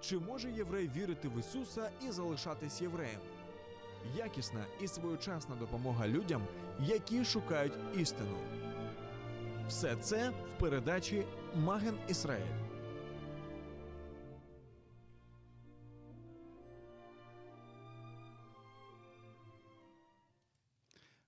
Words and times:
Чи 0.00 0.18
може 0.18 0.50
єврей 0.50 0.90
вірити 0.96 1.28
в 1.28 1.38
Ісуса 1.38 1.90
і 2.08 2.10
залишатись 2.10 2.82
євреєм? 2.82 3.20
Якісна 4.16 4.66
і 4.80 4.88
своєчасна 4.88 5.56
допомога 5.56 6.08
людям, 6.08 6.46
які 6.80 7.24
шукають 7.24 7.72
істину. 7.96 8.38
Все 9.68 9.96
це 9.96 10.30
в 10.30 10.58
передачі 10.60 11.26
Маген 11.54 11.98
Ісраїль. 12.08 12.68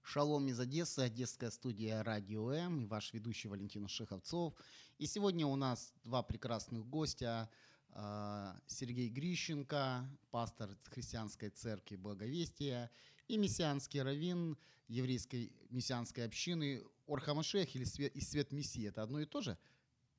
Шалом 0.02 0.48
из 0.48 0.59
Одессы, 0.59 1.00
Одесская 1.00 1.50
студия 1.50 2.02
Радио 2.02 2.50
М 2.50 2.80
и 2.80 2.87
ваш 2.87 3.12
ведущий 3.12 3.48
Валентин 3.48 3.87
Шеховцов. 3.87 4.55
И 4.98 5.06
сегодня 5.06 5.47
у 5.47 5.55
нас 5.55 5.95
два 6.02 6.23
прекрасных 6.23 6.84
гостя. 6.84 7.48
Э, 7.95 8.53
Сергей 8.67 9.09
Грищенко, 9.09 10.09
пастор 10.31 10.77
христианской 10.84 11.51
церкви 11.51 11.97
Благовестия, 11.97 12.91
и 13.28 13.37
мессианский 13.37 14.03
раввин 14.03 14.56
еврейской 14.89 15.53
мессианской 15.70 16.25
общины 16.25 16.83
Орхамашех 17.06 17.75
или 17.77 17.84
Свет, 17.84 18.14
и 18.14 18.20
Свет 18.20 18.53
Мессии. 18.53 18.89
Это 18.89 19.03
одно 19.03 19.20
и 19.20 19.27
то 19.27 19.41
же? 19.41 19.56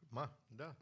Ма, 0.10 0.32
да, 0.50 0.76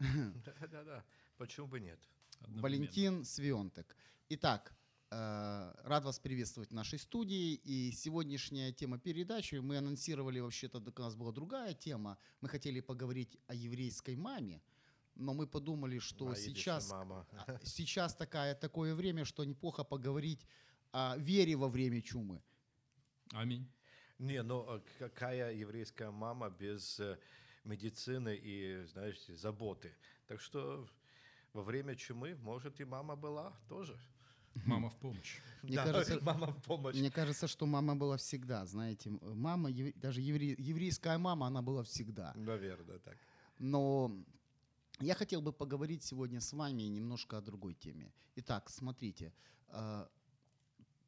да, 0.46 0.68
да, 0.68 0.84
да. 0.84 1.06
Почему 1.38 1.68
бы 1.68 1.80
нет? 1.80 2.00
Валентин 2.48 3.24
Свионтек. 3.26 3.96
Итак, 4.30 4.74
э, 5.12 5.74
рад 5.84 6.06
вас 6.06 6.20
приветствовать 6.20 6.70
в 6.70 6.74
нашей 6.74 7.00
студии. 7.00 7.54
И 7.56 7.92
сегодняшняя 7.92 8.72
тема 8.72 9.00
передачи, 9.00 9.56
мы 9.56 9.78
анонсировали, 9.78 10.40
вообще-то 10.40 10.80
у 10.80 11.02
нас 11.02 11.16
была 11.16 11.32
другая 11.32 11.74
тема. 11.74 12.18
Мы 12.42 12.50
хотели 12.50 12.80
поговорить 12.80 13.38
о 13.48 13.54
еврейской 13.54 14.16
маме, 14.16 14.62
но 15.20 15.34
мы 15.34 15.46
подумали, 15.48 16.00
что 16.00 16.30
А, 16.30 16.36
сейчас, 16.36 16.90
мама. 16.90 17.28
а, 17.32 17.60
сейчас 17.66 18.16
такая, 18.16 18.56
такое 18.56 18.96
время, 18.96 19.26
что 19.26 19.44
неплохо 19.46 19.84
поговорить 19.84 20.46
о 20.92 21.18
вере 21.18 21.56
во 21.56 21.68
время 21.68 22.02
чумы. 22.02 22.42
Аминь. 23.34 23.68
Не, 24.18 24.42
ну 24.44 24.60
а 24.68 24.82
какая 24.98 25.54
еврейская 25.54 26.12
мама 26.12 26.50
без 26.50 27.00
э, 27.00 27.18
медицины 27.64 28.36
и, 28.36 28.84
знаешь, 28.86 29.26
заботы? 29.28 29.92
Так 30.28 30.42
что 30.42 30.88
во 31.54 31.62
время 31.64 31.96
чумы, 31.96 32.36
может, 32.36 32.82
и 32.82 32.86
мама 32.86 33.16
была 33.16 33.54
тоже. 33.68 33.98
Мама 34.66 34.90
в 34.90 34.96
помощь. 34.98 35.40
Мне 35.64 35.76
Да, 35.76 35.84
кажется, 35.86 36.20
мама 36.22 36.48
в 36.48 36.62
помощь. 36.64 36.96
Мне 36.96 37.12
кажется, 37.12 37.48
что 37.48 37.66
мама 37.66 37.96
была 37.96 38.16
всегда, 38.18 38.66
знаете, 38.66 39.10
мама, 39.22 39.70
даже 39.96 40.22
евре- 40.22 40.56
еврейская 40.58 41.18
мама, 41.18 41.48
она 41.48 41.62
была 41.62 41.84
всегда. 41.84 42.34
Наверное, 42.36 43.00
так. 43.00 43.18
Но 43.60 44.12
я 45.02 45.16
хотел 45.16 45.42
бы 45.42 45.54
поговорить 45.54 46.04
сегодня 46.04 46.42
с 46.42 46.54
вами 46.54 46.84
немножко 46.84 47.38
о 47.38 47.42
другой 47.42 47.74
теме. 47.74 48.12
Итак, 48.36 48.70
смотрите, 48.70 49.34
э, 49.68 50.08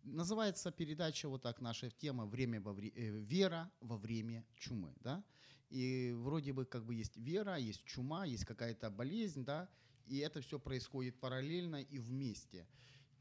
называется 0.03 0.71
передача 0.71 1.27
вот 1.27 1.41
так 1.41 1.61
наша 1.61 1.89
тема 1.89 2.25
«Время 2.25 2.61
во 2.61 2.73
вре- 2.73 2.93
э, 2.95 3.19
«Вера 3.19 3.69
во 3.81 3.97
время 3.97 4.45
чумы». 4.57 4.93
Да? 5.01 5.23
И 5.69 6.13
вроде 6.15 6.53
бы 6.53 6.65
как 6.65 6.85
бы 6.85 6.95
есть 6.95 7.17
вера, 7.17 7.57
есть 7.57 7.83
чума, 7.85 8.25
есть 8.25 8.45
какая-то 8.45 8.89
болезнь, 8.89 9.43
да, 9.43 9.69
и 10.07 10.17
это 10.17 10.41
все 10.41 10.59
происходит 10.59 11.19
параллельно 11.19 11.81
и 11.81 11.99
вместе. 11.99 12.67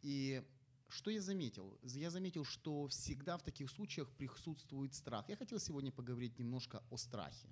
И 0.02 0.42
что 0.88 1.10
я 1.10 1.20
заметил? 1.20 1.78
Я 1.82 2.10
заметил, 2.10 2.44
что 2.44 2.86
всегда 2.88 3.36
в 3.36 3.42
таких 3.42 3.70
случаях 3.70 4.08
присутствует 4.10 4.94
страх. 4.94 5.28
Я 5.28 5.36
хотел 5.36 5.60
сегодня 5.60 5.92
поговорить 5.92 6.38
немножко 6.38 6.82
о 6.90 6.96
страхе. 6.96 7.48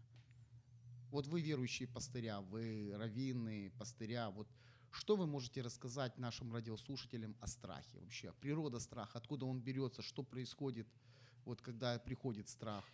Вот 1.11 1.27
вы 1.27 1.41
верующие 1.41 1.89
пастыря, 1.89 2.41
вы 2.41 2.93
раввины, 2.95 3.73
пастыря, 3.79 4.29
вот 4.31 4.47
что 4.91 5.17
вы 5.17 5.27
можете 5.27 5.63
рассказать 5.63 6.19
нашим 6.19 6.53
радиослушателям 6.53 7.37
о 7.41 7.47
страхе 7.47 7.99
вообще? 8.01 8.33
Природа 8.41 8.79
страха, 8.79 9.19
откуда 9.19 9.47
он 9.47 9.61
берется, 9.61 10.03
что 10.03 10.23
происходит, 10.23 10.87
вот 11.45 11.63
когда 11.63 11.99
приходит 11.99 12.49
страх? 12.49 12.85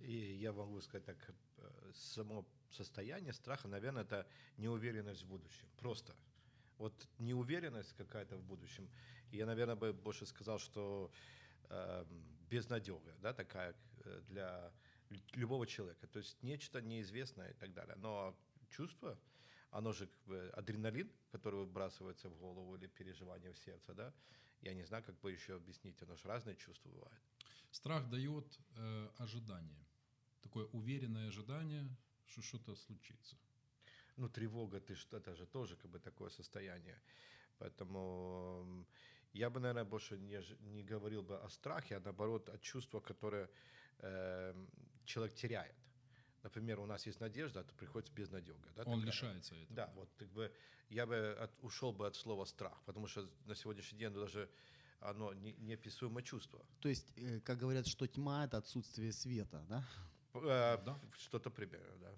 И 0.00 0.36
я 0.40 0.52
могу 0.52 0.80
сказать 0.80 1.04
так, 1.04 1.16
э, 1.58 1.92
само 1.94 2.46
состояние 2.70 3.32
страха, 3.32 3.68
наверное, 3.68 4.02
это 4.02 4.26
неуверенность 4.58 5.22
в 5.22 5.26
будущем. 5.26 5.68
Просто. 5.78 6.14
Вот 6.78 7.08
неуверенность 7.18 7.92
какая-то 7.94 8.36
в 8.36 8.42
будущем. 8.42 8.90
Я, 9.30 9.46
наверное, 9.46 9.76
бы 9.76 9.92
больше 9.92 10.26
сказал, 10.26 10.58
что 10.58 11.10
э, 11.68 12.04
безнадега, 12.50 13.14
да, 13.22 13.32
такая 13.32 13.74
э, 14.04 14.20
для 14.28 14.72
любого 15.34 15.66
человека. 15.66 16.06
То 16.06 16.18
есть 16.18 16.42
нечто 16.42 16.80
неизвестное 16.80 17.50
и 17.50 17.54
так 17.54 17.72
далее. 17.72 17.96
Но 17.96 18.34
чувство, 18.70 19.18
оно 19.70 19.92
же 19.92 20.06
как 20.06 20.24
бы 20.24 20.50
адреналин, 20.54 21.10
который 21.30 21.60
выбрасывается 21.60 22.28
в 22.28 22.36
голову 22.36 22.76
или 22.76 22.86
переживание 22.86 23.52
в 23.52 23.58
сердце, 23.58 23.94
да. 23.94 24.12
Я 24.60 24.74
не 24.74 24.84
знаю, 24.84 25.02
как 25.04 25.18
бы 25.20 25.32
еще 25.32 25.56
объяснить, 25.56 26.02
оно 26.02 26.16
же 26.16 26.28
разные 26.28 26.56
чувства 26.56 26.88
бывают. 26.90 27.20
Страх 27.70 28.08
дает 28.08 28.60
э, 28.76 29.10
ожидание. 29.18 29.86
Такое 30.40 30.66
уверенное 30.66 31.28
ожидание, 31.28 31.88
что 32.26 32.42
что-то 32.42 32.76
случится. 32.76 33.36
Ну, 34.16 34.28
тревога, 34.28 34.80
ты 34.80 34.94
что, 34.94 35.16
это 35.16 35.34
же 35.34 35.46
тоже 35.46 35.76
как 35.76 35.90
бы 35.90 35.98
такое 35.98 36.30
состояние. 36.30 37.00
Поэтому 37.58 38.86
я 39.32 39.48
бы, 39.50 39.60
наверное, 39.60 39.84
больше 39.84 40.18
не, 40.18 40.42
не 40.60 40.82
говорил 40.82 41.22
бы 41.22 41.38
о 41.38 41.48
страхе, 41.48 41.96
а 41.96 42.00
наоборот 42.00 42.48
о 42.48 42.58
чувства, 42.58 43.00
которое 43.00 43.48
э, 43.98 44.54
человек 45.04 45.34
теряет. 45.34 45.74
Например, 46.42 46.80
у 46.80 46.86
нас 46.86 47.06
есть 47.06 47.20
надежда, 47.20 47.60
а 47.60 47.64
то 47.64 47.74
приходится 47.74 48.12
безнадега. 48.12 48.68
Да, 48.74 48.82
Он 48.82 48.98
такая. 49.00 49.06
лишается 49.06 49.54
этого. 49.54 49.76
Да, 49.76 49.92
вот 49.94 50.08
как 50.16 50.28
бы 50.32 50.52
я 50.90 51.06
бы 51.06 51.36
от- 51.40 51.62
ушел 51.62 51.92
бы 51.92 52.06
от 52.06 52.16
слова 52.16 52.44
страх, 52.46 52.82
потому 52.84 53.06
что 53.06 53.28
на 53.46 53.54
сегодняшний 53.54 53.98
день 53.98 54.12
даже 54.12 54.48
оно 55.00 55.32
не, 55.34 55.52
неописуемое 55.54 56.22
чувство. 56.24 56.64
То 56.80 56.88
есть, 56.88 57.12
э, 57.16 57.40
как 57.40 57.58
говорят, 57.58 57.86
что 57.86 58.06
тьма– 58.06 58.44
это 58.46 58.56
отсутствие 58.58 59.12
света, 59.12 59.64
да? 59.68 59.84
Э, 60.34 60.82
Да. 60.84 60.98
Что-то 61.18 61.50
примерно, 61.50 61.96
да. 61.98 62.12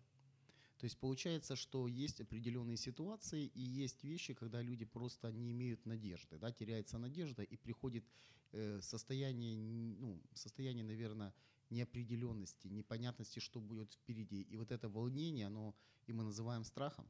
То 0.79 0.87
есть 0.87 0.99
получается, 0.99 1.57
что 1.57 1.87
есть 1.89 2.21
определенные 2.21 2.77
ситуации 2.77 3.47
и 3.55 3.61
есть 3.61 4.05
вещи, 4.05 4.35
когда 4.35 4.63
люди 4.63 4.85
просто 4.85 5.31
не 5.33 5.51
имеют 5.53 5.87
надежды, 5.87 6.39
да, 6.39 6.51
теряется 6.53 6.99
надежда 6.99 7.43
и 7.43 7.57
приходит 7.57 8.05
э, 8.53 8.81
состояние, 8.83 9.57
ну, 9.57 10.21
состояние, 10.35 10.85
наверное, 10.85 11.33
неопределенности, 11.75 12.69
непонятности, 12.69 13.41
что 13.41 13.61
будет 13.61 13.93
впереди. 13.95 14.43
И 14.53 14.57
вот 14.57 14.71
это 14.73 14.89
волнение, 14.89 15.47
оно 15.47 15.75
и 16.09 16.13
мы 16.13 16.25
называем 16.25 16.65
страхом. 16.65 17.07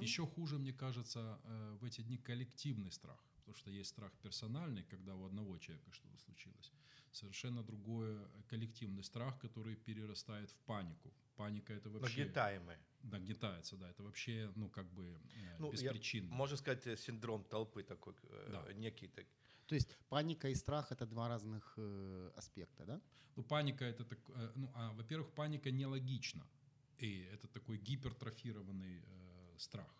Еще 0.00 0.24
хуже, 0.26 0.58
мне 0.58 0.72
кажется, 0.72 1.38
э, 1.44 1.76
в 1.80 1.84
эти 1.84 2.00
дни 2.02 2.16
коллективный 2.16 2.90
страх. 2.90 3.18
Потому 3.36 3.54
что 3.56 3.70
есть 3.70 3.90
страх 3.90 4.12
персональный, 4.22 4.82
когда 4.84 5.14
у 5.14 5.24
одного 5.26 5.58
человека 5.58 5.92
что-то 5.92 6.16
случилось. 6.18 6.72
Совершенно 7.12 7.62
другой 7.62 8.16
коллективный 8.48 9.02
страх, 9.02 9.38
который 9.38 9.76
перерастает 9.76 10.50
в 10.50 10.56
панику. 10.66 11.12
Паника 11.36 11.74
это 11.74 11.90
вообще... 11.90 12.20
Нагнетаемое. 12.20 12.78
Нагнетается, 13.02 13.76
да. 13.76 13.90
Это 13.90 14.02
вообще, 14.02 14.50
ну, 14.56 14.70
как 14.70 14.86
бы 14.94 15.04
э, 15.04 15.56
Ну, 15.58 15.66
я- 15.66 15.72
беспричинно. 15.72 16.34
можно 16.34 16.56
сказать, 16.56 16.86
э, 16.86 16.96
синдром 16.96 17.44
толпы 17.44 17.82
такой, 17.82 18.14
э, 18.22 18.48
Да. 18.52 18.72
некий 18.72 19.08
так, 19.08 19.26
То 19.66 19.74
есть 19.74 19.96
паника 20.08 20.48
и 20.48 20.54
страх– 20.54 20.86
это 20.92 21.06
два 21.06 21.28
разных 21.28 21.74
э, 21.76 22.30
аспекта, 22.36 22.84
да? 22.84 23.00
Ну, 23.36 23.42
паника 23.42 23.84
это 23.84 24.04
так, 24.04 24.18
э, 24.28 24.52
ну, 24.54 24.70
а, 24.74 24.92
во-первых, 24.92 25.32
паника 25.34 25.70
нелогична. 25.70 26.46
И 26.98 27.28
это 27.32 27.48
такой 27.48 27.78
гипертрофированный 27.78 29.02
э, 29.06 29.58
страх, 29.58 29.92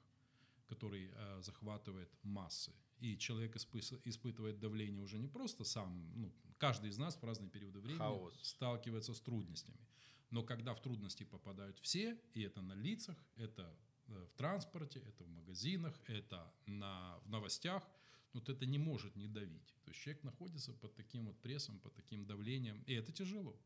который 0.66 1.10
э, 1.12 1.42
захватывает 1.42 2.08
массы. 2.22 2.72
И 3.00 3.16
человек 3.18 3.56
испы- 3.56 4.00
испытывает 4.04 4.60
давление 4.60 5.02
уже 5.02 5.18
не 5.18 5.28
просто 5.28 5.64
сам, 5.64 6.12
ну, 6.14 6.32
каждый 6.58 6.90
из 6.90 6.98
нас 6.98 7.16
в 7.16 7.24
разные 7.24 7.50
периоды 7.50 7.80
времени 7.80 7.98
Хаос. 7.98 8.34
сталкивается 8.42 9.12
с 9.14 9.20
трудностями. 9.20 9.78
Но 10.30 10.42
когда 10.42 10.74
в 10.74 10.80
трудности 10.80 11.24
попадают 11.24 11.78
все, 11.80 12.18
и 12.34 12.42
это 12.42 12.62
на 12.62 12.74
лицах, 12.74 13.16
это 13.36 13.76
э, 14.08 14.26
в 14.26 14.34
транспорте, 14.36 15.00
это 15.00 15.24
в 15.24 15.28
магазинах, 15.28 16.00
это 16.06 16.52
на, 16.66 17.18
в 17.24 17.28
новостях, 17.28 17.82
вот 18.34 18.48
это 18.48 18.66
не 18.66 18.78
может 18.78 19.16
не 19.16 19.28
давить. 19.28 19.74
То 19.84 19.90
есть 19.90 20.00
человек 20.00 20.22
находится 20.24 20.72
под 20.72 20.94
таким 20.94 21.26
вот 21.26 21.40
прессом, 21.40 21.78
под 21.78 21.94
таким 21.94 22.26
давлением, 22.26 22.82
и 22.86 22.94
это 22.94 23.12
тяжело. 23.12 23.56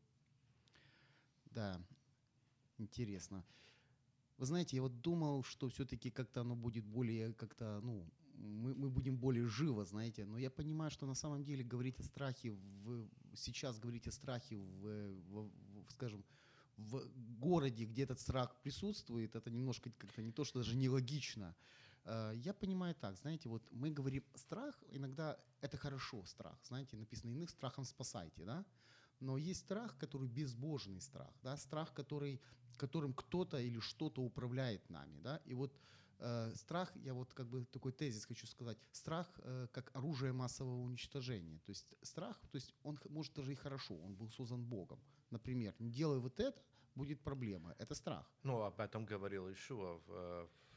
Да, 1.45 1.81
интересно. 2.77 3.43
Вы 4.37 4.45
знаете, 4.45 4.77
я 4.77 4.81
вот 4.81 5.01
думал, 5.01 5.43
что 5.43 5.67
все-таки 5.67 6.11
как-то 6.11 6.41
оно 6.41 6.55
будет 6.55 6.85
более, 6.85 7.33
как-то, 7.33 7.81
ну, 7.81 8.09
мы, 8.35 8.73
мы 8.73 8.89
будем 8.89 9.17
более 9.17 9.45
живо, 9.47 9.83
знаете, 9.85 10.25
но 10.25 10.37
я 10.37 10.49
понимаю, 10.49 10.91
что 10.91 11.05
на 11.05 11.15
самом 11.15 11.43
деле 11.43 11.63
говорить 11.63 11.99
о 11.99 12.03
страхе, 12.03 12.51
в, 12.51 13.09
сейчас 13.35 13.79
говорить 13.79 14.07
о 14.07 14.11
страхе, 14.11 14.55
в, 14.55 15.13
в, 15.29 15.49
в, 15.49 15.91
скажем, 15.91 16.23
в 16.77 17.05
городе, 17.39 17.85
где 17.85 18.03
этот 18.03 18.19
страх 18.19 18.55
присутствует, 18.61 19.35
это 19.35 19.49
немножко 19.49 19.91
как-то 19.97 20.21
не 20.21 20.31
то, 20.31 20.45
что 20.45 20.59
даже 20.59 20.77
нелогично. 20.77 21.55
Э, 22.05 22.33
Я 22.35 22.53
понимаю 22.53 22.95
так, 22.95 23.15
знаете, 23.17 23.49
вот 23.49 23.63
мы 23.71 23.89
говорим 23.91 24.23
страх, 24.35 24.83
иногда 24.91 25.37
это 25.61 25.77
хорошо, 25.77 26.25
страх, 26.25 26.57
знаете, 26.63 26.97
написано 26.97 27.31
иных 27.31 27.49
страхом 27.49 27.85
спасайте, 27.85 28.45
да? 28.45 28.65
Но 29.19 29.37
есть 29.37 29.61
страх, 29.61 29.97
который 29.97 30.27
безбожный 30.29 31.01
страх, 31.01 31.33
да, 31.43 31.57
страх, 31.57 31.93
который, 31.93 32.39
которым 32.77 33.13
кто-то 33.13 33.57
или 33.57 33.79
что-то 33.79 34.21
управляет 34.21 34.89
нами, 34.89 35.19
да, 35.19 35.41
и 35.45 35.53
вот 35.53 35.73
э, 36.19 36.53
страх, 36.55 36.95
я 36.95 37.13
вот 37.13 37.33
как 37.33 37.47
бы 37.47 37.65
такой 37.65 37.91
тезис 37.91 38.25
хочу 38.25 38.47
сказать, 38.47 38.77
страх 38.91 39.27
э, 39.43 39.67
как 39.71 39.91
оружие 39.95 40.31
массового 40.31 40.81
уничтожения, 40.83 41.59
то 41.65 41.71
есть 41.71 41.95
страх, 42.01 42.39
то 42.51 42.55
есть 42.57 42.73
он 42.83 42.97
может 43.09 43.33
даже 43.33 43.51
и 43.51 43.55
хорошо, 43.55 43.95
он 43.95 44.15
был 44.15 44.29
создан 44.31 44.63
Богом, 44.63 44.99
например, 45.31 45.75
не 45.79 45.89
делай 45.91 46.19
вот 46.19 46.39
это, 46.39 46.61
будет 46.95 47.21
проблема, 47.21 47.75
это 47.77 47.95
страх. 47.95 48.25
Ну, 48.43 48.61
об 48.61 48.79
этом 48.79 49.05
говорил 49.05 49.51
Ишуа. 49.51 49.97
В, 50.05 50.11
э, 50.11 50.47
в- 50.47 50.68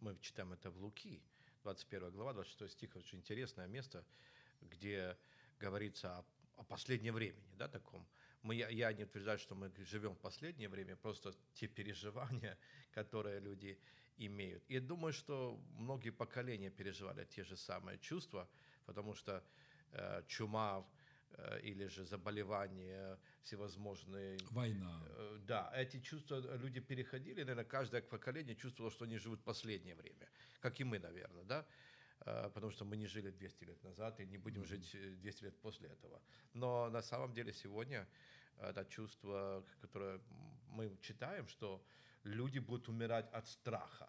мы 0.00 0.16
читаем 0.20 0.52
это 0.52 0.70
в 0.70 0.78
Луки, 0.78 1.22
21 1.62 2.10
глава, 2.10 2.32
26 2.32 2.72
стих, 2.72 2.96
очень 2.96 3.18
интересное 3.18 3.66
место, 3.66 4.04
где 4.62 5.16
говорится 5.58 6.18
о, 6.18 6.24
о 6.56 6.64
последнем 6.64 7.14
времени, 7.14 7.54
да, 7.58 7.68
таком. 7.68 8.06
Мы, 8.42 8.54
я, 8.54 8.68
я 8.68 8.92
не 8.92 9.04
утверждаю, 9.04 9.38
что 9.38 9.54
мы 9.54 9.70
живем 9.84 10.14
в 10.14 10.18
последнее 10.18 10.68
время, 10.68 10.96
просто 10.96 11.34
те 11.52 11.66
переживания, 11.66 12.58
которые 12.92 13.40
люди 13.40 13.78
имеют. 14.16 14.64
И 14.68 14.78
думаю, 14.80 15.12
что 15.12 15.60
многие 15.76 16.10
поколения 16.10 16.70
переживали 16.70 17.24
те 17.24 17.44
же 17.44 17.56
самые 17.56 17.98
чувства, 17.98 18.48
потому 18.86 19.14
что 19.14 19.44
э, 19.92 20.22
чума 20.26 20.86
э, 21.32 21.60
или 21.62 21.86
же 21.86 22.04
заболевания 22.04 23.18
всевозможные, 23.42 24.38
Война. 24.50 25.02
Э, 25.16 25.38
Да, 25.46 25.72
эти 25.74 26.00
чувства 26.00 26.56
люди 26.56 26.80
переходили, 26.80 27.40
наверное, 27.40 27.64
каждое 27.64 28.02
поколение 28.02 28.56
чувствовало, 28.56 28.90
что 28.90 29.04
они 29.04 29.18
живут 29.18 29.42
последнее 29.44 29.94
время, 29.94 30.28
как 30.60 30.80
и 30.80 30.84
мы, 30.84 30.98
наверное, 30.98 31.44
да, 31.44 31.66
Э, 32.26 32.50
потому 32.54 32.70
что 32.70 32.84
мы 32.84 32.96
не 32.96 33.06
жили 33.06 33.30
200 33.30 33.64
лет 33.64 33.82
назад 33.84 34.20
и 34.20 34.26
не 34.26 34.38
будем 34.38 34.64
жить 34.64 34.94
э, 34.94 35.14
200 35.16 35.44
лет 35.44 35.60
после 35.60 35.88
этого. 35.88 36.20
Но 36.54 36.90
на 36.90 37.02
самом 37.02 37.32
деле 37.32 37.52
сегодня 37.52 38.06
это 38.58 38.84
чувство, 38.84 39.64
которое 39.80 40.20
мы 40.68 40.96
читаем, 41.00 41.48
что 41.48 41.82
люди 42.24 42.58
будут 42.58 42.88
умирать 42.88 43.32
от 43.32 43.48
страха. 43.48 44.08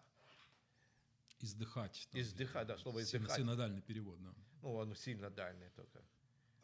Издыхать. 1.40 2.08
там, 2.12 2.20
Издыхать, 2.20 2.66
да, 2.66 2.76
слово 2.76 3.02
издыхать. 3.02 3.38
Синодальный 3.38 3.80
перевод, 3.80 4.22
да. 4.22 4.34
Ну, 4.62 4.80
оно 4.80 4.94
сильно 4.94 5.30
дальнее 5.30 5.70
только. 5.70 6.04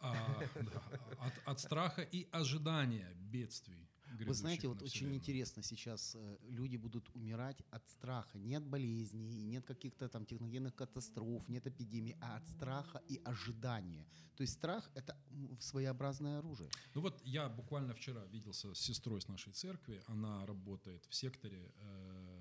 А, 0.00 0.41
да, 0.55 0.83
от, 1.19 1.33
от 1.45 1.61
страха 1.61 2.03
и 2.03 2.29
ожидания 2.33 3.12
бедствий. 3.15 3.89
Вы 4.27 4.35
знаете, 4.35 4.69
вот 4.69 4.83
очень 4.83 5.15
интересно 5.15 5.62
сейчас 5.62 6.15
э, 6.15 6.39
люди 6.49 6.77
будут 6.77 7.09
умирать 7.15 7.62
от 7.71 7.89
страха, 7.89 8.39
не 8.39 8.55
от 8.55 8.65
болезней, 8.65 9.43
нет 9.43 9.67
каких-то 9.67 10.09
там 10.09 10.25
техногенных 10.25 10.75
катастроф, 10.75 11.49
нет 11.49 11.67
эпидемий, 11.67 12.17
а 12.21 12.37
от 12.37 12.49
страха 12.49 13.03
и 13.09 13.21
ожидания. 13.25 14.06
То 14.37 14.43
есть 14.43 14.55
страх 14.55 14.91
это 14.95 15.17
своеобразное 15.61 16.39
оружие. 16.39 16.71
Ну 16.94 17.01
вот 17.01 17.21
я 17.25 17.49
буквально 17.49 17.94
вчера 17.94 18.25
виделся 18.27 18.75
с 18.75 18.79
сестрой 18.79 19.21
с 19.21 19.29
нашей 19.29 19.53
церкви. 19.53 20.03
Она 20.06 20.47
работает 20.47 21.05
в 21.06 21.15
секторе 21.15 21.73
э, 21.77 22.38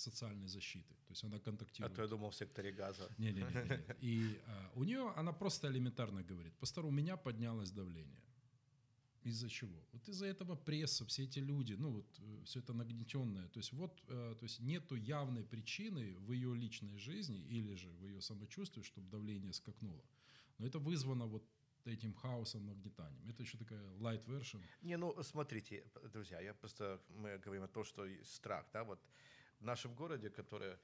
социальной 0.00 0.48
защиты. 0.48 0.94
То 1.06 1.12
есть 1.12 1.24
она 1.24 1.36
А 1.36 1.40
контактирует. 1.40 1.94
то 1.96 2.02
я 2.02 2.08
думал 2.08 2.30
в 2.30 2.34
секторе 2.34 2.72
газа. 2.72 3.08
Не-не-не. 3.18 3.84
И 4.00 4.40
а, 4.46 4.70
у 4.74 4.84
нее, 4.84 5.12
она 5.16 5.32
просто 5.32 5.68
элементарно 5.68 6.22
говорит, 6.22 6.54
пастор, 6.58 6.86
у 6.86 6.90
меня 6.90 7.16
поднялось 7.16 7.70
давление. 7.70 8.22
Из-за 9.28 9.48
чего? 9.48 9.84
Вот 9.92 10.08
из-за 10.08 10.26
этого 10.26 10.54
пресса, 10.56 11.04
все 11.04 11.24
эти 11.24 11.40
люди, 11.40 11.74
ну 11.74 11.90
вот 11.90 12.20
все 12.44 12.60
это 12.60 12.72
нагнетенное. 12.72 13.48
То 13.48 13.58
есть 13.58 13.72
вот, 13.72 14.02
э, 14.08 14.34
то 14.38 14.44
есть 14.44 14.60
нету 14.60 14.94
явной 14.94 15.42
причины 15.42 16.16
в 16.18 16.32
ее 16.32 16.54
личной 16.54 16.96
жизни 16.98 17.40
или 17.40 17.74
же 17.74 17.88
в 17.90 18.06
ее 18.06 18.20
самочувствии, 18.20 18.82
чтобы 18.82 19.10
давление 19.10 19.52
скакнуло. 19.52 20.04
Но 20.58 20.66
это 20.66 20.78
вызвано 20.78 21.26
вот 21.26 21.42
этим 21.84 22.14
хаосом, 22.14 22.66
нагнетанием. 22.66 23.28
Это 23.28 23.42
еще 23.42 23.58
такая 23.58 23.82
light 23.98 24.24
version. 24.26 24.62
Не, 24.82 24.96
ну 24.96 25.14
смотрите, 25.22 25.84
друзья, 26.12 26.40
я 26.40 26.54
просто 26.54 27.00
мы 27.08 27.38
говорим 27.38 27.64
о 27.64 27.68
том, 27.68 27.84
что 27.84 28.06
страх, 28.24 28.66
да, 28.72 28.84
вот 28.84 29.00
в 29.60 29.64
нашем 29.64 29.94
городе, 29.94 30.30
который 30.30 30.76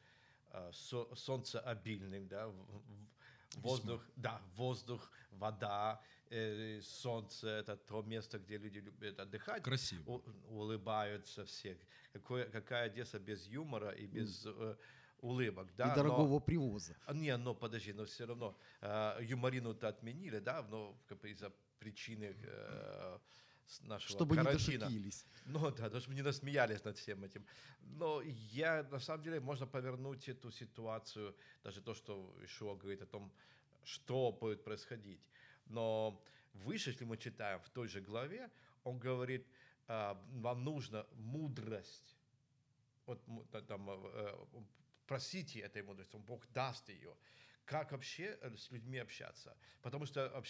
э, 0.54 0.70
со- 0.72 1.14
солнцеобильный, 1.14 2.24
да, 2.26 2.46
в- 2.48 2.52
в- 2.52 3.60
воздух, 3.62 4.02
да, 4.16 4.40
воздух, 4.56 5.10
вода, 5.30 6.00
э, 6.30 6.80
солнце, 6.82 7.48
это 7.48 7.76
то 7.76 8.02
место, 8.02 8.38
где 8.38 8.58
люди 8.58 8.78
любят 8.80 9.18
отдыхать, 9.20 9.62
Красиво. 9.62 10.02
у- 10.10 10.22
улыбаются 10.48 11.44
все. 11.44 11.78
Какое, 12.12 12.44
какая 12.50 12.86
Одесса 12.86 13.18
без 13.18 13.46
юмора 13.46 13.90
и 13.90 14.06
без 14.06 14.44
э, 14.46 14.76
улыбок, 15.20 15.68
да? 15.76 15.84
и 15.84 15.88
но- 15.88 15.94
дорогого 15.94 16.40
привоза. 16.40 16.94
а, 17.06 17.14
Не, 17.14 17.36
но 17.36 17.54
подожди, 17.54 17.92
но 17.92 18.04
все 18.04 18.26
равно 18.26 18.54
э, 18.82 19.18
юморину-то 19.22 19.88
отменили, 19.88 20.38
да, 20.40 20.62
но 20.70 20.94
из-за 21.22 21.50
причины 21.78 22.34
э, 22.42 23.18
с 23.66 23.80
нашего 23.82 24.10
Чтобы 24.10 24.36
не 24.36 24.42
карантина. 24.42 24.78
дошутились. 24.78 25.26
Ну 25.46 25.70
да, 25.70 25.88
даже 25.88 26.10
не 26.10 26.22
насмеялись 26.22 26.84
над 26.84 26.96
всем 26.96 27.24
этим. 27.24 27.44
Но 27.80 28.22
я, 28.22 28.82
на 28.90 28.98
самом 28.98 29.22
деле, 29.22 29.40
можно 29.40 29.66
повернуть 29.66 30.28
эту 30.28 30.50
ситуацию, 30.50 31.34
даже 31.64 31.80
то, 31.80 31.94
что 31.94 32.34
Ишуа 32.44 32.74
говорит 32.76 33.02
о 33.02 33.06
том, 33.06 33.32
что 33.84 34.32
будет 34.32 34.64
происходить. 34.64 35.20
Но 35.66 36.22
выше, 36.54 36.90
если 36.90 37.04
мы 37.04 37.16
читаем 37.16 37.60
в 37.60 37.68
той 37.70 37.88
же 37.88 38.00
главе, 38.00 38.50
он 38.84 38.98
говорит, 38.98 39.46
а, 39.88 40.14
вам 40.32 40.64
нужна 40.64 41.06
мудрость. 41.14 42.16
Вот 43.06 43.20
там, 43.66 43.90
э, 43.90 44.46
просите 45.06 45.60
этой 45.60 45.82
мудрости, 45.82 46.16
Бог 46.16 46.46
даст 46.52 46.88
ее. 46.88 47.14
Как 47.64 47.92
вообще 47.92 48.38
э, 48.40 48.56
с 48.56 48.70
людьми 48.70 48.98
общаться? 48.98 49.56
Потому 49.82 50.06
что 50.06 50.42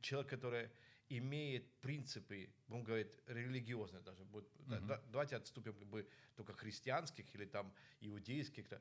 человек, 0.00 0.30
который 0.30 0.70
имеет 1.08 1.70
принципы, 1.80 2.50
он 2.68 2.82
говорит, 2.82 3.18
религиозные 3.26 4.02
даже, 4.02 4.24
да, 4.66 4.78
Мгм. 4.78 4.86
да, 4.86 5.02
давайте 5.12 5.36
отступим 5.36 5.74
как 5.74 5.86
бы 5.88 6.08
только 6.34 6.52
христианских 6.52 7.34
или 7.34 7.44
там 7.44 7.72
иудейских, 8.00 8.68
да. 8.68 8.80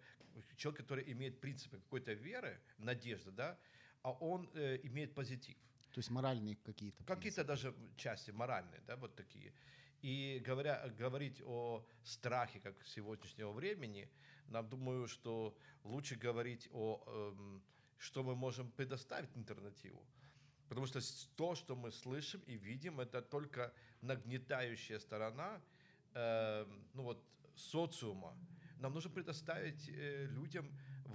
человек, 0.56 0.81
который 0.81 1.12
имеет 1.12 1.40
принципы 1.42 1.78
какой-то 1.78 2.14
веры, 2.14 2.59
надежды, 2.78 3.31
да, 3.31 3.59
а 4.02 4.12
он 4.12 4.50
э, 4.54 4.80
имеет 4.83 5.14
позитив. 5.14 5.57
То 5.94 6.00
есть 6.00 6.09
моральные 6.09 6.56
какие-то. 6.56 7.04
Какие-то 7.04 7.44
даже 7.44 7.76
части 7.97 8.31
моральные, 8.31 8.81
да, 8.88 8.95
вот 8.95 9.16
такие. 9.16 9.54
И 10.02 10.42
говоря, 10.45 10.90
говорить 10.97 11.42
о 11.45 11.86
страхе, 12.04 12.59
как 12.59 12.76
сегодняшнего 12.86 13.52
времени, 13.52 14.09
нам 14.47 14.68
думаю, 14.68 15.07
что 15.07 15.57
лучше 15.83 16.16
говорить 16.16 16.68
о, 16.71 17.02
эм, 17.07 17.64
что 17.97 18.24
мы 18.24 18.36
можем 18.36 18.71
предоставить 18.71 19.36
альтернативу. 19.38 20.06
Потому 20.73 20.87
что 20.87 20.99
то, 21.35 21.53
что 21.53 21.75
мы 21.75 21.92
слышим 21.92 22.42
и 22.47 22.56
видим, 22.56 22.99
это 22.99 23.21
только 23.21 23.71
нагнетающая 24.01 24.97
сторона 24.97 25.61
эм, 26.15 26.83
ну 26.95 27.03
вот, 27.03 27.23
социума. 27.56 28.35
Нам 28.80 28.92
нужно 28.95 29.11
предоставить 29.11 29.87
э, 29.87 30.25
людям 30.25 30.68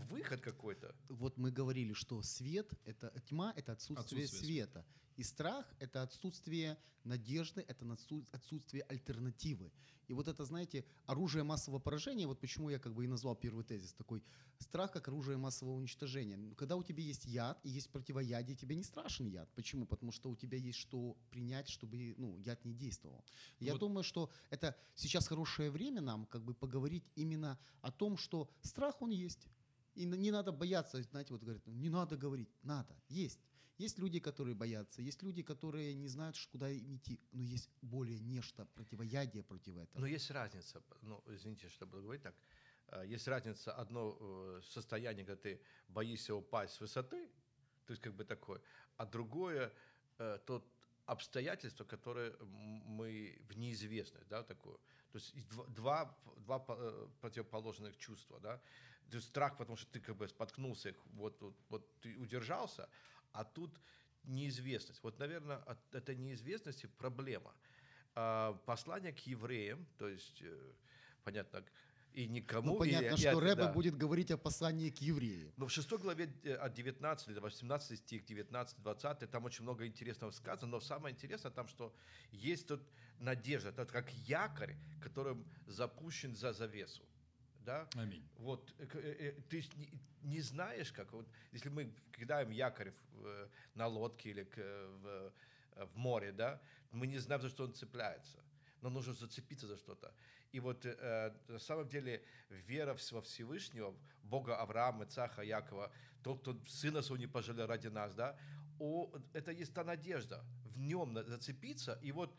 выход 0.07 0.40
какой-то. 0.40 0.95
Вот 1.09 1.37
мы 1.37 1.50
говорили, 1.50 1.93
что 1.93 2.23
свет 2.23 2.73
это 2.85 3.12
тьма 3.28 3.52
это 3.57 3.73
отсутствие, 3.73 4.25
Отсутствие 4.25 4.45
света. 4.45 4.87
И 5.17 5.23
страх 5.23 5.67
это 5.81 6.02
отсутствие 6.02 6.78
надежды, 7.05 7.64
это 7.67 7.85
отсутствие 8.33 8.83
альтернативы. 8.85 9.73
И 10.09 10.14
вот 10.14 10.26
это, 10.26 10.45
знаете, 10.45 10.85
оружие 11.05 11.45
массового 11.45 11.78
поражения, 11.81 12.26
вот 12.26 12.40
почему 12.40 12.71
я 12.71 12.78
как 12.78 12.95
бы 12.95 13.05
и 13.05 13.07
назвал 13.07 13.37
первый 13.37 13.62
тезис 13.62 13.93
такой, 13.93 14.23
страх 14.59 14.90
как 14.90 15.07
оружие 15.09 15.37
массового 15.37 15.75
уничтожения. 15.75 16.37
Ну, 16.37 16.55
Когда 16.55 16.76
у 16.76 16.83
тебя 16.83 17.02
есть 17.02 17.26
яд 17.26 17.61
и 17.62 17.69
есть 17.69 17.90
противоядие, 17.90 18.57
тебе 18.57 18.75
не 18.75 18.85
страшен 18.85 19.26
яд. 19.26 19.50
Почему? 19.55 19.87
Потому 19.87 20.11
что 20.12 20.31
у 20.31 20.37
тебя 20.37 20.57
есть 20.57 20.78
что 20.78 21.14
принять, 21.31 21.69
чтобы 21.69 22.14
ну, 22.17 22.38
яд 22.38 22.64
не 22.64 22.73
действовал. 22.73 23.23
Я 23.61 23.73
Вот- 23.73 23.81
думаю, 23.81 24.02
что 24.02 24.31
это 24.49 24.75
сейчас 24.95 25.28
хорошее 25.28 25.71
время 25.71 26.00
нам 26.00 26.25
как 26.26 26.43
бы 26.43 26.55
поговорить 26.55 27.05
именно 27.14 27.59
о 27.83 27.93
том, 27.93 28.17
что 28.17 28.49
страх 28.62 29.02
он 29.02 29.11
есть. 29.11 29.47
И 29.99 30.07
не 30.07 30.31
надо 30.31 30.52
бояться, 30.52 31.02
знаете, 31.02 31.33
вот 31.33 31.43
говорят, 31.43 31.67
не 31.67 31.90
надо 31.90 32.17
говорить, 32.17 32.49
надо, 32.62 32.95
есть. 33.09 33.40
Есть 33.78 33.99
люди, 33.99 34.21
которые 34.21 34.55
боятся, 34.55 35.02
есть 35.02 35.23
люди, 35.23 35.43
которые 35.43 35.95
не 35.95 36.09
знают, 36.09 36.37
куда 36.52 36.69
им 36.71 36.97
идти, 36.97 37.21
но 37.33 37.43
есть 37.43 37.71
более 37.83 38.21
нечто, 38.21 38.64
противоядие 38.75 39.43
против 39.43 39.76
этого. 39.76 40.00
Но 40.00 40.07
есть 40.07 40.31
разница, 40.31 40.83
ну, 41.02 41.23
извините, 41.26 41.69
что 41.69 41.87
буду 41.87 42.02
говорить 42.02 42.23
так, 42.23 42.35
Э, 42.90 43.05
есть 43.07 43.28
разница, 43.28 43.73
одно 43.73 44.17
э, 44.21 44.61
состояние, 44.62 45.25
когда 45.26 45.43
ты 45.43 45.61
боишься 45.88 46.35
упасть 46.35 46.75
с 46.75 46.81
высоты, 46.81 47.28
то 47.87 47.93
есть 47.93 48.02
как 48.02 48.14
бы 48.14 48.25
такое, 48.25 48.61
а 48.97 49.05
другое, 49.05 49.71
э, 50.19 50.38
то 50.47 50.62
обстоятельство, 51.07 51.85
которое 51.85 52.31
м- 52.31 52.97
мы 52.97 53.38
в 53.49 53.57
неизвестность, 53.59 54.28
да, 54.28 54.43
такое. 54.43 54.76
То 55.12 55.19
есть 55.19 55.35
два, 55.75 56.17
два 56.47 56.59
по- 56.59 57.09
противоположных 57.21 57.97
чувства, 57.97 58.40
да. 58.40 58.61
Есть 59.12 59.28
страх, 59.28 59.56
потому 59.56 59.76
что 59.76 59.90
ты 59.90 60.00
как 60.00 60.16
бы 60.16 60.28
споткнулся, 60.28 60.94
вот, 61.14 61.40
вот, 61.40 61.56
вот 61.68 62.00
ты 62.00 62.16
удержался, 62.16 62.88
а 63.32 63.44
тут 63.44 63.80
неизвестность. 64.24 65.02
Вот, 65.02 65.18
наверное, 65.18 65.56
от 65.56 65.94
этой 65.94 66.16
неизвестности 66.16 66.86
проблема. 66.98 67.54
А, 68.14 68.54
послание 68.66 69.12
к 69.12 69.20
евреям, 69.20 69.86
то 69.96 70.08
есть, 70.08 70.42
э, 70.42 70.72
понятно, 71.24 71.64
и 72.12 72.26
никому... 72.26 72.72
Ну, 72.72 72.76
и- 72.76 72.78
понятно, 72.78 73.14
и 73.14 73.18
что 73.18 73.30
от- 73.30 73.42
Рэбе 73.42 73.62
да. 73.62 73.72
будет 73.72 73.96
говорить 73.96 74.30
о 74.30 74.36
послании 74.36 74.90
к 74.90 74.98
евреям. 74.98 75.52
Но 75.56 75.66
в 75.66 75.70
6 75.72 75.90
главе 75.98 76.32
э, 76.42 76.54
от 76.54 76.74
19 76.74 77.34
до 77.34 77.40
18 77.40 77.98
стих, 77.98 78.24
19-20, 78.24 79.26
там 79.26 79.44
очень 79.44 79.62
много 79.62 79.86
интересного 79.86 80.32
сказано, 80.32 80.72
но 80.72 80.80
самое 80.80 81.14
интересное 81.14 81.52
там, 81.52 81.68
что 81.68 81.94
есть 82.32 82.66
тут 82.66 82.82
надежда, 83.20 83.70
это 83.70 83.86
как 83.86 84.12
якорь, 84.12 84.76
которым 85.00 85.46
запущен 85.66 86.34
за 86.34 86.52
завесу. 86.52 87.02
Да? 87.68 87.87
Аминь. 87.96 88.26
Вот, 88.38 88.75
э, 88.78 88.87
э, 88.94 89.16
э, 89.28 89.32
ты 89.50 89.62
не, 90.22 90.40
знаешь, 90.40 90.90
как, 90.90 91.12
вот, 91.12 91.28
если 91.52 91.68
мы 91.68 91.92
кидаем 92.18 92.50
якорь 92.50 92.94
в, 93.12 93.48
на 93.75 93.87
лодке 93.87 94.30
или 94.30 94.48
в, 95.02 95.32
в 95.76 95.96
море, 95.96 96.32
да, 96.32 96.62
мы 96.92 97.06
не 97.06 97.18
знаем, 97.18 97.42
за 97.42 97.50
что 97.50 97.64
он 97.64 97.75
цепляется, 97.75 98.38
но 98.80 98.88
нужно 98.88 99.12
зацепиться 99.12 99.66
за 99.66 99.76
что-то. 99.76 100.14
И 100.50 100.60
вот 100.60 100.87
э, 100.87 101.34
на 101.48 101.58
самом 101.58 101.87
деле 101.88 102.25
вера 102.48 102.96
во 103.10 103.20
Всевышнего, 103.20 103.94
Бога 104.22 104.56
Авраама, 104.56 105.04
Цаха, 105.04 105.42
Якова, 105.42 105.92
тот, 106.22 106.40
кто 106.40 106.58
сына 106.66 107.02
своего 107.02 107.20
не 107.20 107.26
пожалел 107.26 107.66
ради 107.66 107.88
нас, 107.88 108.14
да, 108.14 108.38
о, 108.78 109.12
это 109.34 109.50
есть 109.50 109.75
та 109.75 109.84
надежда, 109.84 110.42
в 110.64 110.78
нем 110.78 111.22
зацепиться, 111.22 111.98
и 112.00 112.12
вот 112.12 112.34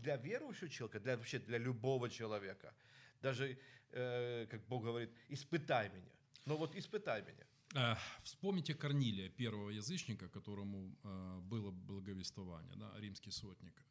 для 0.00 0.16
верующего 0.16 0.68
человека, 0.68 0.98
для, 0.98 1.16
вообще 1.16 1.38
для 1.38 1.58
любого 1.58 2.10
человека, 2.10 2.74
даже, 3.20 3.56
э, 3.92 4.46
как 4.50 4.66
Бог 4.68 4.84
говорит, 4.84 5.10
испытай 5.28 5.88
меня. 5.88 6.12
Ну 6.46 6.56
вот 6.56 6.74
испытай 6.76 7.22
меня. 7.22 7.46
Э, 7.74 7.96
Вспомните 8.22 8.74
Корнилия, 8.74 9.28
первого 9.28 9.70
язычника, 9.70 10.28
которому 10.28 10.94
э, 11.04 11.40
было 11.42 11.70
благовествование, 11.70 12.76
да, 12.76 12.92
римский 13.00 13.30
сотник. 13.30 13.82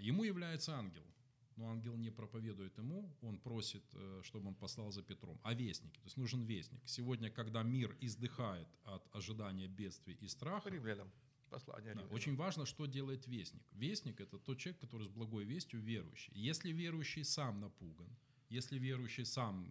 Ему 0.00 0.24
является 0.24 0.72
ангел, 0.72 1.04
но 1.56 1.70
ангел 1.70 1.96
не 1.96 2.10
проповедует 2.10 2.78
ему, 2.78 3.10
он 3.22 3.38
просит, 3.38 3.82
чтобы 4.22 4.48
он 4.48 4.54
послал 4.54 4.92
за 4.92 5.02
Петром. 5.02 5.40
А 5.42 5.54
вестники, 5.54 5.98
то 5.98 6.04
есть 6.06 6.16
нужен 6.18 6.44
вестник. 6.44 6.80
Сегодня, 6.84 7.30
когда 7.30 7.62
мир 7.62 7.96
издыхает 8.00 8.68
от 8.84 9.02
ожидания 9.14 9.68
бедствий 9.68 10.16
и 10.20 10.28
страха, 10.28 10.70
Римлянам. 10.70 11.10
Послание 11.48 11.94
да, 11.94 12.02
очень 12.10 12.34
важно, 12.36 12.66
что 12.66 12.86
делает 12.86 13.28
вестник. 13.28 13.62
Вестник– 13.72 14.20
это 14.20 14.36
тот 14.38 14.58
человек, 14.58 14.80
который 14.80 15.06
с 15.06 15.10
благой 15.10 15.44
вестью 15.44 15.80
верующий. 15.80 16.32
Если 16.34 16.72
верующий 16.72 17.24
сам 17.24 17.60
напуган, 17.60 18.08
если 18.50 18.78
верующий 18.78 19.24
сам, 19.24 19.66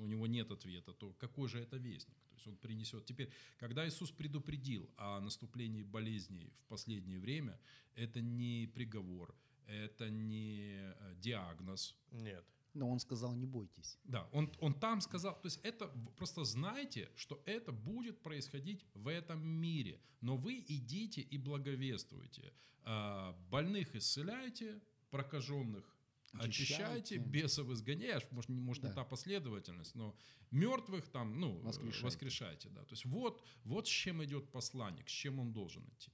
у 0.00 0.06
него 0.06 0.26
нет 0.26 0.50
ответа, 0.50 0.92
то 0.92 1.12
какой 1.18 1.48
же 1.48 1.58
это 1.58 1.76
вестник? 1.76 2.16
То 2.30 2.34
есть 2.36 2.46
он 2.48 2.56
принесет. 2.56 3.04
Теперь, 3.06 3.30
когда 3.58 3.86
Иисус 3.86 4.10
предупредил 4.10 4.90
о 4.96 5.20
наступлении 5.20 5.82
болезней 5.84 6.52
в 6.64 6.66
последнее 6.68 7.18
время, 7.18 7.58
это 7.94 8.20
не 8.20 8.66
приговор, 8.74 9.34
это 9.66 10.10
не 10.10 10.80
э, 10.80 11.14
диагноз, 11.20 11.94
Нет. 12.10 12.44
Но 12.74 12.88
он 12.88 12.98
сказал, 13.00 13.34
не 13.36 13.44
бойтесь. 13.46 13.98
да, 14.04 14.26
он, 14.32 14.50
он 14.58 14.72
там 14.72 15.00
сказал, 15.02 15.34
то 15.34 15.46
есть 15.46 15.60
это 15.62 15.88
просто 16.16 16.42
знайте, 16.44 17.10
что 17.16 17.42
это 17.44 17.70
будет 17.70 18.22
происходить 18.22 18.86
в 18.94 19.08
этом 19.08 19.46
мире, 19.46 20.00
но 20.22 20.36
вы 20.38 20.64
идите 20.66 21.20
и 21.20 21.36
благовествуйте. 21.38 22.52
А, 22.84 23.32
Больных 23.50 23.94
исцеляйте, 23.94 24.80
прокаженных 25.10 25.84
очищайте, 26.32 26.84
Очищайте. 26.84 27.18
бесов 27.18 27.70
изгоняешь, 27.70 28.22
может, 28.30 28.50
не, 28.50 28.60
может 28.60 28.82
не 28.82 28.88
Да. 28.90 28.94
та 28.96 29.04
последовательность, 29.04 29.94
но 29.94 30.14
мертвых 30.50 31.08
там, 31.08 31.38
ну, 31.40 31.58
э, 31.58 31.62
Воскрешайте. 31.62 32.04
воскрешайте, 32.04 32.68
да. 32.70 32.84
То 32.84 32.92
есть 32.92 33.04
вот, 33.04 33.42
вот 33.64 33.86
с 33.86 33.90
чем 33.90 34.22
идет 34.24 34.50
посланник, 34.50 35.08
с 35.08 35.12
чем 35.12 35.38
он 35.40 35.52
должен 35.52 35.82
идти. 35.88 36.10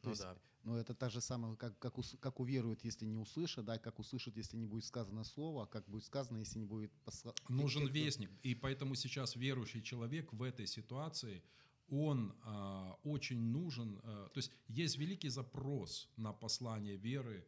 То 0.00 0.04
Ну 0.04 0.10
есть, 0.10 0.22
да. 0.22 0.36
Ну, 0.64 0.74
это 0.76 0.92
та 0.94 1.08
же 1.08 1.20
самая, 1.20 1.54
как, 1.56 1.78
как, 1.78 1.98
ус- 1.98 2.16
как 2.20 2.40
уверуют, 2.40 2.84
если 2.84 3.06
не 3.06 3.16
услышат, 3.16 3.64
да, 3.64 3.78
как 3.78 3.98
услышат, 3.98 4.36
если 4.36 4.56
не 4.58 4.66
будет 4.66 4.84
сказано 4.84 5.24
слово, 5.24 5.62
а 5.62 5.66
как 5.66 5.88
будет 5.88 6.04
сказано, 6.04 6.38
если 6.38 6.58
не 6.58 6.66
будет 6.66 6.92
посла... 7.04 7.32
Нужен 7.48 7.82
те, 7.82 7.88
кто- 7.88 7.98
вестник. 7.98 8.30
И 8.42 8.54
поэтому 8.54 8.94
сейчас 8.96 9.36
верующий 9.36 9.80
человек 9.82 10.32
в 10.32 10.42
этой 10.42 10.66
ситуации, 10.66 11.42
он 11.88 12.34
а, 12.42 12.98
очень 13.04 13.40
нужен. 13.40 13.98
а, 14.02 14.28
то 14.28 14.38
есть 14.38 14.50
есть 14.68 14.98
великий 14.98 15.30
запрос 15.30 16.10
на 16.16 16.32
послание 16.34 16.96
веры, 16.96 17.46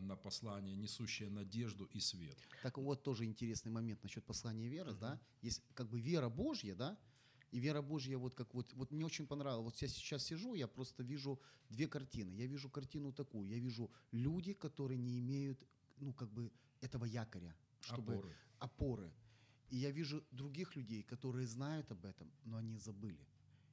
на 0.00 0.16
послание, 0.16 0.76
несущее 0.76 1.30
надежду 1.30 1.84
и 1.86 2.00
свет. 2.00 2.36
Так 2.62 2.78
вот, 2.78 3.02
тоже 3.02 3.24
интересный 3.24 3.70
момент 3.70 4.02
насчет 4.02 4.24
послания 4.24 4.68
веры, 4.68 4.94
да. 4.94 5.20
Есть 5.42 5.62
как 5.74 5.88
бы 5.88 6.00
вера 6.00 6.28
Божья, 6.28 6.74
да, 6.74 6.98
и 7.50 7.60
вера 7.60 7.82
Божья, 7.82 8.18
вот 8.18 8.34
как 8.34 8.54
вот, 8.54 8.72
вот 8.74 8.92
мне 8.92 9.04
очень 9.04 9.26
понравилось. 9.26 9.64
Вот 9.64 9.82
я 9.82 9.88
сейчас 9.88 10.24
сижу, 10.24 10.54
я 10.54 10.66
просто 10.68 11.02
вижу 11.02 11.40
две 11.70 11.86
картины. 11.88 12.30
Я 12.32 12.46
вижу 12.46 12.68
картину 12.68 13.12
такую. 13.12 13.48
Я 13.48 13.58
вижу 13.58 13.90
люди, 14.12 14.52
которые 14.52 14.98
не 14.98 15.18
имеют, 15.18 15.66
ну, 15.98 16.12
как 16.12 16.30
бы 16.30 16.52
этого 16.80 17.06
якоря, 17.06 17.54
чтобы 17.80 18.14
Опоры. 18.14 18.36
опоры. 18.58 19.12
И 19.70 19.76
я 19.76 19.90
вижу 19.90 20.22
других 20.30 20.76
людей, 20.76 21.02
которые 21.02 21.46
знают 21.46 21.90
об 21.90 22.04
этом, 22.04 22.30
но 22.44 22.56
они 22.56 22.78
забыли. 22.78 23.26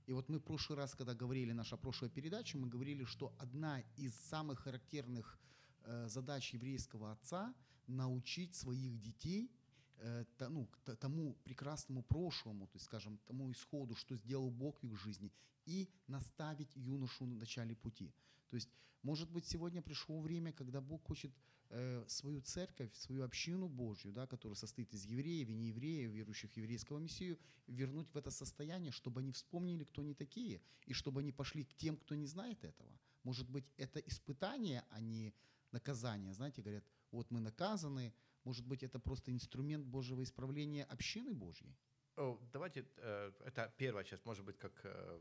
И 0.08 0.14
вот 0.14 0.30
мы 0.30 0.38
в 0.38 0.44
прошлый 0.44 0.78
раз, 0.78 0.94
когда 0.94 1.14
говорили, 1.14 1.54
наша 1.54 1.78
прошлая 1.78 2.12
передача, 2.12 2.58
мы 2.58 2.68
говорили, 2.68 3.06
что 3.06 3.34
одна 3.40 3.82
из 3.98 4.14
самых 4.30 4.60
характерных 4.60 5.38
э, 5.38 5.64
задач 6.08 6.54
еврейского 6.54 7.12
отца– 7.12 7.54
научить 7.88 8.56
своих 8.56 9.00
детей 9.00 9.51
э, 9.98 10.25
ну, 10.50 10.68
к 10.68 10.96
тому 10.96 11.36
прекрасному 11.44 12.04
прошлому, 12.04 12.68
то 12.68 12.75
есть, 12.75 12.86
скажем, 12.86 13.20
тому 13.25 13.51
исходу, 13.51 13.96
что 13.96 14.15
сделал 14.15 14.50
Бог 14.50 14.82
в 14.82 14.86
их 14.86 14.98
жизни, 14.98 15.32
и 15.65 15.89
наставить 16.08 16.75
юношу 16.75 17.25
на 17.25 17.36
начале 17.36 17.75
пути. 17.75 18.13
То 18.50 18.56
есть, 18.56 18.70
может 19.01 19.30
быть, 19.30 19.46
сегодня 19.46 19.82
пришло 19.82 20.20
время, 20.20 20.51
когда 20.51 20.82
Бог 20.82 21.04
хочет 21.04 21.32
э, 21.70 22.06
свою 22.08 22.42
церковь, 22.42 22.94
свою 22.96 23.24
общину 23.24 23.68
Божью, 23.68 24.12
да, 24.12 24.27
которая 24.27 24.56
состоит 24.56 24.94
из 24.94 25.06
евреев 25.06 25.50
и 25.50 25.54
неевреев, 25.54 26.12
верующих 26.12 26.51
в 26.51 26.58
еврейского 26.58 27.00
Мессию, 27.00 27.39
вернуть 27.68 28.12
в 28.12 28.18
это 28.18 28.32
состояние, 28.32 28.92
чтобы 28.92 29.22
они 29.22 29.32
вспомнили, 29.32 29.84
кто 29.84 30.01
они 30.01 30.13
такие, 30.13 30.62
и 30.86 30.94
чтобы 30.94 31.22
они 31.22 31.32
пошли 31.32 31.63
к 31.63 31.74
тем, 31.75 31.98
кто 31.98 32.15
не 32.15 32.27
знает 32.27 32.63
этого. 32.63 33.00
Может 33.24 33.50
быть, 33.50 33.65
это 33.77 34.00
испытание, 34.00 34.84
а 34.92 35.00
не 35.00 35.34
наказание. 35.75 36.34
Знаете, 36.34 36.62
говорят, 36.62 36.84
вот 37.12 37.32
мы 37.32 37.39
наказаны, 37.39 38.13
может 38.46 38.65
быть, 38.65 38.84
это 38.84 39.00
просто 39.00 39.32
инструмент 39.32 39.86
Божьего 39.86 40.22
исправления 40.22 40.86
общины 40.86 41.34
Божьей. 41.34 41.75
О, 42.17 42.39
давайте, 42.53 42.86
э, 42.98 43.32
это 43.46 43.74
первая 43.77 44.03
часть, 44.03 44.25
может 44.25 44.46
быть, 44.46 44.58
как 44.58 44.86
э, 44.86 45.20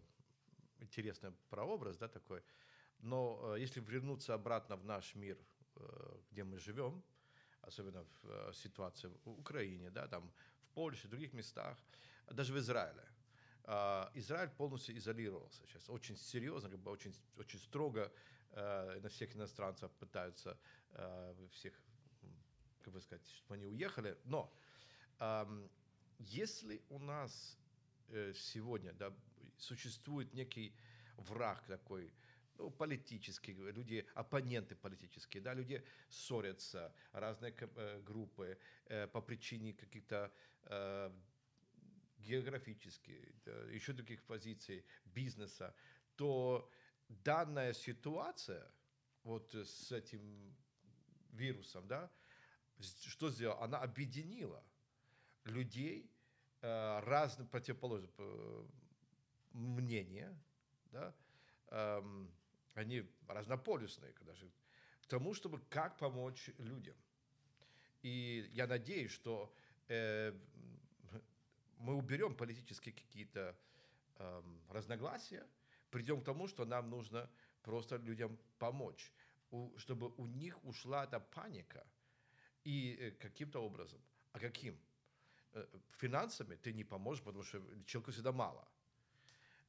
интересный 0.80 1.32
прообраз, 1.48 1.96
да, 1.98 2.08
такой. 2.08 2.42
Но 2.98 3.54
э, 3.56 3.60
если 3.60 3.80
вернуться 3.80 4.34
обратно 4.34 4.76
в 4.76 4.84
наш 4.84 5.14
мир, 5.16 5.38
где 6.30 6.44
мы 6.44 6.58
живем, 6.58 7.02
особенно 7.62 8.04
в 8.22 8.52
ситуации 8.52 9.10
в 9.24 9.30
Украине, 9.30 9.90
да, 9.90 10.06
там 10.06 10.32
в 10.60 10.68
Польше, 10.74 11.06
в 11.08 11.10
других 11.10 11.34
местах, 11.34 11.78
даже 12.30 12.52
в 12.52 12.58
Израиле. 12.58 13.02
Израиль 14.14 14.50
полностью 14.50 14.96
изолировался 14.96 15.66
сейчас, 15.66 15.90
очень 15.90 16.16
серьезно, 16.16 16.70
как 16.70 16.78
бы 16.78 16.92
очень, 16.92 17.12
очень 17.38 17.58
строго 17.58 18.12
э, 18.54 19.00
на 19.00 19.08
всех 19.08 19.34
иностранцев 19.36 19.90
пытаются 19.92 20.58
э, 20.92 21.48
всех, 21.52 21.74
как 22.82 22.92
бы 22.92 23.00
сказать, 23.00 23.26
чтобы 23.28 23.54
они 23.54 23.66
уехали. 23.66 24.16
Но 24.24 24.52
ам, 25.18 25.68
если 26.18 26.82
у 26.88 26.98
нас 26.98 27.58
э, 28.08 28.32
сегодня 28.34 28.92
да, 28.92 29.12
существует 29.58 30.32
некий 30.34 30.74
враг 31.16 31.64
такой, 31.66 32.12
ну, 32.58 32.70
политический, 32.70 33.52
люди, 33.52 34.06
оппоненты 34.14 34.76
политические, 34.76 35.42
да, 35.42 35.54
люди 35.54 35.84
ссорятся, 36.08 36.94
разные 37.12 37.54
э, 37.56 38.00
группы 38.02 38.58
э, 38.86 39.08
по 39.08 39.20
причине 39.20 39.72
каких-то 39.72 40.32
э, 40.64 41.12
географических, 42.18 43.16
еще 43.70 43.92
других 43.92 44.22
позиций, 44.24 44.84
бизнеса, 45.04 45.74
то 46.16 46.70
данная 47.08 47.72
ситуация 47.72 48.70
вот 49.22 49.54
э, 49.54 49.64
с 49.64 49.92
этим 49.92 50.54
вирусом, 51.30 51.86
да, 51.86 52.10
что 52.80 53.30
сделала? 53.30 53.62
Она 53.62 53.78
объединила 53.78 54.62
людей 55.44 56.10
э, 56.60 57.00
разных 57.00 57.48
противоположных 57.50 58.10
э, 58.18 58.66
мнения, 59.52 60.36
да, 60.90 61.14
эм, 61.68 62.30
они 62.74 63.08
разнополюсные, 63.28 64.12
даже, 64.20 64.50
к 65.02 65.06
тому, 65.06 65.34
чтобы 65.34 65.60
как 65.68 65.96
помочь 65.98 66.50
людям. 66.58 66.96
И 68.02 68.48
я 68.52 68.66
надеюсь, 68.66 69.12
что 69.12 69.54
э, 69.88 70.32
мы 71.78 71.94
уберем 71.94 72.34
политические 72.34 72.94
какие-то 72.94 73.56
эм, 74.16 74.62
разногласия, 74.70 75.46
придем 75.94 76.20
к 76.20 76.24
тому, 76.24 76.48
что 76.48 76.64
нам 76.64 76.90
нужно 76.90 77.30
просто 77.62 77.98
людям 77.98 78.36
помочь, 78.58 79.12
чтобы 79.76 80.12
у 80.16 80.26
них 80.26 80.64
ушла 80.64 81.04
эта 81.04 81.20
паника, 81.20 81.86
И 82.64 82.96
э, 83.00 83.10
каким-то 83.12 83.60
образом. 83.60 84.00
А 84.32 84.40
каким? 84.40 84.76
Э, 85.52 85.66
Финансами 85.98 86.56
ты 86.56 86.72
не 86.72 86.84
поможешь, 86.84 87.22
потому 87.22 87.44
что 87.44 87.62
человеку 87.86 88.10
всегда 88.10 88.32
мало. 88.32 88.68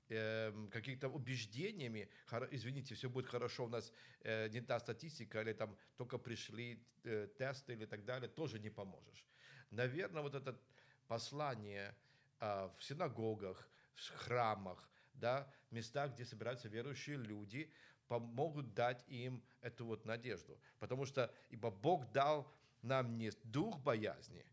Эм, 0.10 0.70
какими-то 0.70 1.10
убеждениями, 1.10 2.10
извините, 2.52 2.96
все 2.96 3.08
будет 3.08 3.28
хорошо, 3.28 3.66
у 3.66 3.70
нас 3.70 3.94
э, 4.22 4.50
не 4.50 4.62
та 4.62 4.80
статистика, 4.80 5.42
или 5.42 5.54
там 5.54 5.78
только 5.98 6.18
пришли 6.18 6.84
э, 7.04 7.28
тесты 7.38 7.74
или 7.74 7.86
так 7.86 8.04
далее, 8.04 8.30
тоже 8.30 8.60
не 8.60 8.72
поможешь. 8.72 9.26
Наверное, 9.72 10.24
вот 10.24 10.34
это 10.34 10.60
послание 11.08 11.96
а, 12.40 12.68
в 12.78 12.84
синагогах, 12.84 13.70
в 13.94 14.10
храмах, 14.18 14.90
да, 15.20 15.52
местах, 15.72 16.14
где 16.14 16.26
собираются 16.26 16.68
верующие 16.68 17.18
люди, 17.18 17.72
помогут 18.08 18.74
дать 18.74 19.04
им 19.08 19.44
эту 19.62 19.86
вот 19.86 20.06
надежду. 20.06 20.60
Потому 20.80 21.06
что, 21.06 21.34
ибо 21.50 21.72
Бог 21.72 22.12
дал 22.12 22.52
нам 22.82 23.18
не 23.18 23.32
дух 23.44 23.80
боязни, 23.80 24.46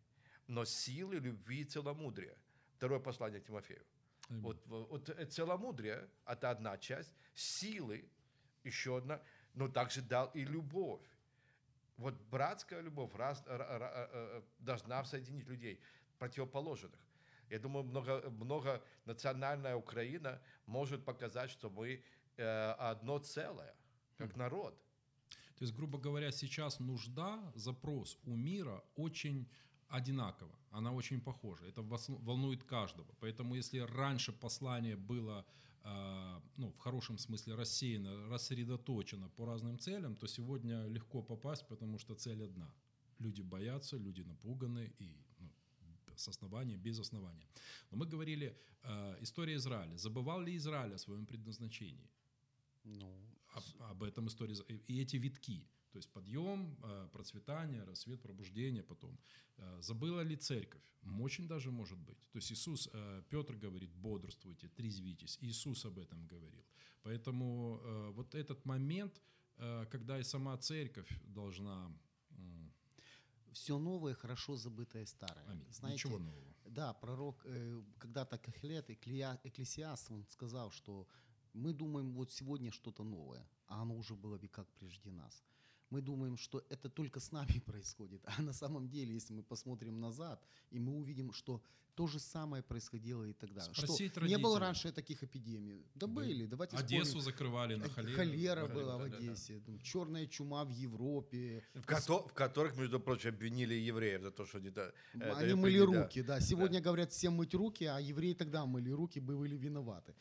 но 0.46 0.64
силы, 0.64 1.16
любви 1.16 1.60
и 1.60 1.64
целомудрия. 1.64 2.36
Второе 2.76 3.00
послание 3.00 3.40
к 3.40 3.46
Тимофею. 3.46 3.84
Аминь. 4.28 4.42
Вот, 4.42 4.66
вот, 4.66 5.10
э, 5.10 5.26
целомудрие– 5.26 6.08
это 6.26 6.50
одна 6.50 6.78
часть, 6.78 7.14
силы– 7.34 8.08
еще 8.64 8.98
одна, 8.98 9.20
но 9.54 9.68
также 9.68 10.02
дал 10.02 10.30
и 10.34 10.44
любовь. 10.44 11.02
Вот 11.96 12.14
братская 12.30 12.80
любовь 12.80 13.14
раз, 13.14 13.42
ра- 13.46 13.78
ра- 13.78 14.08
э, 14.12 14.42
должна 14.58 15.04
соединить 15.04 15.46
людей 15.46 15.80
противоположных. 16.18 16.98
Я 17.50 17.58
думаю, 17.58 17.84
много, 17.84 18.30
многонациональная 18.30 19.76
Украина 19.76 20.40
может 20.66 21.04
показать, 21.04 21.50
что 21.50 21.70
мы 21.70 22.02
э, 22.36 22.74
одно 22.78 23.18
целое, 23.18 23.74
как 24.16 24.36
народ. 24.36 24.74
То 25.56 25.64
есть, 25.64 25.74
грубо 25.74 25.98
говоря, 25.98 26.32
сейчас 26.32 26.80
нужда, 26.80 27.52
запрос 27.54 28.18
у 28.24 28.36
мира 28.36 28.82
очень 28.96 29.48
одинакова, 29.88 30.58
она 30.70 30.92
очень 30.92 31.20
похожа. 31.20 31.66
Это 31.66 31.82
волнует 32.08 32.64
каждого. 32.64 33.14
Поэтому 33.20 33.54
если 33.54 33.78
раньше 33.78 34.32
послание 34.32 34.96
было 34.96 35.44
э, 35.84 36.40
ну, 36.56 36.70
в 36.70 36.78
хорошем 36.78 37.18
смысле 37.18 37.54
рассеяно, 37.54 38.28
рассредоточено 38.28 39.28
по 39.28 39.44
разным 39.44 39.78
целям, 39.78 40.16
то 40.16 40.26
сегодня 40.26 40.88
легко 40.88 41.22
попасть, 41.22 41.68
потому 41.68 41.98
что 41.98 42.14
цель 42.14 42.42
одна. 42.42 42.74
Люди 43.18 43.42
боятся, 43.42 43.98
люди 43.98 44.22
напуганы 44.22 44.92
и 44.98 45.16
с 46.22 46.28
основания, 46.28 46.76
без 46.76 46.98
основания. 46.98 47.46
Но 47.90 47.96
мы 47.96 48.06
говорили, 48.06 48.56
э, 48.82 49.16
история 49.22 49.54
Израиля. 49.54 49.96
Забывал 49.96 50.40
ли 50.42 50.56
Израиль 50.56 50.94
о 50.94 50.98
своем 50.98 51.26
предназначении? 51.26 52.10
Ну, 52.84 53.32
об, 53.54 53.62
об 53.90 54.02
этом 54.02 54.26
история. 54.26 54.54
И 54.88 55.00
эти 55.02 55.16
витки, 55.16 55.66
то 55.92 55.98
есть 55.98 56.12
подъем, 56.12 56.76
э, 56.82 57.08
процветание, 57.12 57.84
рассвет, 57.84 58.22
пробуждение 58.22 58.82
потом. 58.82 59.18
Э, 59.58 59.82
Забыла 59.82 60.22
ли 60.22 60.36
церковь? 60.36 60.82
Очень 61.20 61.46
даже 61.46 61.70
может 61.70 61.98
быть. 61.98 62.18
То 62.32 62.38
есть 62.38 62.52
Иисус, 62.52 62.88
э, 62.92 63.22
Петр 63.28 63.56
говорит, 63.56 63.92
бодрствуйте, 63.94 64.68
трезвитесь. 64.68 65.38
Иисус 65.42 65.84
об 65.84 65.98
этом 65.98 66.26
говорил. 66.26 66.64
Поэтому 67.02 67.80
вот 68.14 68.34
этот 68.34 68.64
момент, 68.64 69.20
когда 69.90 70.18
и 70.18 70.22
сама 70.22 70.56
церковь 70.56 71.08
должна... 71.24 71.90
все 73.52 73.78
новое, 73.78 74.14
хорошо 74.14 74.56
забытое 74.56 75.06
старое. 75.06 75.44
аминь, 75.48 75.66
Знаете, 75.70 75.94
ничего 76.08 76.18
нового. 76.18 76.54
Да, 76.64 76.92
пророк 76.94 77.42
э, 77.44 77.82
когда-то 77.98 78.38
Кахлет, 78.38 78.90
Эклия- 78.90 79.38
Экклесиаст, 79.44 80.10
он 80.10 80.24
сказал, 80.30 80.70
что 80.70 81.06
мы 81.52 81.72
думаем 81.72 82.12
вот 82.12 82.30
сегодня 82.30 82.70
что-то 82.70 83.04
новое, 83.04 83.46
а 83.66 83.82
оно 83.82 83.96
уже 83.96 84.14
было 84.14 84.36
веках 84.36 84.66
прежде 84.78 85.10
нас. 85.10 85.42
Мы 85.92 86.00
думаем, 86.00 86.38
что 86.38 86.64
это 86.70 86.88
только 86.88 87.20
с 87.20 87.32
нами 87.32 87.60
происходит, 87.66 88.22
а 88.24 88.42
на 88.42 88.52
самом 88.54 88.88
деле, 88.88 89.12
если 89.14 89.34
мы 89.34 89.42
посмотрим 89.42 90.00
назад, 90.00 90.40
и 90.70 90.78
мы 90.80 90.92
увидим, 90.96 91.32
что 91.32 91.60
то 91.94 92.06
же 92.06 92.18
самое 92.18 92.62
происходило 92.62 93.24
и 93.24 93.34
тогда. 93.34 93.60
Спросить 93.60 94.12
что, 94.12 94.22
не 94.22 94.38
было 94.38 94.58
родителей. 94.58 94.60
раньше 94.60 94.92
таких 94.92 95.22
эпидемий? 95.22 95.84
Да 95.94 96.06
Были. 96.06 96.28
были, 96.28 96.46
давайте 96.46 96.76
Одессу 96.78 97.04
вспомним. 97.04 97.24
закрывали 97.24 97.74
на 97.76 97.88
холеру. 97.90 98.16
Холера 98.16 98.66
Да, 98.68 98.74
была 98.74 98.96
да, 98.98 99.04
в 99.04 99.10
да, 99.10 99.18
да. 99.18 99.18
Одессе, 99.18 99.62
черная 99.82 100.26
чума 100.26 100.64
в 100.64 100.70
Европе. 100.70 101.62
В, 101.74 101.84
кото- 101.84 102.26
в 102.28 102.32
которых, 102.32 102.78
между 102.78 102.98
прочим, 102.98 103.28
обвинили 103.34 103.74
евреев 103.74 104.22
за 104.22 104.30
то, 104.30 104.46
что 104.46 104.58
они... 104.58 104.70
да, 104.70 104.90
это 105.14 105.36
Они 105.36 105.54
мыли 105.54 105.78
руки, 105.80 106.22
да. 106.22 106.40
Сегодня 106.40 106.80
говорят 106.80 107.10
всем 107.12 107.34
мыть 107.34 107.54
руки, 107.54 107.84
а 107.84 107.98
евреи 108.00 108.32
тогда 108.32 108.64
мыли 108.64 108.90
руки, 108.90 109.20
были 109.20 109.56
виноваты. 109.58 110.14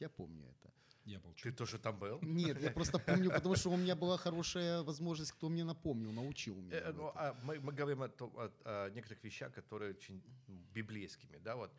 Я 0.00 0.08
помню 0.08 0.44
это. 0.48 0.72
Я 1.04 1.18
молчу. 1.20 1.42
Ты 1.50 1.52
тоже 1.52 1.78
там 1.78 1.98
был? 1.98 2.18
Нет, 2.22 2.60
я 2.62 2.70
просто 2.70 2.98
помню, 2.98 3.30
потому 3.30 3.56
что 3.56 3.70
у 3.70 3.76
меня 3.76 3.96
была 3.96 4.16
хорошая 4.16 4.82
возможность, 4.82 5.32
кто 5.32 5.48
мне 5.48 5.64
напомнил, 5.64 6.12
научил 6.12 6.54
меня. 6.54 6.76
Э, 6.76 6.92
ну, 6.92 7.10
а 7.14 7.34
мы, 7.42 7.58
мы 7.60 7.72
говорим 7.72 8.02
о, 8.02 8.06
о- 8.06 8.52
о 8.64 8.90
некоторых 8.90 9.24
вещах, 9.24 9.52
которые 9.52 9.90
очень 9.94 10.22
ну, 10.48 10.58
библейскими. 10.74 11.38
Да? 11.38 11.56
Вот 11.56 11.72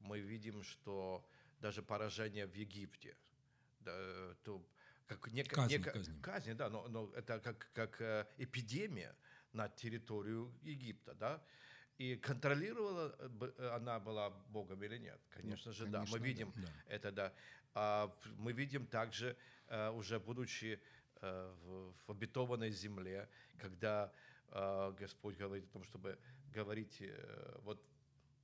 мы 0.00 0.20
видим, 0.20 0.62
что 0.62 1.24
даже 1.60 1.82
поражение 1.82 2.46
в 2.46 2.54
Египте, 2.54 3.16
да, 3.80 4.34
то 4.44 4.62
как 5.06 5.32
нека- 5.32 5.54
Казнь, 5.56 5.72
нека- 5.78 5.92
казнь. 5.92 6.20
казнь, 6.20 6.54
да, 6.54 6.68
но, 6.68 6.86
но 6.88 7.10
это 7.14 7.40
как, 7.40 7.70
как 7.72 8.00
э, 8.02 8.26
эпидемия 8.38 9.14
на 9.52 9.68
территорию 9.68 10.52
Египта, 10.62 11.14
да, 11.14 11.42
и 11.96 12.16
контролировала 12.16 13.16
э, 13.58 13.68
она 13.76 13.98
была 14.00 14.28
Богом 14.50 14.82
или 14.82 14.98
нет? 14.98 15.18
Конечно 15.30 15.72
же, 15.72 15.86
да. 15.86 15.92
конечно, 15.98 16.12
Мы 16.12 16.18
да. 16.18 16.24
видим 16.26 16.52
Да. 16.56 16.72
это, 16.88 17.10
да. 17.12 17.32
А 17.74 18.14
мы 18.38 18.52
видим 18.52 18.86
также, 18.86 19.36
э, 19.68 19.90
уже 19.90 20.18
будучи 20.18 20.80
э, 21.20 21.54
в, 21.64 22.10
обетованной 22.10 22.70
земле, 22.70 23.28
когда 23.58 24.12
э, 24.48 24.94
Господь 24.98 25.36
говорит 25.36 25.64
о 25.66 25.72
том, 25.72 25.84
чтобы 25.84 26.18
говорить, 26.52 27.02
вот, 27.62 27.82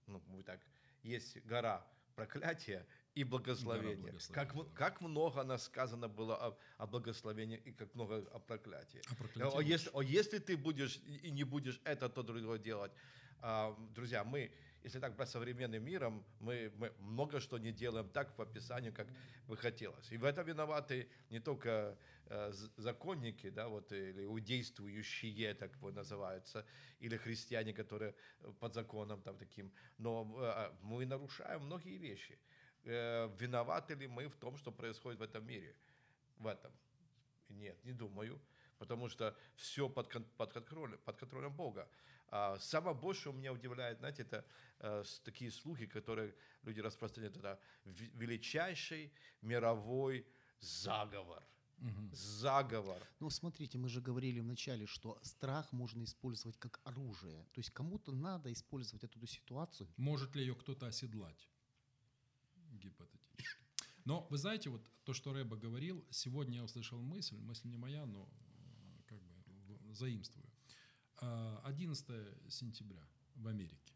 ну, 0.07 0.23
мы 0.29 0.43
так, 0.43 0.61
есть 1.03 1.45
гора 1.47 1.87
проклятия 2.15 2.87
и 3.15 3.25
благословения. 3.25 3.97
благословения, 3.97 4.35
Как, 4.35 4.55
да. 4.55 4.75
как 4.75 5.01
много 5.01 5.41
она 5.41 5.59
сказано 5.59 6.09
было 6.09 6.37
о, 6.37 6.59
о 6.79 6.87
благословении 6.87 7.59
и 7.59 7.73
как 7.73 7.95
много 7.95 8.17
о 8.33 8.39
проклятии. 8.39 9.01
А 9.11 9.15
проклятие 9.15 9.59
А 9.59 9.63
если, 9.63 9.91
а 9.95 10.03
если 10.03 10.39
ты 10.39 10.57
будешь 10.57 11.01
и 11.23 11.31
не 11.31 11.45
будешь 11.45 11.81
это, 11.85 12.09
то 12.09 12.23
другое 12.23 12.59
делать, 12.59 12.93
а, 13.41 13.77
друзья, 13.95 14.25
мы, 14.25 14.53
если 14.85 14.99
так 14.99 15.14
брать 15.14 15.29
современным 15.29 15.85
миром, 15.85 16.25
мы, 16.40 16.73
мы 16.77 16.92
много 16.99 17.40
что 17.40 17.59
не 17.59 17.73
делаем 17.73 18.09
так 18.09 18.35
по 18.37 18.42
описанию, 18.42 18.92
как 18.92 19.07
бы 19.47 19.57
хотелось. 19.57 20.11
И 20.12 20.16
в 20.16 20.25
этом 20.25 20.47
виноваты 20.47 21.09
не 21.31 21.40
только 21.40 21.97
э, 22.27 22.53
законники, 22.77 23.51
да, 23.51 23.68
вот, 23.68 23.92
или 23.92 24.25
удействующие, 24.25 25.55
так 25.55 25.77
вот 25.79 25.95
называются, 25.95 26.66
или 27.01 27.16
христиане, 27.16 27.73
которые 27.73 28.14
э, 28.40 28.53
под 28.59 28.75
законом 28.75 29.23
там 29.23 29.37
таким, 29.38 29.73
но 29.99 30.25
э, 30.40 30.73
мы 30.83 31.07
нарушаем 31.07 31.62
многие 31.62 31.99
вещи. 31.99 32.38
Э, 32.85 33.31
виноваты 33.38 33.95
ли 33.95 34.09
мы 34.09 34.29
в 34.29 34.37
том, 34.37 34.57
что 34.57 34.73
происходит 34.73 35.21
в 35.21 35.23
этом 35.23 35.47
мире? 35.47 35.77
В 36.38 36.47
этом? 36.47 36.73
Нет, 37.49 37.85
не 37.85 37.92
думаю, 37.92 38.40
потому 38.79 39.09
что 39.09 39.37
все 39.55 39.88
под, 39.88 40.09
под, 40.37 40.53
контролем, 40.53 40.99
под 41.05 41.16
контролем 41.16 41.55
Бога. 41.55 41.88
А 42.33 42.59
самое 42.59 42.97
большее 42.97 43.35
меня 43.35 43.53
удивляет, 43.53 43.99
знаете, 43.99 44.23
это 44.23 44.42
э, 44.79 45.05
такие 45.23 45.51
слухи, 45.51 45.85
которые 45.85 46.35
люди 46.62 46.81
распространяют, 46.81 47.37
это 47.37 47.61
величайший 47.85 49.12
мировой 49.42 50.27
заговор. 50.59 51.42
Мгм. 51.77 52.11
Заговор. 52.14 53.07
Ну, 53.21 53.29
смотрите, 53.29 53.77
мы 53.77 53.90
же 53.90 54.01
говорили 54.01 54.40
вначале, 54.40 54.87
что 54.87 55.18
страх 55.23 55.73
можно 55.73 56.05
использовать 56.05 56.57
как 56.57 56.81
оружие. 56.85 57.45
То 57.53 57.59
есть 57.59 57.71
кому-то 57.71 58.12
надо 58.12 58.51
использовать 58.51 59.05
эту 59.05 59.27
ситуацию. 59.27 59.92
Может 59.99 60.35
ли 60.35 60.40
ее 60.40 60.55
кто-то 60.55 60.87
оседлать? 60.87 61.51
Гипотетически. 62.55 63.62
Но 64.07 64.27
вы 64.31 64.38
знаете, 64.38 64.71
вот 64.71 64.90
то, 65.05 65.12
что 65.12 65.35
Рэба 65.35 65.59
говорил, 65.59 66.03
сегодня 66.09 66.57
я 66.57 66.64
услышал 66.64 66.99
мысль, 66.99 67.37
мысль 67.37 67.68
не 67.68 67.77
моя, 67.77 68.07
но 68.07 68.27
э, 68.27 69.03
как 69.07 69.21
бы 69.21 69.95
заимствую. 69.95 70.42
А, 71.73 71.75
11 71.75 72.07
сентября 72.49 73.03
в 73.37 73.49
Америке. 73.49 73.93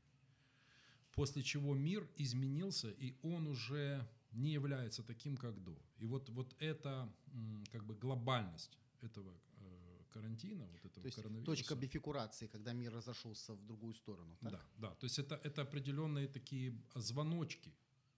После 1.12 1.43
чего 1.43 1.75
мир 1.75 2.09
изменился, 2.19 2.91
и 2.91 3.15
он 3.23 3.47
уже 3.47 4.07
не 4.33 4.53
является 4.53 5.03
таким, 5.03 5.37
как 5.37 5.62
до. 5.62 5.77
И 5.99 6.07
вот, 6.07 6.29
вот 6.31 6.55
эта 6.59 7.09
м, 7.33 7.65
как 7.73 7.85
бы 7.85 7.95
глобальность 7.95 8.79
этого 9.03 9.33
э, 9.61 10.03
карантина, 10.11 10.67
вот 10.67 10.85
этого 10.85 11.03
То 11.03 11.07
есть 11.07 11.17
коронавируса. 11.17 11.47
точка 11.47 11.75
бификурации, 11.75 12.47
когда 12.49 12.73
мир 12.75 12.93
разошелся 12.93 13.55
в 13.55 13.65
другую 13.67 13.95
сторону. 13.95 14.37
Так? 14.41 14.53
Да, 14.53 14.61
да. 14.77 14.95
То 14.95 15.07
есть 15.07 15.19
это, 15.19 15.41
это 15.45 15.62
определенные 15.62 16.29
такие 16.29 16.75
звоночки, 16.95 17.73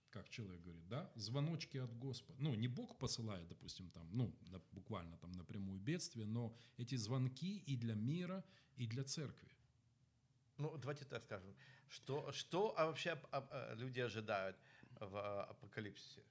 как 0.09 0.29
человек 0.29 0.61
говорит, 0.61 0.87
да, 0.87 1.11
звоночки 1.15 1.77
от 1.77 1.93
Господа. 1.97 2.41
Ну, 2.41 2.55
не 2.55 2.67
Бог 2.67 2.97
посылает, 2.97 3.47
допустим, 3.47 3.89
там, 3.91 4.09
ну, 4.11 4.35
на- 4.41 4.61
буквально 4.71 5.17
там 5.17 5.31
напрямую 5.31 5.79
бедствие, 5.79 6.25
но 6.25 6.55
эти 6.77 6.95
звонки 6.95 7.59
и 7.59 7.75
для 7.75 7.95
мира, 7.95 8.43
и 8.77 8.87
для 8.87 9.03
церкви. 9.03 9.49
Ну, 10.57 10.77
давайте 10.77 11.05
так 11.05 11.23
скажем. 11.23 11.55
Что, 11.87 12.31
что 12.31 12.73
вообще 12.77 13.21
а, 13.31 13.73
люди 13.75 13.99
ожидают 13.99 14.57
в 14.99 15.15
а, 15.15 15.43
апокалипсисе? 15.45 16.23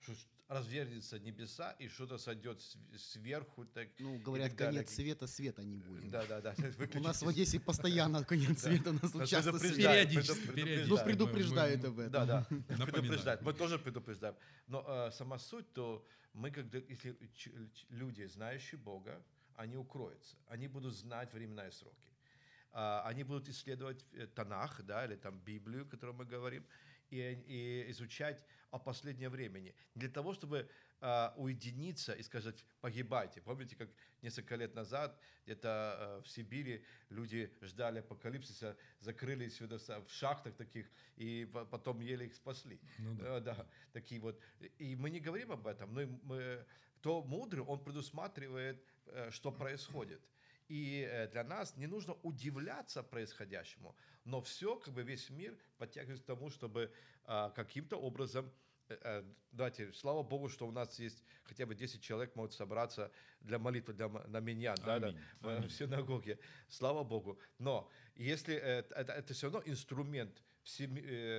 что 0.00 0.14
развернется 0.48 1.18
небеса 1.18 1.72
и 1.78 1.88
что-то 1.88 2.18
сойдет 2.18 2.60
сверху. 2.96 3.66
Так, 3.66 3.88
Ну, 3.98 4.18
говорят, 4.18 4.54
конец 4.54 4.90
света, 4.90 5.26
света 5.26 5.62
не 5.62 5.76
будет. 5.76 6.10
Да, 6.10 6.24
да, 6.26 6.40
да. 6.40 6.54
У 6.94 7.00
нас 7.00 7.22
в 7.22 7.28
Одессе 7.28 7.60
постоянно 7.60 8.24
конец 8.28 8.62
света, 8.62 8.90
у 8.90 8.92
нас 8.94 9.12
тут 9.12 9.26
часто. 9.26 9.52
Периодически. 9.52 10.86
Ну, 10.88 11.04
предупреждают. 11.04 11.84
об 11.84 11.98
этом. 11.98 12.12
Да, 12.12 12.24
да, 12.24 12.46
предупреждают. 12.86 13.42
Мы 13.42 13.52
тоже 13.52 13.78
предупреждаем. 13.78 14.34
Но 14.66 14.84
э, 14.88 15.10
сама 15.12 15.38
суть, 15.38 15.70
то 15.74 16.04
мы, 16.32 16.50
когда, 16.50 16.78
если 16.78 17.16
люди, 17.90 18.24
знающие 18.24 18.78
Бога, 18.78 19.22
они 19.56 19.76
укроются, 19.76 20.36
они 20.46 20.68
будут 20.68 20.94
знать 20.94 21.32
времена 21.34 21.66
и 21.66 21.70
сроки. 21.70 22.08
А, 22.72 23.02
Они 23.06 23.24
будут 23.24 23.48
исследовать 23.48 24.04
э, 24.12 24.26
Танах, 24.26 24.82
да, 24.82 25.04
или 25.04 25.16
там 25.16 25.38
Библию, 25.40 25.82
о 25.82 25.86
которой 25.86 26.14
мы 26.14 26.24
говорим, 26.24 26.64
и, 27.10 27.16
и 27.46 27.90
изучать 27.90 28.44
о 28.70 28.78
последнем 28.78 29.30
времени. 29.30 29.74
Для 29.94 30.08
того, 30.08 30.34
чтобы 30.34 30.68
а, 31.00 31.32
уединиться 31.36 32.12
и 32.12 32.22
сказать 32.22 32.64
«погибайте». 32.80 33.40
Помните, 33.40 33.76
как 33.76 33.88
несколько 34.22 34.56
лет 34.56 34.74
назад 34.74 35.18
где-то 35.44 35.96
э, 35.98 36.22
в 36.22 36.28
Сибири 36.28 36.84
люди 37.08 37.50
ждали 37.62 38.00
апокалипсиса, 38.00 38.76
закрылись 39.00 39.60
в 39.60 40.08
шахтах 40.08 40.54
таких, 40.56 40.90
и 41.16 41.48
по- 41.52 41.64
потом 41.64 42.00
еле 42.00 42.26
их 42.26 42.34
спасли. 42.34 42.80
Ну 42.98 43.14
да. 43.14 43.36
Э, 43.36 43.40
да, 43.40 43.66
такие 43.92 44.20
вот. 44.20 44.40
И 44.78 44.96
мы 44.96 45.10
не 45.10 45.20
говорим 45.20 45.52
об 45.52 45.66
этом, 45.66 45.94
но 45.94 46.06
мы, 46.24 46.66
кто 46.96 47.22
мудрый, 47.22 47.62
он 47.62 47.82
предусматривает, 47.82 48.82
э, 49.06 49.30
что 49.30 49.52
происходит. 49.52 50.20
И 50.68 51.08
э, 51.10 51.28
для 51.28 51.44
нас 51.44 51.76
не 51.76 51.86
нужно 51.86 52.14
удивляться 52.22 53.02
происходящему, 53.02 53.96
но 54.24 54.40
все, 54.40 54.76
как 54.76 54.92
бы 54.92 55.02
весь 55.02 55.30
мир 55.30 55.56
подтягивается 55.78 56.22
к 56.22 56.26
тому, 56.26 56.50
чтобы 56.50 56.92
а, 57.24 57.50
каким-то 57.50 57.96
образом 57.96 58.52
э, 58.88 58.98
э, 59.00 59.24
давайте, 59.52 59.92
слава 59.92 60.22
Богу, 60.22 60.48
что 60.48 60.66
у 60.66 60.70
нас 60.70 60.98
есть 60.98 61.24
хотя 61.44 61.64
бы 61.64 61.74
10 61.74 62.02
человек 62.02 62.36
могут 62.36 62.52
собраться 62.52 63.10
для 63.40 63.58
молитвы 63.58 63.94
для, 63.94 64.08
на 64.08 64.40
меня, 64.40 64.74
да, 64.76 64.98
да, 64.98 65.14
в, 65.40 65.70
синагоге. 65.70 66.38
Слава 66.68 67.02
Богу. 67.02 67.38
Но 67.58 67.90
если 68.14 68.54
это, 68.54 69.12
это 69.12 69.32
все 69.32 69.46
равно 69.46 69.62
инструмент, 69.64 70.42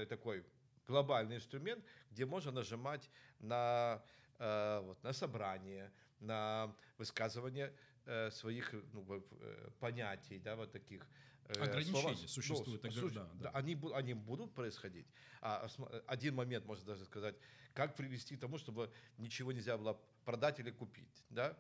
такой 0.09 0.43
глобальный 0.89 1.35
инструмент, 1.35 1.85
где 2.11 2.25
можно 2.25 2.51
нажимать 2.51 3.09
на, 3.39 4.03
э, 4.39 4.81
вот, 4.83 5.01
на 5.03 5.13
собрание, 5.13 5.91
на 6.19 6.75
высказывание 6.97 7.73
э, 8.05 8.31
своих 8.31 8.73
ну, 8.93 9.05
э, 9.41 9.69
понятий, 9.79 10.39
да, 10.39 10.55
вот 10.55 10.71
таких. 10.71 11.05
э, 11.45 11.53
Ограничений 11.53 12.01
слова- 12.01 12.15
существует, 12.27 12.83
ну, 12.83 12.91
слушай, 12.91 13.15
да, 13.15 13.29
да. 13.41 13.49
Они, 13.51 13.77
они 13.93 14.13
будут 14.13 14.53
происходить. 14.53 15.07
А 15.41 15.67
один 16.07 16.35
момент 16.35 16.65
можно 16.65 16.85
даже 16.85 17.05
сказать, 17.05 17.35
как 17.73 17.95
привести 17.95 18.35
к 18.35 18.39
тому, 18.39 18.57
чтобы 18.57 18.91
ничего 19.17 19.51
нельзя 19.51 19.77
было 19.77 19.99
продать 20.25 20.59
или 20.59 20.71
купить, 20.71 21.23
да? 21.29 21.57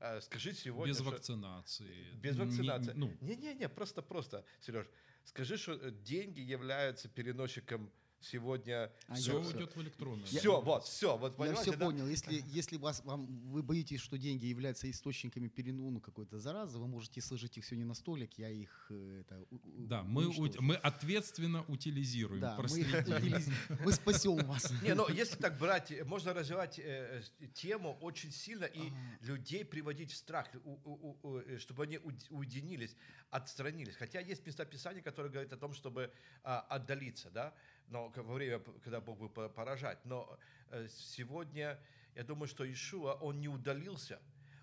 Э, 0.00 0.20
Скажи 0.20 0.52
сегодня, 0.54 0.92
Без 0.92 1.00
что- 1.00 1.10
вакцинации. 1.10 2.12
без 2.14 2.36
Не- 2.36 2.44
вакцинации. 2.44 2.92
ну, 2.94 3.10
Не-не-не, 3.20 3.68
просто-просто, 3.68 4.44
Сереж, 4.60 4.86
скажи, 5.24 5.56
что 5.56 5.72
э, 5.72 5.90
деньги 5.90 6.40
являются 6.40 7.08
переносчиком 7.08 7.90
сегодня. 8.24 8.90
А 9.08 9.14
все 9.14 9.32
я- 9.40 9.46
уйдет 9.46 9.74
в 9.76 9.80
электронное. 9.82 10.24
Все, 10.26 10.60
вот, 10.60 10.84
все, 10.84 11.16
вот 11.16 11.38
Я 11.38 11.54
все 11.54 11.72
да? 11.72 11.86
понял. 11.86 12.06
Если, 12.06 12.42
если 12.46 12.76
вас, 12.76 13.02
вам, 13.04 13.26
вы 13.50 13.62
боитесь, 13.62 14.00
что 14.00 14.16
деньги 14.18 14.46
являются 14.46 14.90
источниками 14.90 15.48
перену 15.48 15.90
ну, 15.90 16.00
какой-то 16.00 16.38
заразы, 16.38 16.78
вы 16.78 16.86
можете 16.86 17.20
сложить 17.20 17.58
их 17.58 17.64
сегодня 17.64 17.86
на 17.86 17.94
столик, 17.94 18.32
я 18.38 18.48
их 18.48 18.86
э, 18.90 19.20
это, 19.20 19.44
у- 19.50 19.56
у- 19.56 19.86
Да, 19.86 20.02
мы, 20.02 20.26
ут- 20.28 20.60
мы 20.60 20.74
ответственно 20.76 21.64
утилизируем. 21.68 22.40
да, 22.40 22.56
мы, 22.58 22.64
утилиз- 22.64 23.52
мы 23.84 23.92
спасем 23.92 24.36
вас. 24.46 24.70
Не, 24.82 24.94
ну 24.94 25.08
если 25.08 25.36
так 25.36 25.58
брать, 25.58 25.90
э, 25.92 26.04
можно 26.04 26.32
развивать 26.34 26.78
э, 26.78 27.22
э, 27.40 27.46
тему 27.54 27.96
очень 28.00 28.32
сильно 28.32 28.64
и 28.64 28.92
людей 29.20 29.64
приводить 29.64 30.12
в 30.12 30.16
страх, 30.16 30.48
у- 30.64 30.70
у- 30.84 31.18
у- 31.22 31.38
э, 31.38 31.58
чтобы 31.58 31.84
они 31.84 31.98
уединились, 32.30 32.96
отстранились. 33.30 33.94
Хотя 33.96 34.20
есть 34.20 34.46
места 34.46 34.64
Писания, 34.64 35.02
которые 35.02 35.30
говорят 35.32 35.52
о 35.52 35.56
том, 35.56 35.72
чтобы 35.74 36.10
а, 36.44 36.60
отдалиться, 36.60 37.30
да, 37.30 37.54
но 37.92 38.08
во 38.08 38.34
время, 38.34 38.58
когда 38.82 39.00
Бог 39.00 39.32
по- 39.32 39.48
поражать. 39.48 39.98
Но 40.04 40.38
э, 40.70 40.88
сегодня, 40.88 41.78
я 42.14 42.24
думаю, 42.24 42.48
что 42.48 42.64
Иешуа, 42.64 43.12
он 43.20 43.40
не 43.40 43.48
удалился, 43.48 44.18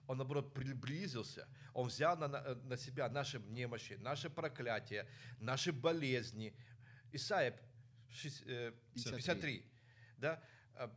он, 0.08 0.18
наоборот, 0.18 0.54
приблизился. 0.54 1.48
Он 1.74 1.88
взял 1.88 2.18
на, 2.18 2.28
на, 2.28 2.78
себя 2.78 3.08
наши 3.10 3.40
немощи, 3.40 3.94
наши 4.02 4.30
проклятия, 4.30 5.08
наши 5.40 5.72
болезни. 5.72 6.54
Э, 7.14 7.54
53. 8.12 8.74
53. 8.96 9.66
Да? 10.18 10.44
А, 10.74 10.92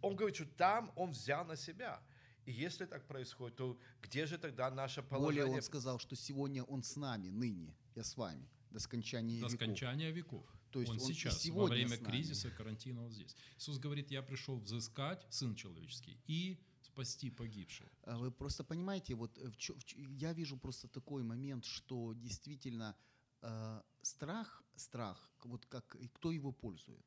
Он 0.00 0.14
говорит, 0.14 0.36
что 0.36 0.46
там 0.46 0.92
он 0.94 1.10
взял 1.10 1.44
на 1.44 1.56
себя. 1.56 2.00
И 2.46 2.52
если 2.52 2.86
так 2.86 3.04
происходит, 3.06 3.56
то 3.56 3.78
где 4.00 4.26
же 4.26 4.38
тогда 4.38 4.70
наше 4.70 5.02
Более 5.02 5.18
положение? 5.18 5.56
он 5.56 5.62
сказал, 5.62 5.98
что 5.98 6.14
сегодня 6.16 6.62
он 6.64 6.82
с 6.82 6.96
нами, 6.96 7.30
ныне, 7.30 7.74
я 7.96 8.02
с 8.04 8.16
вами, 8.16 8.48
до 8.72 8.78
скончания 8.80 9.40
До 9.40 9.46
веков. 9.46 9.52
скончания 9.56 10.10
веков. 10.10 10.46
То 10.70 10.80
есть 10.80 10.92
он, 10.92 10.98
он 11.00 11.06
сейчас, 11.12 11.34
во 11.34 11.40
сегодня 11.40 11.74
время 11.76 11.96
с 11.96 12.00
нами. 12.00 12.10
кризиса, 12.10 12.50
карантина, 12.50 13.02
вот 13.02 13.12
здесь. 13.12 13.36
Иисус 13.58 13.78
говорит, 13.78 14.10
я 14.10 14.22
пришел 14.22 14.58
взыскать, 14.58 15.26
Сын 15.30 15.54
Человеческий, 15.54 16.18
и 16.26 16.58
спасти 16.80 17.30
погибших. 17.30 17.88
А 18.04 18.16
Вы 18.18 18.30
просто 18.30 18.64
понимаете, 18.64 19.14
вот 19.14 19.38
э, 19.38 19.48
в 19.50 19.56
чё- 19.56 19.74
в 19.78 19.84
чё- 19.84 19.98
я 20.00 20.32
вижу 20.32 20.56
просто 20.56 20.88
такой 20.88 21.22
момент, 21.22 21.64
что 21.64 22.12
действительно 22.14 22.94
э, 23.42 23.82
страх, 24.02 24.62
страх, 24.76 25.30
вот 25.44 25.66
как 25.66 25.96
и 25.96 26.08
кто 26.08 26.30
его 26.32 26.52
пользует. 26.52 27.04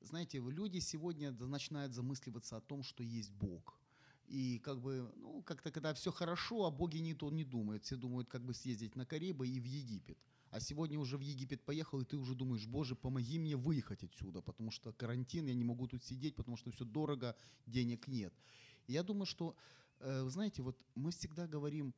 Знаете, 0.00 0.38
люди 0.38 0.80
сегодня 0.80 1.30
начинают 1.32 1.92
замысливаться 1.94 2.56
о 2.56 2.60
том, 2.60 2.82
что 2.82 3.02
есть 3.02 3.32
Бог. 3.32 3.78
И 4.26 4.58
как 4.58 4.80
бы, 4.80 5.12
ну, 5.16 5.42
как-то 5.42 5.70
когда 5.70 5.92
все 5.94 6.10
хорошо, 6.10 6.64
о 6.64 6.70
Боге 6.70 7.00
никто 7.00 7.30
не 7.30 7.44
думает. 7.44 7.84
Все 7.84 7.96
думают, 7.96 8.28
как 8.28 8.42
бы 8.42 8.54
съездить 8.54 8.96
на 8.96 9.04
Карибы 9.06 9.46
и 9.46 9.60
в 9.60 9.64
Египет. 9.64 10.18
А 10.54 10.60
сегодня 10.60 11.00
уже 11.00 11.18
в 11.18 11.20
Египет 11.20 11.64
поехал, 11.64 12.00
и 12.00 12.04
ты 12.04 12.16
уже 12.16 12.36
думаешь, 12.36 12.64
боже, 12.68 12.94
помоги 12.94 13.40
мне 13.40 13.56
выехать 13.56 14.04
отсюда, 14.04 14.40
потому 14.40 14.70
что 14.70 14.92
карантин, 14.92 15.46
я 15.46 15.54
не 15.54 15.64
могу 15.64 15.88
тут 15.88 16.04
сидеть, 16.04 16.36
потому 16.36 16.56
что 16.56 16.70
все 16.70 16.84
дорого, 16.84 17.34
денег 17.66 18.06
нет. 18.06 18.32
И 18.86 18.92
я 18.92 19.02
думаю, 19.02 19.26
что, 19.26 19.56
э, 19.98 20.28
знаете, 20.28 20.62
вот 20.62 20.80
мы 20.94 21.10
всегда 21.10 21.48
говорим 21.48 21.92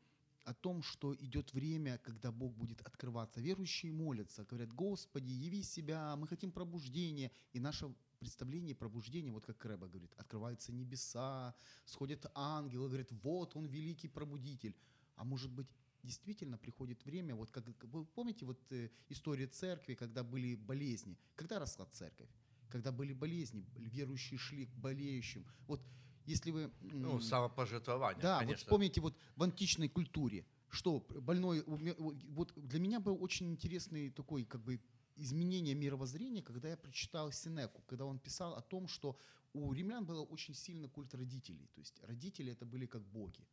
о 0.44 0.54
том, 0.54 0.82
что 0.82 1.14
идет 1.16 1.52
время, 1.52 1.98
когда 1.98 2.32
Бог 2.32 2.54
будет 2.54 2.80
открываться. 2.80 3.42
Верующие 3.42 3.92
молятся, 3.92 4.46
говорят, 4.46 4.72
Господи, 4.72 5.32
яви 5.32 5.62
себя, 5.62 6.16
мы 6.16 6.26
хотим 6.26 6.50
пробуждения. 6.50 7.30
И 7.52 7.60
наше 7.60 7.94
представление 8.20 8.74
пробуждения, 8.74 9.32
вот 9.32 9.44
как 9.44 9.62
Рэба 9.66 9.86
говорит, 9.86 10.14
открываются 10.16 10.72
небеса, 10.72 11.54
сходят 11.84 12.24
ангелы, 12.34 12.88
говорят, 12.88 13.12
вот 13.22 13.54
он 13.54 13.66
великий 13.66 14.08
пробудитель. 14.08 14.74
А 15.16 15.24
может 15.24 15.50
быть, 15.50 15.68
действительно 16.06 16.56
приходит 16.58 17.04
время, 17.04 17.34
вот 17.34 17.50
как 17.50 17.64
вы 17.84 18.04
помните 18.04 18.46
вот 18.46 18.58
э, 18.70 18.88
историю 19.10 19.48
церкви, 19.48 19.94
когда 19.94 20.22
были 20.22 20.54
болезни, 20.54 21.18
когда 21.34 21.58
росла 21.58 21.86
церковь, 21.92 22.30
когда 22.70 22.92
были 22.92 23.12
болезни, 23.12 23.66
верующие 23.76 24.38
шли 24.38 24.66
к 24.66 24.74
болеющим. 24.76 25.44
Вот 25.66 25.80
если 26.26 26.52
вы 26.52 26.70
Ну, 26.80 27.20
самопожертвование, 27.20 28.22
да, 28.22 28.34
вот 28.34 28.40
конечно. 28.40 28.64
вспомните 28.64 29.00
вот 29.00 29.16
в 29.36 29.42
античной 29.42 29.88
культуре, 29.88 30.44
что 30.68 31.00
больной, 31.00 31.62
вот 31.66 32.52
для 32.56 32.80
меня 32.80 33.00
был 33.00 33.22
очень 33.22 33.50
интересный 33.50 34.10
такой 34.10 34.44
как 34.44 34.62
бы 34.62 34.80
изменение 35.16 35.74
мировоззрения, 35.74 36.42
когда 36.42 36.68
я 36.68 36.76
прочитал 36.76 37.32
Синеку, 37.32 37.82
когда 37.86 38.04
он 38.04 38.18
писал 38.18 38.54
о 38.54 38.60
том, 38.60 38.88
что 38.88 39.16
у 39.52 39.72
римлян 39.72 40.04
был 40.04 40.26
очень 40.30 40.54
сильный 40.54 40.88
культ 40.88 41.14
родителей, 41.14 41.68
то 41.74 41.80
есть 41.80 42.02
родители 42.02 42.52
это 42.52 42.66
были 42.66 42.86
как 42.86 43.02
боги, 43.02 43.46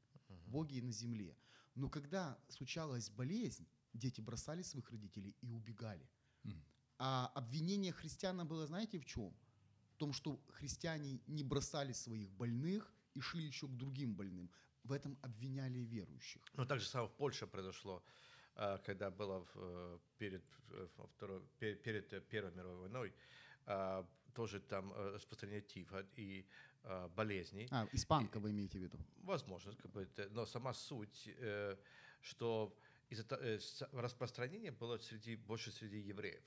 боги 0.47 0.81
на 0.81 0.91
земле. 0.91 1.35
Но 1.75 1.89
когда 1.89 2.37
случалась 2.49 3.09
болезнь, 3.09 3.67
дети 3.93 4.21
бросали 4.21 4.63
своих 4.63 4.89
родителей 4.91 5.35
и 5.41 5.49
убегали. 5.49 6.07
Мгм. 6.43 6.63
А 6.97 7.31
обвинение 7.35 7.91
христианам 7.91 8.47
было, 8.47 8.67
знаете, 8.67 8.99
в 8.99 9.05
чем? 9.05 9.33
В 9.93 9.97
том, 9.97 10.13
что 10.13 10.39
христиане 10.47 11.19
не 11.27 11.43
бросали 11.43 11.93
своих 11.93 12.29
больных 12.31 12.93
и 13.15 13.21
шли 13.21 13.43
еще 13.43 13.67
к 13.67 13.75
другим 13.75 14.15
больным. 14.15 14.49
В 14.83 14.91
этом 14.91 15.17
обвиняли 15.21 15.79
верующих. 15.79 16.41
Ну, 16.53 16.65
так 16.65 16.79
же 16.79 16.87
самое 16.87 17.09
в 17.09 17.13
Польше 17.13 17.47
произошло, 17.47 18.03
э, 18.55 18.77
когда 18.85 19.09
было 19.09 19.47
э, 19.55 19.99
перед, 20.17 20.43
э, 20.71 20.87
второй, 21.15 21.41
пе- 21.59 21.75
перед 21.75 22.27
Первой 22.27 22.51
мировой 22.51 22.79
войной, 22.79 23.13
э, 23.65 24.03
тоже 24.33 24.59
там 24.59 24.91
э, 24.93 25.11
распространение 25.15 25.61
тифа 25.61 26.05
и 26.17 26.45
болезней. 27.15 27.67
А, 27.71 27.87
испанка 27.93 28.39
вы 28.39 28.51
имеете 28.51 28.79
в 28.79 28.81
виду? 28.81 28.97
Возможно, 29.23 29.73
как 29.75 29.91
бы 29.91 30.07
но 30.31 30.45
сама 30.45 30.73
суть, 30.73 31.29
э, 31.37 31.77
что 32.21 32.77
из-за 33.09 33.23
э, 33.35 33.59
распространение 33.93 34.71
было 34.71 34.97
среди, 34.97 35.35
больше 35.35 35.71
среди 35.71 35.99
евреев. 35.99 36.43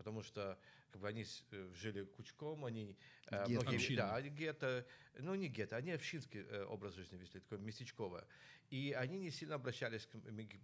Потому 0.00 0.22
что 0.22 0.58
как 0.90 1.02
бы 1.02 1.08
они 1.08 1.26
э, 1.50 1.70
жили 1.74 2.04
кучком, 2.04 2.64
они 2.64 2.96
э, 3.26 3.46
Гетто. 3.46 3.64
многие- 3.66 3.96
да, 3.96 4.16
они 4.16 4.30
гетто, 4.30 4.86
ну 5.18 5.34
не 5.34 5.48
гетто, 5.48 5.76
они 5.76 5.90
общинский 5.92 6.40
э, 6.40 6.64
образ 6.64 6.94
жизни 6.94 7.18
вели, 7.18 7.28
такой 7.28 7.58
местечковый. 7.58 8.22
И 8.70 8.92
они 8.92 9.18
не 9.18 9.30
сильно 9.30 9.56
обращались 9.56 10.06
к 10.06 10.14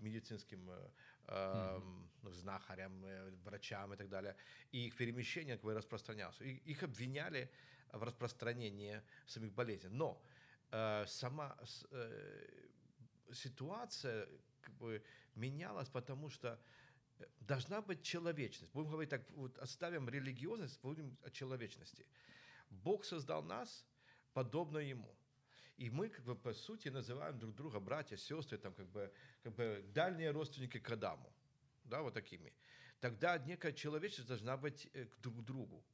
медицинским 0.00 0.70
э, 1.28 1.80
ну, 2.22 2.30
знахарям, 2.30 3.04
врачам 3.44 3.92
и 3.92 3.96
так 3.96 4.08
далее. 4.08 4.36
И 4.72 4.86
их 4.86 4.96
перемещение 4.96 5.56
как 5.56 5.64
бы 5.64 5.74
распространялось. 5.74 6.40
И 6.40 6.62
их 6.72 6.82
обвиняли 6.82 7.50
в 7.92 8.02
распространении 8.02 9.02
самих 9.26 9.52
болезней. 9.52 9.90
Но 9.90 10.22
э, 10.70 11.04
сама 11.06 11.58
э, 11.90 12.46
ситуация 13.34 14.28
как 14.62 14.74
бы 14.76 15.02
менялась, 15.34 15.88
потому 15.90 16.30
что 16.30 16.58
должна 17.40 17.80
быть 17.80 18.02
человечность. 18.02 18.72
Будем 18.72 18.90
говорить 18.90 19.10
так, 19.10 19.22
вот 19.30 19.58
оставим 19.58 20.08
религиозность, 20.08 20.80
будем 20.82 21.16
о 21.22 21.30
человечности. 21.30 22.06
Бог 22.70 23.04
создал 23.04 23.42
нас 23.42 23.86
подобно 24.32 24.78
Ему. 24.78 25.14
И 25.76 25.90
мы, 25.90 26.08
как 26.08 26.24
бы, 26.24 26.34
по 26.34 26.52
сути, 26.54 26.88
называем 26.88 27.38
друг 27.38 27.54
друга 27.54 27.80
братья, 27.80 28.16
сестры, 28.16 28.58
там, 28.58 28.74
как 28.74 28.88
бы, 28.88 29.12
как 29.42 29.54
бы 29.54 29.84
дальние 29.94 30.30
родственники 30.30 30.78
к 30.78 30.90
Адаму. 30.90 31.32
Да, 31.84 32.00
вот 32.02 32.14
такими. 32.14 32.52
Тогда 33.00 33.38
некая 33.38 33.72
человечность 33.72 34.28
должна 34.28 34.56
быть 34.56 34.88
э, 34.94 35.04
к 35.04 35.20
друг 35.20 35.44
другу. 35.44 35.84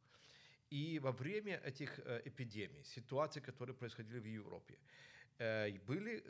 И 0.71 1.01
во 1.01 1.13
время 1.13 1.61
этих 1.65 1.99
э, 1.99 2.23
эпидемий, 2.25 2.85
ситуаций, 2.85 3.43
которые 3.43 3.75
происходили 3.75 4.21
в 4.21 4.25
Европе, 4.25 4.79
э, 5.39 5.79
были 5.87 6.25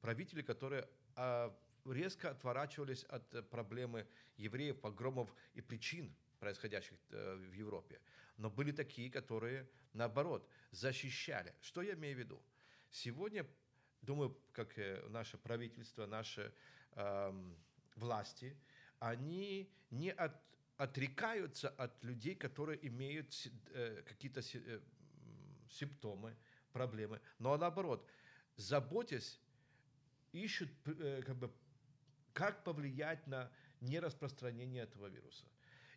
правители, 0.00 0.42
которые 0.42 0.88
а, 1.16 1.52
резко 1.92 2.30
отворачивались 2.30 3.04
от 3.04 3.34
э, 3.34 3.42
проблемы 3.42 4.06
евреев, 4.36 4.80
погромов 4.80 5.32
и 5.54 5.60
причин 5.60 6.14
происходящих 6.40 6.96
э, 7.10 7.34
в 7.34 7.52
Европе. 7.52 8.00
Но 8.36 8.50
были 8.50 8.72
такие, 8.72 9.10
которые, 9.10 9.68
наоборот, 9.92 10.48
защищали. 10.70 11.54
Что 11.60 11.82
я 11.82 11.94
имею 11.94 12.16
в 12.16 12.18
виду? 12.18 12.42
Сегодня, 12.90 13.46
думаю, 14.02 14.36
как 14.52 14.78
э, 14.78 15.06
наше 15.08 15.36
правительство, 15.38 16.06
наши 16.06 16.52
эм, 16.92 17.56
власти, 17.96 18.56
они 18.98 19.70
не 19.90 20.10
от, 20.10 20.32
отрекаются 20.76 21.68
от 21.70 22.02
людей, 22.04 22.34
которые 22.34 22.86
имеют 22.86 23.34
э, 23.70 24.02
какие-то 24.06 24.40
э, 24.40 24.80
симптомы, 25.70 26.36
проблемы, 26.72 27.20
но 27.38 27.56
наоборот, 27.56 28.08
заботясь, 28.56 29.40
ищут 30.32 30.70
э, 30.86 31.22
как 31.26 31.36
бы 31.36 31.50
как 32.38 32.62
повлиять 32.62 33.26
на 33.26 33.50
нераспространение 33.80 34.84
этого 34.84 35.08
вируса. 35.08 35.44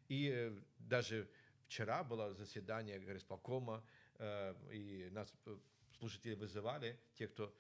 И 0.08 0.28
э, 0.34 0.60
даже 0.80 1.30
вчера 1.68 2.04
было 2.04 2.34
заседание 2.34 3.00
горисполкома, 3.00 3.84
э, 4.18 4.56
и 4.74 5.10
нас 5.12 5.32
э, 5.46 5.58
слушатели 6.00 6.34
вызывали, 6.34 7.00
те, 7.16 7.28
кто 7.28 7.54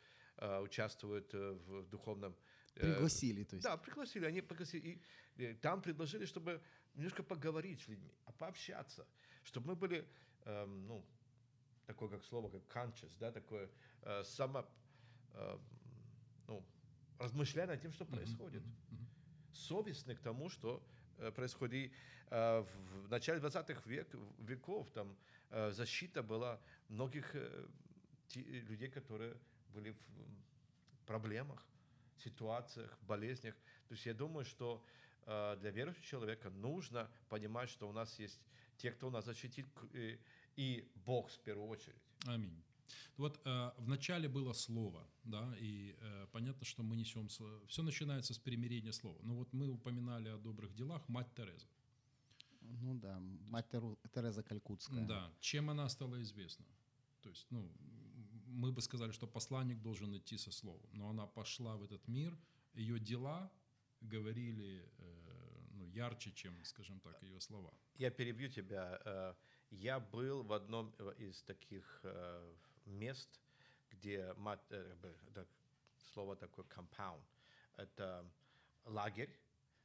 участвует 0.64 1.32
в 1.34 1.86
духовном... 1.90 2.36
Пригласили, 2.74 3.44
то 3.44 3.56
есть. 3.58 3.64
да, 3.64 3.78
пригласили. 3.78 4.26
Они 4.26 4.42
пригласили. 4.42 5.00
И 5.36 5.54
там 5.62 5.82
предложили, 5.84 6.26
чтобы 6.26 6.60
немножко 6.96 7.22
поговорить 7.22 7.82
с 7.82 7.88
людьми, 7.88 8.12
а 8.26 8.32
пообщаться, 8.32 9.06
чтобы 9.44 9.68
мы 9.68 9.76
были, 9.76 10.08
эм, 10.46 10.88
ну, 10.88 11.06
такое 11.86 12.10
как 12.10 12.24
слово, 12.24 12.50
как 12.50 12.64
conscious, 12.76 13.12
да, 13.20 13.32
такое 13.32 13.70
само, 14.24 14.66
размышляя 17.22 17.68
над 17.68 17.82
тем, 17.82 17.92
что 17.92 18.06
происходит. 18.06 18.64
Совестны 19.54 20.16
к 20.16 20.20
тому, 20.20 20.50
что 20.50 20.84
э, 21.18 21.32
происходит. 21.32 21.92
Э, 22.30 22.66
в 23.04 23.10
начале 23.10 23.40
20-х 23.40 23.82
век, 23.86 24.08
веков 24.40 24.90
там 24.92 25.16
э, 25.50 25.72
защита 25.72 26.24
была 26.24 26.60
многих 26.90 27.36
людей, 28.36 28.90
которые 28.90 29.36
были 29.74 29.92
в 29.92 31.06
проблемах, 31.06 31.66
ситуациях, 32.18 32.98
болезнях. 33.02 33.56
То 33.88 33.94
есть 33.94 34.06
я 34.06 34.14
думаю, 34.14 34.46
что 34.46 34.84
для 35.26 35.70
верующего 35.72 36.06
человека 36.06 36.50
нужно 36.50 37.10
понимать, 37.30 37.70
что 37.70 37.90
у 37.90 37.92
нас 37.92 38.18
есть 38.20 38.40
те, 38.78 38.92
кто 38.92 39.10
нас 39.10 39.26
защитит, 39.26 39.68
и 40.56 40.90
Бог 40.96 41.30
в 41.30 41.40
первую 41.40 41.68
очередь. 41.68 42.02
Аминь. 42.26 42.64
Вот 43.18 43.42
э, 43.46 43.72
в 43.78 43.88
начале 43.88 44.28
было 44.28 44.54
слово, 44.54 45.08
да, 45.24 45.56
и 45.60 45.96
э, 46.00 46.28
понятно, 46.32 46.66
что 46.66 46.84
мы 46.84 46.96
несем... 46.96 47.28
Все 47.68 47.84
начинается 47.84 48.34
с 48.34 48.38
примирения 48.38 48.94
слова. 48.94 49.20
Но 49.24 49.36
вот 49.36 49.54
мы 49.54 49.68
упоминали 49.70 50.30
о 50.30 50.38
добрых 50.38 50.74
делах 50.74 51.10
мать 51.10 51.34
Тереза. 51.36 51.68
Ну 52.62 52.96
да, 52.96 53.20
мать 53.50 53.68
Теру- 53.70 53.98
Тереза 54.14 54.44
Калькутская. 54.44 55.06
Да. 55.08 55.32
Чем 55.40 55.70
она 55.70 55.90
стала 55.90 56.22
известна? 56.22 56.66
То 57.22 57.30
есть, 57.30 57.48
ну, 57.52 57.72
мы 58.48 58.72
бы 58.72 58.82
сказали, 58.82 59.12
что 59.12 59.28
посланник 59.28 59.82
должен 59.82 60.16
идти 60.16 60.38
со 60.38 60.52
словом. 60.52 60.90
Но 60.94 61.10
она 61.10 61.28
пошла 61.28 61.76
в 61.76 61.84
этот 61.84 62.08
мир, 62.08 62.38
ее 62.74 63.00
дела 63.00 63.52
говорили 64.02 64.84
э, 64.98 65.68
ну, 65.74 65.86
ярче, 65.88 66.32
чем, 66.32 66.64
скажем 66.64 67.00
так, 67.00 67.24
ее 67.24 67.40
слова. 67.40 67.74
Я 67.98 68.10
перебью 68.10 68.50
тебя. 68.50 69.00
Э, 69.06 69.34
Я 69.72 70.00
был 70.00 70.44
в 70.44 70.52
одном 70.52 70.94
э, 71.00 71.14
из 71.30 71.42
таких 71.44 72.02
э, 72.04 72.56
мест, 72.92 73.40
где 73.92 74.34
мать, 74.34 74.62
э, 74.70 74.96
это 75.30 75.48
слово 76.14 76.36
такое 76.36 76.66
compound. 76.66 77.24
Это 77.78 78.26
лагерь, 78.86 79.30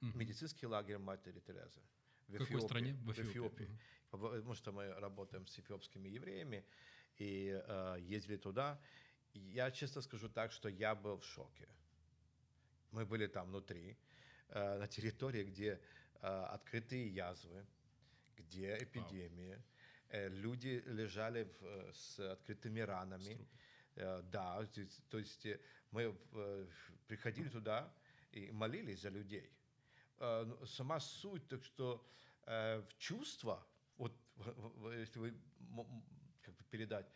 медицинский 0.01 0.67
лагерь 0.67 0.99
матери 0.99 1.41
Терезы. 1.41 1.81
В 2.29 2.39
какой 2.39 2.61
стране? 2.61 2.93
В 2.95 3.07
В 3.07 3.11
Эфиопии. 3.13 3.31
Эфиопии. 3.31 3.79
Потому 4.11 4.55
что 4.55 4.73
мы 4.73 4.93
работаем 5.01 5.47
с 5.47 5.59
эфиопскими 5.59 6.09
евреями 6.09 6.65
и 7.19 7.63
э, 7.67 7.97
ездили 8.01 8.37
туда. 8.37 8.81
Я 9.33 9.71
честно 9.71 10.03
скажу 10.03 10.29
так, 10.29 10.53
что 10.53 10.69
я 10.69 10.95
был 10.95 11.19
в 11.19 11.25
шоке. 11.25 11.69
Мы 12.93 13.05
были 13.05 13.27
там 13.27 13.49
внутри, 13.49 13.97
э, 14.49 14.79
на 14.79 14.87
территории, 14.87 15.45
где 15.45 15.81
э, 16.23 16.27
открытые 16.27 17.09
язвы, 17.09 17.67
где 18.37 18.79
эпидемия, 18.81 19.57
э, 19.57 19.63
люди 20.11 20.83
лежали 20.87 21.45
в, 21.45 21.65
э, 21.65 21.93
с 21.93 22.19
открытыми 22.33 22.81
ранами. 22.81 23.35
Струпе. 23.35 23.49
Э, 23.97 24.23
Да, 24.23 24.67
то 25.11 25.19
есть, 25.19 25.47
э, 25.47 25.61
мы 25.91 26.15
э, 26.33 26.67
приходили 27.07 27.49
туда 27.49 27.93
и 28.33 28.51
молились 28.53 29.01
за 29.01 29.11
людей. 29.11 29.51
Э, 30.19 30.45
ну, 30.47 30.67
Сама 30.67 31.01
суть, 31.01 31.49
так 31.49 31.65
что 31.65 32.07
э, 32.47 32.81
в 32.81 32.99
чувства, 32.99 33.67
вот 33.97 34.13
если 34.93 35.19
вы 35.19 35.35
как 36.43 36.55
бы 36.55 36.65
передать, 36.71 37.07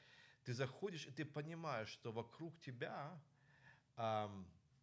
ты 0.44 0.54
заходишь 0.54 1.06
и 1.06 1.10
ты 1.10 1.24
понимаешь, 1.24 1.88
что 1.88 2.12
вокруг 2.12 2.58
тебя 2.60 3.20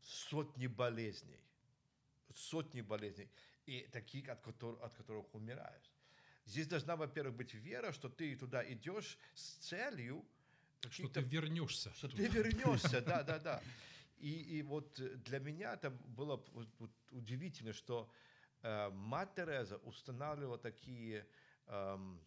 сотни 0.01 0.67
болезней, 0.67 1.43
сотни 2.35 2.81
болезней, 2.81 3.29
и 3.65 3.87
таких, 3.91 4.29
от 4.29 4.41
которых, 4.41 4.81
от 4.81 4.93
которых 4.93 5.33
умираешь. 5.33 5.91
Здесь 6.47 6.67
должна, 6.67 6.95
во-первых, 6.95 7.35
быть 7.35 7.53
вера, 7.53 7.91
что 7.91 8.07
ты 8.09 8.33
туда 8.35 8.63
идешь 8.71 9.17
с 9.35 9.43
целью 9.67 10.25
Что 10.89 11.09
ты 11.09 11.19
вернешься. 11.21 11.91
что 11.93 12.07
туда. 12.07 12.23
ты 12.23 12.29
вернешься, 12.29 13.01
да, 13.01 13.23
да, 13.23 13.37
да. 13.39 13.61
И, 14.19 14.57
и 14.57 14.61
вот 14.63 14.97
э, 14.99 15.15
для 15.25 15.39
меня 15.39 15.73
это 15.73 15.89
было 15.91 16.37
вот- 16.53 16.91
удивительно, 17.11 17.73
что 17.73 18.09
э, 18.63 18.89
мать 18.91 19.35
Тереза 19.35 19.77
устанавливала 19.77 20.57
такие 20.57 21.27
эм, 21.67 22.19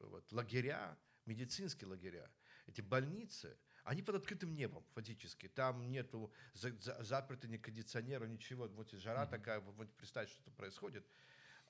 вот, 0.00 0.32
лагеря, 0.32 0.98
медицинские 1.26 1.88
лагеря, 1.88 2.28
эти 2.66 2.80
больницы, 2.80 3.56
они 3.84 4.02
под 4.02 4.16
открытым 4.16 4.54
небом 4.54 4.84
фактически. 4.94 5.48
Там 5.48 5.88
нету 5.90 6.32
за, 6.54 6.70
за- 6.80 7.02
заперты 7.04 7.46
ни 7.48 7.56
кондиционеров, 7.58 8.28
ничего. 8.28 8.66
Вот 8.68 8.90
жара 8.90 9.24
такая, 9.26 9.60
вот, 9.60 9.88
представьте, 9.96 10.34
что 10.34 10.50
происходит. 10.50 11.06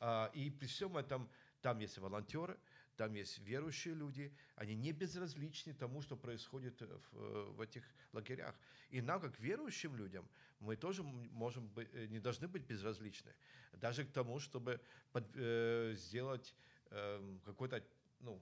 А, 0.00 0.30
И 0.34 0.50
при 0.50 0.66
всем 0.66 0.96
этом 0.96 1.30
там 1.62 1.78
есть 1.78 1.98
волонтеры, 1.98 2.58
там 2.96 3.14
есть 3.14 3.38
верующие 3.38 3.94
люди, 3.94 4.32
они 4.56 4.74
не 4.74 4.92
безразличны 4.92 5.72
тому, 5.72 6.02
что 6.02 6.16
происходит 6.16 6.80
в, 6.82 7.16
э, 7.16 7.44
в 7.56 7.60
этих 7.60 7.84
лагерях. 8.12 8.54
И 8.90 9.00
нам, 9.00 9.20
как 9.20 9.38
верующим 9.40 9.96
людям, 9.96 10.28
мы 10.60 10.76
тоже 10.76 11.02
можем 11.02 11.68
быть, 11.68 11.88
э, 11.94 12.06
не 12.08 12.18
должны 12.18 12.48
быть 12.48 12.62
безразличны. 12.64 13.32
Даже 13.72 14.04
к 14.04 14.12
тому, 14.12 14.38
чтобы 14.40 14.80
под- 15.12 15.30
э, 15.34 15.94
сделать 15.96 16.54
эм, 16.94 17.40
какой-то, 17.46 17.82
ну, 18.20 18.38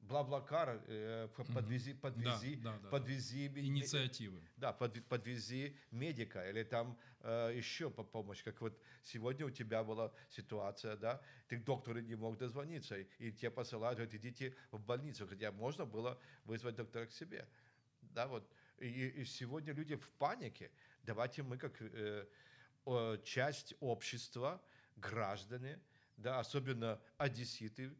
бла-блакар, 0.00 0.80
э, 0.86 1.28
подвези, 1.54 1.94
подвези, 1.94 2.56
да, 2.56 2.72
да, 2.72 2.78
да. 2.78 2.88
подвези 2.88 3.48
ме- 3.48 3.60
Инициативы. 3.62 4.40
да, 4.56 4.72
подв- 4.78 5.02
подвези 5.02 5.76
медика 5.90 6.48
или 6.48 6.62
там 6.64 6.98
э, 7.20 7.52
еще 7.56 7.90
по 7.90 8.04
помощь. 8.04 8.42
Как 8.42 8.60
вот 8.60 8.80
сегодня 9.02 9.46
у 9.46 9.50
тебя 9.50 9.84
была 9.84 10.12
ситуация, 10.30 10.96
да, 10.96 11.20
ты 11.48 11.58
к 11.58 11.64
доктору 11.64 12.00
не 12.00 12.14
мог 12.14 12.38
дозвониться, 12.38 12.96
и, 12.98 13.06
и 13.18 13.32
тебя 13.32 13.50
посылают, 13.50 13.98
говорят, 13.98 14.14
идите 14.14 14.54
в 14.70 14.80
больницу, 14.80 15.26
хотя 15.26 15.52
можно 15.52 15.84
было 15.84 16.18
вызвать 16.44 16.76
доктора 16.76 17.06
к 17.06 17.12
себе. 17.12 17.46
Да, 18.00 18.26
вот. 18.26 18.48
И, 18.78 18.86
и 18.86 19.24
сегодня 19.24 19.72
люди 19.74 19.96
в 19.96 20.10
панике. 20.12 20.70
Давайте 21.02 21.42
мы 21.42 21.58
как 21.58 21.74
э, 21.80 22.26
о, 22.84 23.16
часть 23.18 23.74
общества, 23.80 24.62
граждане, 24.96 25.80
да, 26.16 26.38
особенно 26.40 27.00
одесситы, 27.18 27.92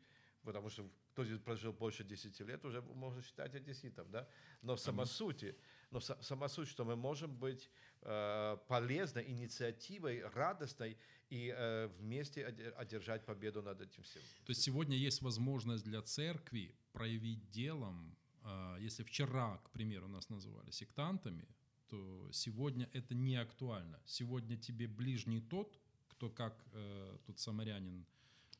потому 0.43 0.71
что 0.71 0.89
кто 1.19 1.25
здесь 1.25 1.41
прожил 1.41 1.73
больше 1.73 2.05
10 2.05 2.41
лет, 2.41 2.65
уже 2.65 2.81
можно 2.81 3.21
считать 3.23 3.53
одесситом, 3.53 4.09
да, 4.13 4.29
но 4.63 4.77
сама 4.77 5.05
суть, 5.05 5.45
но 5.91 5.99
са- 5.99 6.23
сама 6.23 6.49
суть, 6.49 6.69
что 6.69 6.85
мы 6.85 6.95
можем 6.95 7.37
быть 7.37 7.69
э, 8.03 8.57
полезной 8.69 9.25
инициативой, 9.29 10.23
радостной 10.29 10.97
и 11.29 11.53
э, 11.57 11.89
вместе 11.99 12.47
оде- 12.47 12.71
одержать 12.71 13.25
победу 13.27 13.63
над 13.63 13.81
этим 13.81 14.03
всем. 14.05 14.23
То 14.45 14.51
есть 14.51 14.63
сегодня 14.63 14.97
есть 14.97 15.21
возможность 15.23 15.85
для 15.85 16.03
церкви 16.03 16.73
проявить 16.93 17.51
делом, 17.51 18.17
а, 18.45 18.77
если 18.79 19.03
вчера, 19.03 19.57
к 19.65 19.71
примеру, 19.71 20.07
нас 20.07 20.31
называли 20.31 20.71
сектантами, 20.71 21.49
то 21.89 22.31
сегодня 22.33 22.89
это 22.93 23.17
не 23.17 23.35
актуально. 23.43 24.01
Сегодня 24.07 24.57
тебе 24.57 24.87
ближний 24.87 25.41
тот, 25.41 25.81
кто 26.07 26.31
как 26.31 26.65
э, 26.73 27.19
тут 27.27 27.41
самарянин 27.41 28.07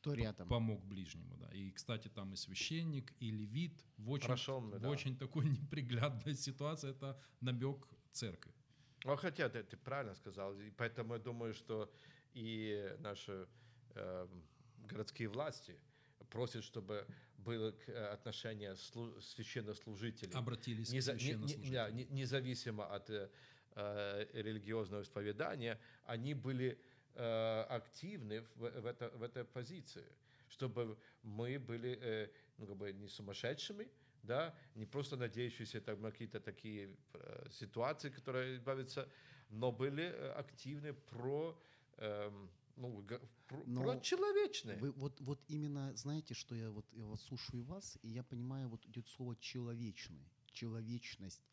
Кто 0.01 0.13
рядом? 0.13 0.47
помог 0.47 0.83
ближнему, 0.85 1.35
да. 1.37 1.49
И, 1.51 1.71
кстати, 1.71 2.07
там 2.07 2.33
и 2.33 2.35
священник, 2.35 3.13
и 3.19 3.31
левит 3.31 3.85
в 3.97 4.09
очень, 4.11 4.27
Прошел, 4.27 4.61
в 4.61 4.79
да. 4.79 4.89
очень 4.89 5.17
такой 5.17 5.45
неприглядной 5.49 6.35
ситуации. 6.35 6.91
Это 6.91 7.19
набег 7.41 7.87
церкви. 8.11 8.53
Ну, 9.05 9.15
хотя 9.15 9.49
ты, 9.49 9.63
ты 9.63 9.77
правильно 9.77 10.15
сказал, 10.15 10.57
и 10.59 10.71
поэтому 10.71 11.13
я 11.13 11.19
думаю, 11.19 11.53
что 11.53 11.91
и 12.33 12.95
наши 12.99 13.47
эм, 13.95 14.43
городские 14.87 15.27
власти 15.29 15.75
просят, 16.29 16.63
чтобы 16.63 17.05
было 17.37 17.73
э, 17.87 17.93
отношение 18.13 18.73
слу- 18.73 19.19
священнослужителей. 19.21 20.33
Обратились 20.33 20.89
к 20.89 20.93
Неза- 20.93 21.13
не- 21.13 21.13
не- 21.13 21.19
священнослужителям. 21.19 21.95
не- 21.95 22.05
независимо 22.05 22.85
от 22.85 23.09
э, 23.09 23.29
э, 23.75 24.25
религиозного 24.33 25.01
исповедания, 25.01 25.79
они 26.05 26.33
были 26.33 26.67
э, 26.71 26.75
активны 27.15 28.41
в, 28.55 28.81
в, 28.81 28.85
это- 28.85 29.09
в 29.17 29.23
этой 29.23 29.43
позиции, 29.43 30.05
чтобы 30.49 30.97
мы 31.23 31.59
были 31.59 31.97
э, 32.01 32.29
ну, 32.57 32.67
как 32.67 32.77
бы 32.77 32.93
не 32.93 33.07
сумасшедшими, 33.07 33.87
да, 34.23 34.53
не 34.75 34.85
просто 34.85 35.15
надеющиеся 35.17 35.81
там, 35.81 36.01
на 36.01 36.11
какие-то 36.11 36.39
такие 36.39 36.95
э, 37.13 37.47
ситуации, 37.51 38.09
которые 38.09 38.55
избавятся, 38.55 39.07
но 39.49 39.71
были 39.71 40.03
э, 40.03 40.31
активны 40.31 40.93
про, 40.93 41.57
эм, 41.97 42.49
ну, 42.75 43.03
про, 43.47 43.63
Но 43.65 43.81
про 43.83 43.99
человечное. 44.01 44.77
Вы 44.77 44.91
вот, 44.91 45.19
вот 45.21 45.39
именно 45.47 45.95
знаете, 45.95 46.33
что 46.33 46.55
я 46.55 46.69
вот, 46.69 46.85
я 46.93 47.05
вот 47.05 47.21
слушаю 47.21 47.63
вас, 47.63 47.97
и 48.03 48.09
я 48.09 48.23
понимаю, 48.23 48.69
вот 48.69 48.85
идет 48.85 49.07
слово 49.07 49.35
человечный, 49.37 50.29
человечность, 50.51 51.43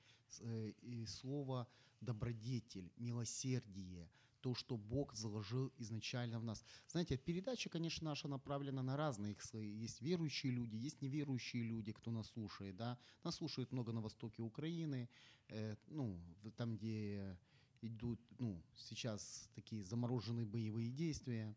э, 0.40 0.72
и 0.82 1.06
слово 1.06 1.66
добродетель, 2.00 2.90
милосердие, 2.96 4.08
то, 4.46 4.54
что 4.54 4.76
Бог 4.76 5.12
заложил 5.14 5.72
изначально 5.76 6.38
в 6.38 6.44
нас. 6.44 6.64
Знаете, 6.86 7.16
передача, 7.16 7.68
конечно, 7.68 8.04
наша 8.04 8.28
направлена 8.28 8.80
на 8.80 8.96
разные 8.96 9.32
их 9.32 9.42
слои. 9.42 9.72
Есть 9.72 10.00
верующие 10.00 10.52
люди, 10.52 10.76
есть 10.76 11.02
неверующие 11.02 11.64
люди, 11.64 11.90
кто 11.90 12.12
нас 12.12 12.30
слушает, 12.30 12.76
да. 12.76 12.96
Нас 13.24 13.34
слушают 13.34 13.72
много 13.72 13.90
на 13.90 14.00
востоке 14.00 14.42
Украины, 14.42 15.08
э, 15.48 15.74
ну, 15.88 16.16
там, 16.56 16.76
где 16.76 17.36
идут, 17.82 18.20
ну, 18.38 18.62
сейчас 18.76 19.50
такие 19.56 19.82
замороженные 19.82 20.46
боевые 20.46 20.92
действия, 20.92 21.56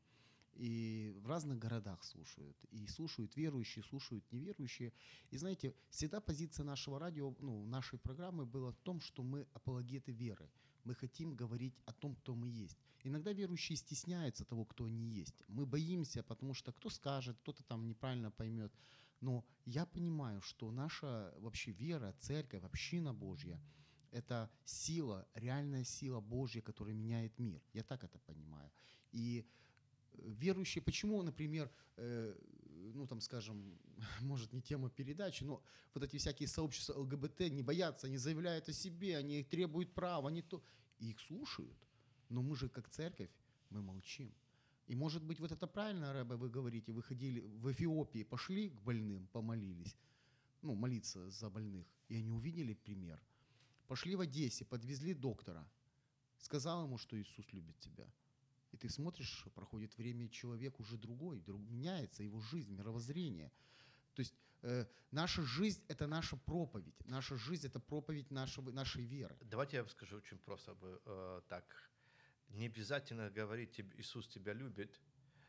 и 0.56 1.14
в 1.22 1.28
разных 1.28 1.60
городах 1.60 2.04
слушают. 2.04 2.58
И 2.72 2.88
слушают 2.88 3.38
верующие, 3.38 3.84
слушают 3.84 4.24
неверующие. 4.32 4.94
И 5.30 5.38
знаете, 5.38 5.76
всегда 5.92 6.20
позиция 6.22 6.64
нашего 6.64 6.98
радио, 6.98 7.36
ну, 7.40 7.68
нашей 7.68 8.00
программы 8.00 8.48
была 8.48 8.72
в 8.72 8.80
том, 8.80 9.00
что 9.00 9.22
мы 9.22 9.46
апологеты 9.54 10.12
веры. 10.12 10.50
Мы 10.90 10.96
хотим 10.96 11.36
говорить 11.36 11.76
о 11.86 11.94
том, 11.94 12.16
кто 12.16 12.34
мы 12.34 12.48
есть. 12.48 12.76
Иногда 13.04 13.32
верующие 13.32 13.76
стесняются 13.78 14.44
того, 14.44 14.66
кто 14.66 14.86
они 14.86 15.06
есть. 15.06 15.44
Мы 15.48 15.68
боимся, 15.68 16.24
потому 16.24 16.56
что 16.56 16.72
кто 16.72 16.90
скажет, 16.90 17.38
кто-то 17.38 17.64
там 17.64 17.88
неправильно 17.88 18.32
поймет. 18.32 18.74
Но 19.22 19.46
я 19.66 19.86
понимаю, 19.86 20.42
что 20.42 20.72
наша 20.72 21.32
вообще 21.38 21.74
вера, 21.74 22.16
церковь, 22.18 22.64
община 22.64 23.14
Божья– 23.14 23.62
это 24.12 24.50
сила, 24.66 25.28
реальная 25.36 25.84
сила 25.84 26.22
Божья, 26.22 26.62
которая 26.62 26.96
меняет 26.96 27.38
мир. 27.38 27.62
Я 27.72 27.84
так 27.84 28.04
это 28.04 28.18
понимаю. 28.18 28.72
И 29.12 29.46
э, 30.14 30.32
верующие, 30.40 30.82
почему, 30.82 31.22
например, 31.22 31.70
э, 31.98 32.36
ну 32.94 33.08
там, 33.08 33.22
скажем, 33.22 33.78
может 34.22 34.54
не 34.54 34.62
тема 34.62 34.90
передачи, 34.90 35.44
но 35.44 35.62
вот 35.94 36.04
эти 36.04 36.18
всякие 36.18 36.48
сообщества 36.48 36.94
ЛГБТ 36.94 37.52
не 37.52 37.64
боятся, 37.64 38.08
они 38.08 38.18
заявляют 38.18 38.70
о 38.70 38.74
себе, 38.74 39.18
они 39.18 39.44
требуют 39.44 39.94
прав, 39.94 40.26
они 40.26 40.42
то, 40.42 40.62
и 41.00 41.10
их 41.10 41.20
слушают. 41.20 41.78
Но 42.30 42.42
мы 42.42 42.56
же 42.56 42.70
как 42.70 42.90
церковь, 42.90 43.32
мы 43.70 43.82
молчим. 43.82 44.32
И 44.88 44.96
может 44.96 45.24
быть 45.24 45.40
вот 45.40 45.52
это 45.52 45.68
правильно, 45.68 46.14
Рэбе, 46.14 46.36
вы 46.36 46.50
говорите, 46.50 46.92
вы 46.92 47.04
ходили 47.04 47.42
в 47.42 47.72
Эфиопии, 47.72 48.24
пошли 48.24 48.70
к 48.70 48.82
больным, 48.82 49.28
помолились, 49.28 49.96
ну, 50.62 50.74
молиться 50.76 51.30
за 51.30 51.50
больных, 51.50 51.86
и 52.08 52.16
они 52.16 52.32
увидели 52.32 52.74
пример. 52.74 53.22
Пошли 53.88 54.16
в 54.16 54.22
Одессе, 54.22 54.66
подвезли 54.66 55.14
доктора, 55.14 55.68
сказал 56.40 56.86
ему, 56.86 56.98
что 56.98 57.20
Иисус 57.20 57.54
любит 57.54 57.80
тебя. 57.80 58.12
И 58.72 58.78
ты 58.78 58.90
смотришь, 58.90 59.46
проходит 59.56 59.98
время, 59.98 60.28
человек 60.30 60.80
уже 60.80 60.98
другой, 60.98 61.40
друг, 61.40 61.62
меняется 61.62 62.24
его 62.24 62.40
жизнь, 62.40 62.74
мировоззрение. 62.74 63.52
То 64.14 64.22
есть 64.22 64.36
наша 65.12 65.42
жизнь– 65.44 65.82
это 65.88 66.08
наша 66.08 66.36
проповедь. 66.38 66.96
Наша 67.06 67.36
жизнь– 67.38 67.68
это 67.68 67.80
проповедь 67.80 68.32
нашего, 68.32 68.72
нашей 68.72 69.04
веры. 69.06 69.36
Давайте 69.42 69.78
я 69.78 69.86
скажу 69.88 70.18
очень 70.18 70.38
просто 70.38 70.74
бы, 70.76 71.02
э, 71.06 71.42
так. 71.48 71.92
Не 72.50 72.66
обязательно 72.66 73.30
говорить, 73.30 73.78
«Теб- 73.80 73.96
Иисус 74.00 74.28
тебя 74.28 74.54
любит, 74.54 75.00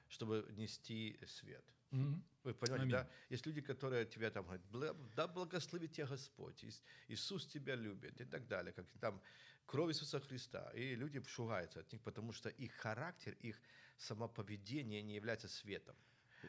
чтобы 0.09 0.47
нести 0.57 1.19
свет. 1.27 1.65
Мгм. 1.91 2.23
Вы 2.45 2.55
понимаете, 2.55 2.83
Аминь. 2.83 2.91
да? 2.93 3.11
Есть 3.31 3.47
люди, 3.47 3.61
которые 3.61 4.05
тебе 4.07 4.31
там 4.31 4.45
говорят, 4.45 4.65
«Бла- 4.71 5.15
да 5.17 5.27
благословит 5.27 5.93
тебя 5.93 6.07
Господь, 6.07 6.63
Ис- 6.65 6.83
Иисус 7.09 7.47
тебя 7.47 7.75
любит 7.75 8.21
и 8.21 8.25
так 8.25 8.47
далее, 8.47 8.73
как 8.73 8.87
там 9.01 9.21
кровь 9.67 9.91
Иисуса 9.91 10.21
Христа. 10.21 10.71
И 10.75 10.95
люди 10.95 11.23
шугаются 11.27 11.81
от 11.81 11.93
них, 11.93 12.03
потому 12.03 12.33
что 12.33 12.49
их 12.49 12.73
характер, 12.75 13.37
их 13.41 13.61
самоповедение 13.99 15.03
не 15.03 15.15
является 15.15 15.49
светом. 15.49 15.97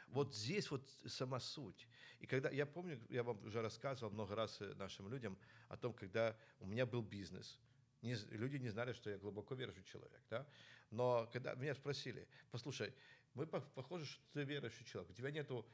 Вот 0.08 0.36
здесь 0.36 0.72
вот 0.72 0.90
сама 1.08 1.40
суть. 1.40 1.88
И 2.22 2.28
когда, 2.28 2.52
я 2.52 2.68
помню, 2.68 3.00
я 3.10 3.24
вам 3.24 3.44
уже 3.44 3.62
рассказывал 3.62 4.14
много 4.14 4.36
раз 4.36 4.62
э, 4.62 4.76
нашим 4.76 5.10
людям 5.10 5.38
о 5.70 5.76
том, 5.76 5.92
когда 5.92 6.38
у 6.60 6.68
меня 6.68 6.86
был 6.86 7.02
бизнес. 7.02 7.60
Не 8.04 8.14
люди 8.30 8.58
не 8.58 8.70
знали, 8.70 8.94
что 8.94 9.10
я 9.10 9.18
глубоко 9.18 9.56
верующий 9.56 9.84
человек, 9.84 10.22
да? 10.30 10.48
Но 10.92 11.28
когда 11.34 11.56
меня 11.56 11.74
спросили, 11.74 12.28
послушай, 12.52 12.94
мы 13.34 13.46
пох- 13.46 13.68
похожи, 13.74 14.06
что 14.06 14.22
ты 14.34 14.44
верующий 14.44 14.86
человек. 14.86 15.10
У 15.10 15.14
тебя 15.14 15.32
нету 15.32 15.66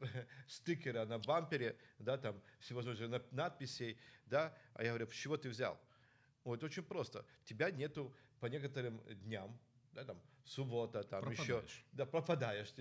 стикера 0.46 1.04
на 1.06 1.18
бампере, 1.18 1.76
да, 1.98 2.16
там 2.16 2.40
всевозможных 2.60 3.22
надписей, 3.32 3.98
да, 4.26 4.56
а 4.74 4.84
я 4.84 4.90
говорю, 4.90 5.10
с 5.10 5.14
чего 5.14 5.36
ты 5.36 5.48
взял? 5.48 5.76
Вот 6.44 6.62
очень 6.62 6.84
просто. 6.84 7.26
Тебя 7.44 7.72
нету 7.72 8.14
по 8.38 8.46
некоторым 8.46 9.00
дням, 9.24 9.58
да, 9.92 10.04
там, 10.04 10.20
суббота, 10.44 11.02
там 11.02 11.28
еще, 11.32 11.44
Пропадаешь. 11.44 11.84
да, 11.90 12.06
пропадаешь, 12.06 12.74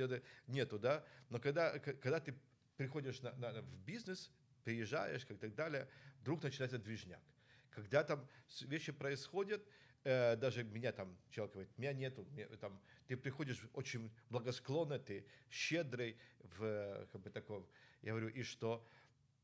нету, 0.45 0.77
да, 0.77 1.03
но 1.29 1.39
когда, 1.39 1.79
когда 1.79 2.19
ты 2.19 2.35
приходишь 2.77 3.21
на, 3.21 3.31
на- 3.33 3.61
в 3.61 3.77
бизнес, 3.85 4.31
приезжаешь, 4.63 5.25
как 5.25 5.39
так 5.39 5.55
далее, 5.55 5.87
вдруг 6.21 6.43
начинается 6.43 6.77
движняк. 6.77 7.21
Когда 7.69 8.03
там 8.03 8.27
вещи 8.61 8.91
происходят, 8.91 9.63
э, 10.03 10.35
даже 10.35 10.63
меня 10.63 10.91
там 10.91 11.17
человек 11.29 11.53
говорит, 11.53 11.77
меня 11.77 11.93
нету, 11.93 12.25
мне 12.31 12.45
там, 12.57 12.81
ты 13.07 13.17
приходишь 13.17 13.61
очень 13.73 14.11
благосклонно, 14.29 14.97
ты 14.99 15.25
щедрый, 15.49 16.17
в, 16.39 16.63
э, 16.63 17.07
как 17.11 17.21
бы 17.21 17.29
таком, 17.29 17.67
я 18.01 18.11
говорю, 18.11 18.29
и 18.29 18.43
что? 18.43 18.87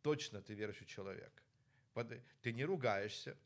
Точно 0.01 0.41
ты 0.41 0.53
верующий 0.53 0.85
человек. 0.85 1.31
Под- 1.93 2.21
Ты 2.41 2.53
не 2.53 2.63
ругаешься, 2.65 3.37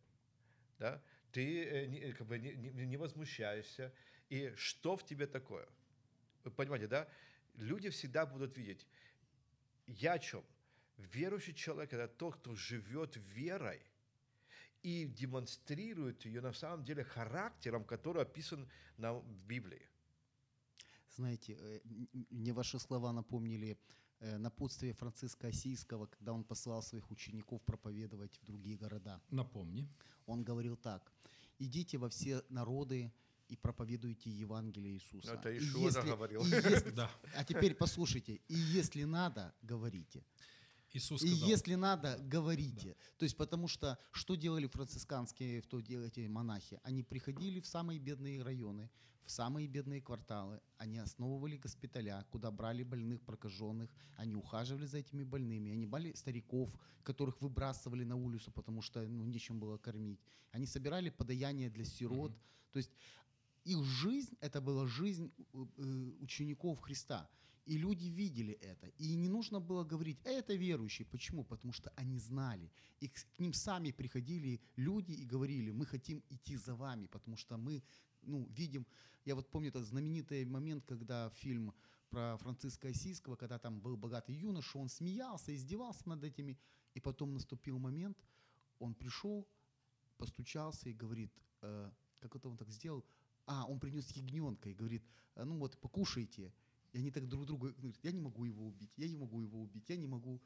да? 0.79 1.01
ты 1.31 1.63
э, 1.65 2.09
э, 2.09 2.13
как 2.13 2.27
бы 2.27 2.37
не- 2.37 2.53
не 2.85 2.97
возмущаешься. 2.97 3.91
И 4.29 4.53
что 4.55 4.95
в 4.95 5.03
тебе 5.03 5.27
такое? 5.27 5.67
Вы 6.43 6.51
понимаете, 6.51 6.87
да? 6.87 7.07
Люди 7.55 7.89
всегда 7.89 8.25
будут 8.25 8.55
видеть. 8.57 8.85
Я 9.87 10.13
о 10.13 10.19
чем? 10.19 10.43
Верующий 10.97 11.53
человек– 11.53 11.93
это 11.93 12.07
тот, 12.07 12.35
кто 12.35 12.55
живет 12.55 13.17
верой 13.35 13.81
и 14.81 15.05
демонстрирует 15.05 16.25
ее 16.25 16.41
на 16.41 16.53
самом 16.53 16.83
деле 16.83 17.03
характером, 17.03 17.83
который 17.83 18.21
описан 18.21 18.69
нам 18.97 19.19
в 19.19 19.45
Библии. 19.45 19.89
Знаете, 21.15 21.57
э, 21.59 21.79
мне 22.29 22.53
ваши 22.53 22.79
слова 22.79 23.11
напомнили 23.11 23.77
э, 24.19 24.37
напутствие 24.37 24.93
Франциска 24.93 25.47
Осийского, 25.47 26.07
когда 26.07 26.33
он 26.33 26.43
послал 26.43 26.83
своих 26.83 27.09
учеников 27.11 27.61
проповедовать 27.63 28.37
в 28.37 28.45
другие 28.45 28.77
города. 28.77 29.21
Напомни. 29.31 29.89
Он 30.25 30.43
говорил 30.43 30.77
так. 30.77 31.11
«Идите 31.57 31.97
во 31.97 32.09
все 32.09 32.43
народы 32.49 33.11
и 33.47 33.55
проповедуйте 33.55 34.29
Евангелие 34.29 34.93
Иисуса». 34.93 35.33
Это 35.33 35.51
И 35.51 35.57
Ишуа 35.59 35.81
если- 35.87 36.01
говорил. 36.09 36.41
и 36.45 36.49
если- 36.49 36.91
Да. 36.95 37.09
А 37.35 37.43
теперь 37.43 37.75
послушайте. 37.75 38.41
«И 38.47 38.55
если 38.55 39.03
надо, 39.05 39.53
говорите». 39.61 40.23
Иисус 40.93 41.23
И 41.23 41.27
сказал, 41.27 41.49
если 41.49 41.75
надо, 41.75 42.17
говорите. 42.21 42.95
То 43.17 43.25
есть 43.25 43.35
потому 43.35 43.67
что 43.67 43.97
что 44.11 44.35
делали 44.35 44.65
францисканские 44.67 45.59
в 45.61 45.67
то 45.67 45.81
дело 45.81 46.05
эти 46.05 46.25
монахи? 46.27 46.79
Они 46.83 47.03
приходили 47.03 47.59
в 47.59 47.65
самые 47.67 47.99
бедные 47.99 48.41
районы, 48.41 48.89
в 49.25 49.31
самые 49.31 49.67
бедные 49.67 50.01
кварталы. 50.01 50.61
Они 50.77 50.97
основывали 50.97 51.57
госпиталя, 51.57 52.25
куда 52.31 52.49
брали 52.49 52.83
больных, 52.83 53.21
прокаженных. 53.23 53.89
Они 54.15 54.35
ухаживали 54.35 54.85
за 54.85 54.99
этими 54.99 55.23
больными. 55.23 55.71
Они 55.71 55.85
брали 55.85 56.13
стариков, 56.13 56.69
которых 57.03 57.41
выбрасывали 57.41 58.05
на 58.05 58.15
улицу, 58.15 58.51
потому 58.51 58.81
что 58.81 59.01
ну, 59.05 59.25
нечем 59.25 59.59
было 59.59 59.77
кормить. 59.77 60.21
Они 60.51 60.65
собирали 60.65 61.09
подаяние 61.09 61.69
для 61.69 61.83
сирот. 61.83 62.31
Мгм. 62.31 62.39
То 62.71 62.77
есть 62.77 62.91
их 63.65 63.83
жизнь, 63.83 64.37
это 64.41 64.61
была 64.61 64.87
жизнь 64.87 65.31
э, 65.37 65.65
э, 65.77 65.83
учеников 66.21 66.79
Христа. 66.79 67.29
И 67.65 67.77
люди 67.77 68.05
видели 68.05 68.53
это. 68.53 68.87
И 68.99 69.15
не 69.15 69.27
нужно 69.27 69.59
было 69.59 69.83
говорить, 69.83 70.19
«Э, 70.23 70.39
это 70.39 70.53
верующие. 70.53 71.07
Почему? 71.07 71.43
Потому 71.43 71.73
что 71.73 71.91
они 71.95 72.19
знали. 72.19 72.71
И 72.99 73.07
к, 73.07 73.39
ним 73.39 73.53
сами 73.53 73.91
приходили 73.91 74.61
люди 74.75 75.13
и 75.13 75.25
говорили, 75.25 75.71
мы 75.71 75.85
хотим 75.85 76.23
идти 76.29 76.57
за 76.57 76.75
вами, 76.75 77.07
потому 77.07 77.37
что 77.37 77.57
мы 77.57 77.83
ну, 78.21 78.47
видим... 78.51 78.85
Я 79.25 79.33
вот 79.33 79.49
помню 79.49 79.69
этот 79.69 79.87
знаменитый 79.87 80.45
момент, 80.45 80.85
когда 80.85 81.31
фильм 81.31 81.73
про 82.09 82.37
Франциска 82.37 82.89
Осийского, 82.89 83.35
когда 83.35 83.57
там 83.57 83.81
был 83.81 83.97
богатый 83.97 84.35
юноша, 84.35 84.77
он 84.77 84.89
смеялся, 84.89 85.55
издевался 85.55 86.07
над 86.07 86.23
этими. 86.23 86.59
И 86.93 86.99
потом 86.99 87.33
наступил 87.33 87.79
момент, 87.79 88.17
он 88.79 88.93
пришел, 88.93 89.47
постучался 90.17 90.89
и 90.89 90.93
говорит, 90.93 91.33
э, 91.61 91.91
как 92.19 92.35
это 92.35 92.47
он 92.47 92.57
так 92.57 92.69
сделал? 92.69 93.03
А, 93.45 93.65
он 93.65 93.79
принес 93.79 94.09
ягненка 94.11 94.69
и 94.69 94.73
говорит, 94.73 95.03
«А, 95.35 95.45
ну 95.45 95.57
вот, 95.57 95.77
покушайте. 95.77 96.53
И 96.93 96.97
они 96.97 97.11
так 97.11 97.27
друг 97.27 97.45
другу 97.45 97.67
говорят, 97.67 97.99
я 98.03 98.11
не 98.11 98.21
могу 98.21 98.45
его 98.45 98.65
убить, 98.65 98.91
я 98.95 99.07
не 99.07 99.17
могу 99.17 99.41
его 99.41 99.61
убить, 99.61 99.89
я 99.89 99.97
не 99.97 100.07
могу. 100.07 100.41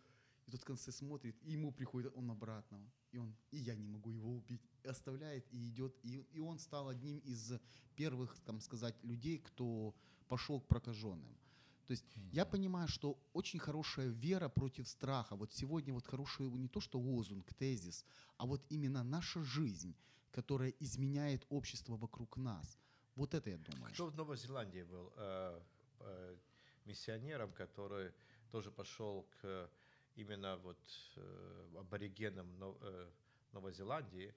И 0.48 0.52
тот 0.52 0.62
в 0.62 0.66
конце 0.66 0.92
смотрит, 0.92 1.36
и 1.44 1.52
ему 1.52 1.72
приходит 1.72 2.12
он 2.16 2.32
обратно. 2.32 2.82
И 3.12 3.20
он, 3.20 3.36
и 3.52 3.58
я 3.58 3.76
не 3.76 3.88
могу 3.88 4.10
его 4.12 4.36
убить. 4.36 4.62
И 4.84 4.88
оставляет 4.88 5.46
и 5.54 5.70
идет. 5.70 5.96
И, 6.02 6.26
и 6.32 6.40
он 6.40 6.58
стал 6.58 6.90
одним 6.90 7.20
из 7.20 7.54
первых, 7.96 8.40
там 8.46 8.60
сказать, 8.62 8.96
людей, 9.04 9.38
кто 9.38 9.94
пошел 10.28 10.60
к 10.60 10.68
прокаженным. 10.68 11.38
То 11.86 11.92
есть 11.92 12.06
я 12.32 12.46
понимаю, 12.46 12.88
что 12.88 13.20
очень 13.34 13.60
хорошая 13.60 14.10
вера 14.10 14.50
против 14.50 14.88
страха. 14.88 15.36
Вот 15.36 15.54
сегодня 15.54 15.94
вот 15.94 16.08
хороший 16.08 16.50
не 16.50 16.68
то 16.68 16.80
что 16.82 17.00
лозунг, 17.00 17.54
тезис, 17.54 18.06
а 18.38 18.46
вот 18.46 18.66
именно 18.70 19.04
наша 19.04 19.44
жизнь, 19.44 19.96
которая 20.32 20.70
изменяет 20.80 21.46
общество 21.50 21.96
вокруг 21.98 22.38
нас. 22.38 22.78
Вот 23.20 23.34
это 23.34 23.50
я 23.50 23.58
думаю. 23.58 23.94
Кто 23.94 24.06
в 24.06 24.16
Новой 24.16 24.38
Зеландии 24.38 24.84
был 24.84 25.12
э, 25.18 25.60
э, 26.00 26.38
миссионером, 26.86 27.52
который 27.52 28.14
тоже 28.52 28.72
пошел 28.72 29.28
к 29.42 29.70
именно 30.16 30.56
вот 30.58 30.80
э, 31.18 31.68
аборигенам 31.78 32.58
Но- 32.60 32.78
э, 32.82 33.10
Новой 33.52 33.74
Зеландии, 33.74 34.34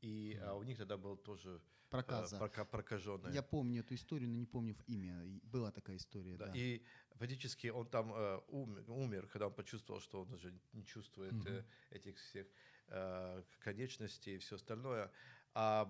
и 0.00 0.38
а 0.42 0.54
у 0.54 0.62
них 0.62 0.78
тогда 0.78 0.96
был 0.96 1.16
тоже 1.18 1.50
э, 1.50 1.60
Проказа. 1.90 2.38
прока- 2.38 2.64
прокаженный. 2.64 3.34
Я 3.34 3.42
помню 3.42 3.80
эту 3.80 3.94
историю, 3.94 4.30
но 4.30 4.36
не 4.36 4.46
помню 4.46 4.74
имя. 4.86 5.40
Была 5.52 5.70
такая 5.70 5.96
история, 5.96 6.36
да. 6.38 6.46
Да, 6.46 6.52
И 6.54 6.82
фактически 7.16 7.66
он 7.68 7.86
там 7.86 8.14
э, 8.14 8.40
ум- 8.48 8.82
умер, 8.88 9.26
когда 9.26 9.46
он 9.48 9.52
почувствовал, 9.52 10.00
что 10.00 10.22
он 10.22 10.32
уже 10.32 10.54
не 10.72 10.84
чувствует 10.86 11.32
Мгм. 11.34 11.48
э, 11.48 11.64
этих 11.90 12.16
всех 12.16 12.46
э, 12.88 13.42
конечностей 13.58 14.36
и 14.36 14.38
все 14.38 14.56
остальное. 14.56 15.10
А, 15.54 15.86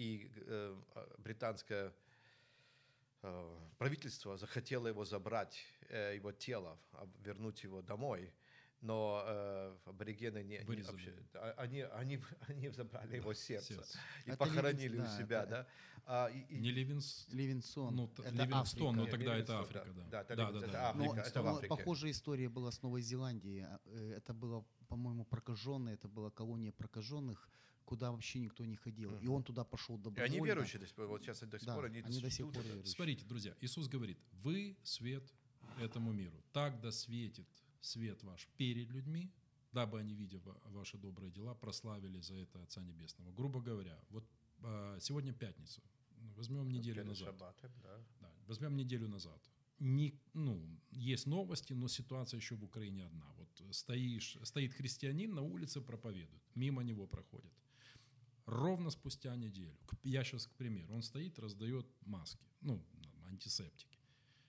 и 0.00 0.30
э, 0.46 0.76
а, 0.94 1.14
британское 1.18 1.92
э, 3.22 3.58
правительство 3.78 4.36
захотело 4.38 4.88
его 4.88 5.04
забрать, 5.04 5.58
э, 5.90 6.14
его 6.16 6.32
тело, 6.32 6.78
а, 6.92 7.06
вернуть 7.24 7.62
его 7.64 7.82
домой. 7.82 8.32
Но 8.82 9.22
э, 9.26 9.76
аборигены 9.84 10.42
не, 10.42 10.58
не 10.58 10.82
вообще, 10.82 11.12
а- 11.34 11.52
они, 11.58 11.82
они, 11.82 12.18
они 12.48 12.68
забрали 12.70 13.16
его 13.16 13.34
сердце, 13.34 13.74
сердце. 13.74 13.98
и 14.24 14.30
Это 14.30 14.38
похоронили 14.38 14.96
Ливинс- 14.96 15.02
у 15.02 15.04
да, 15.04 15.18
себя, 15.18 15.42
это- 15.42 15.50
да. 15.50 15.66
А, 16.06 16.28
и- 16.28 16.46
и- 16.56 16.60
Не 16.60 16.70
Ливинс... 16.70 17.26
Ливинсон. 17.30 17.94
Ну, 17.94 18.06
это 18.06 18.30
Ливингстон, 18.30 18.96
но 18.96 19.02
Африка. 19.02 19.18
тогда 19.18 19.36
это 19.36 19.52
Ливингстон, 19.52 19.60
Африка, 19.60 19.84
да. 19.84 20.02
да. 20.02 20.08
Да, 20.10 20.20
это 20.22 20.36
Да, 20.36 20.42
Ливингстон, 20.48 20.60
да, 20.60 20.66
это 20.66 20.72
да. 20.72 20.88
Африка. 20.90 21.14
Но, 21.14 21.22
это 21.22 21.42
в 21.42 21.46
Африке. 21.48 21.68
похожая 21.68 22.10
история 22.12 22.48
была 22.48 22.70
с 22.70 22.82
Новой 22.82 23.02
Зеландией. 23.02 23.66
Э, 23.84 24.14
Это 24.16 24.32
было, 24.32 24.64
по-моему, 24.88 25.26
прокаженные, 25.26 25.94
это 25.96 26.08
была 26.08 26.30
колония 26.30 26.72
прокаженных, 26.72 27.50
куда 27.90 28.12
вообще 28.12 28.38
никто 28.38 28.64
не 28.64 28.76
ходил. 28.76 29.18
И 29.18 29.26
он 29.26 29.42
туда 29.42 29.64
пошел 29.64 29.96
И 29.96 29.98
добровольно. 29.98 30.36
они 30.36 30.46
верующие 30.46 30.78
до 30.80 30.86
сих 30.86 30.94
пор. 30.94 31.06
Вот 31.08 31.22
сейчас 31.22 31.40
до 31.40 31.58
сих 31.58 31.66
Да, 31.66 31.74
пор 31.74 31.86
они, 31.86 31.98
они 32.00 32.20
до 32.20 32.30
сих 32.30 32.46
пор 32.52 32.62
верующие. 32.62 32.94
Смотрите, 32.94 33.24
друзья, 33.26 33.52
Иисус 33.60 33.88
говорит, 33.88 34.18
вы 34.44 34.76
свет 34.84 35.24
этому 35.80 36.12
миру. 36.12 36.40
Так 36.52 36.80
да 36.80 36.92
светит 36.92 37.48
свет 37.80 38.22
ваш 38.22 38.46
перед 38.56 38.90
людьми, 38.92 39.32
дабы 39.72 39.98
они, 39.98 40.14
видя 40.14 40.38
ва- 40.38 40.60
ваши 40.66 40.98
добрые 40.98 41.32
дела, 41.32 41.54
прославили 41.54 42.20
за 42.20 42.34
это 42.36 42.62
Отца 42.62 42.80
Небесного. 42.80 43.32
Грубо 43.32 43.60
говоря, 43.60 43.98
вот 44.10 44.24
а, 44.62 44.96
сегодня 45.00 45.32
пятница. 45.32 45.80
Возьмем 46.36 46.70
неделю 46.70 46.94
Перед 46.94 47.06
назад. 47.08 47.26
шаббатом, 47.26 47.72
да. 47.82 47.98
Да, 48.20 48.32
возьмем 48.46 48.76
неделю 48.76 49.08
назад. 49.08 49.40
Не, 49.80 50.14
ну, 50.34 50.62
есть 50.92 51.26
новости, 51.26 51.72
но 51.72 51.88
ситуация 51.88 52.38
еще 52.38 52.54
в 52.54 52.62
Украине 52.62 53.06
одна. 53.06 53.26
Вот 53.38 53.74
стоишь, 53.74 54.36
стоит 54.44 54.74
христианин 54.74 55.34
на 55.34 55.42
улице, 55.42 55.80
проповедует, 55.80 56.42
мимо 56.54 56.82
него 56.84 57.06
проходит. 57.06 57.52
Ровно 58.50 58.90
спустя 58.90 59.36
неделю, 59.36 59.78
я 60.02 60.24
сейчас 60.24 60.46
к 60.46 60.54
примеру, 60.56 60.94
он 60.94 61.02
стоит, 61.02 61.38
раздает 61.38 61.86
маски, 62.00 62.44
ну, 62.60 62.84
антисептики. 63.28 63.98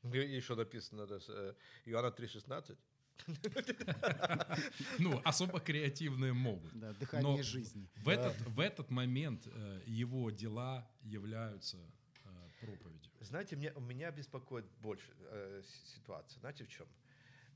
И 0.03 0.17
еще 0.17 0.55
написано, 0.55 1.05
да, 1.05 1.19
с, 1.19 1.29
э, 1.29 1.53
Иоанна 1.85 2.07
3,16. 2.07 2.77
Ну, 4.97 5.21
особо 5.23 5.59
креативные 5.59 6.33
могут. 6.33 6.73
Да, 6.73 6.93
дыхание 6.93 7.37
Но 7.37 7.43
жизни. 7.43 7.87
В 7.97 8.09
этот, 8.09 8.35
в 8.41 8.59
этот 8.59 8.89
момент 8.89 9.45
э, 9.45 9.83
его 9.85 10.31
дела 10.31 10.89
являются 11.03 11.77
э, 11.77 12.49
проповедью. 12.59 13.11
Знаете, 13.19 13.55
мне, 13.55 13.71
меня 13.77 14.09
беспокоит 14.09 14.65
больше 14.81 15.05
э, 15.19 15.61
ситуация. 15.85 16.39
Знаете 16.39 16.63
в 16.63 16.69
чем? 16.69 16.87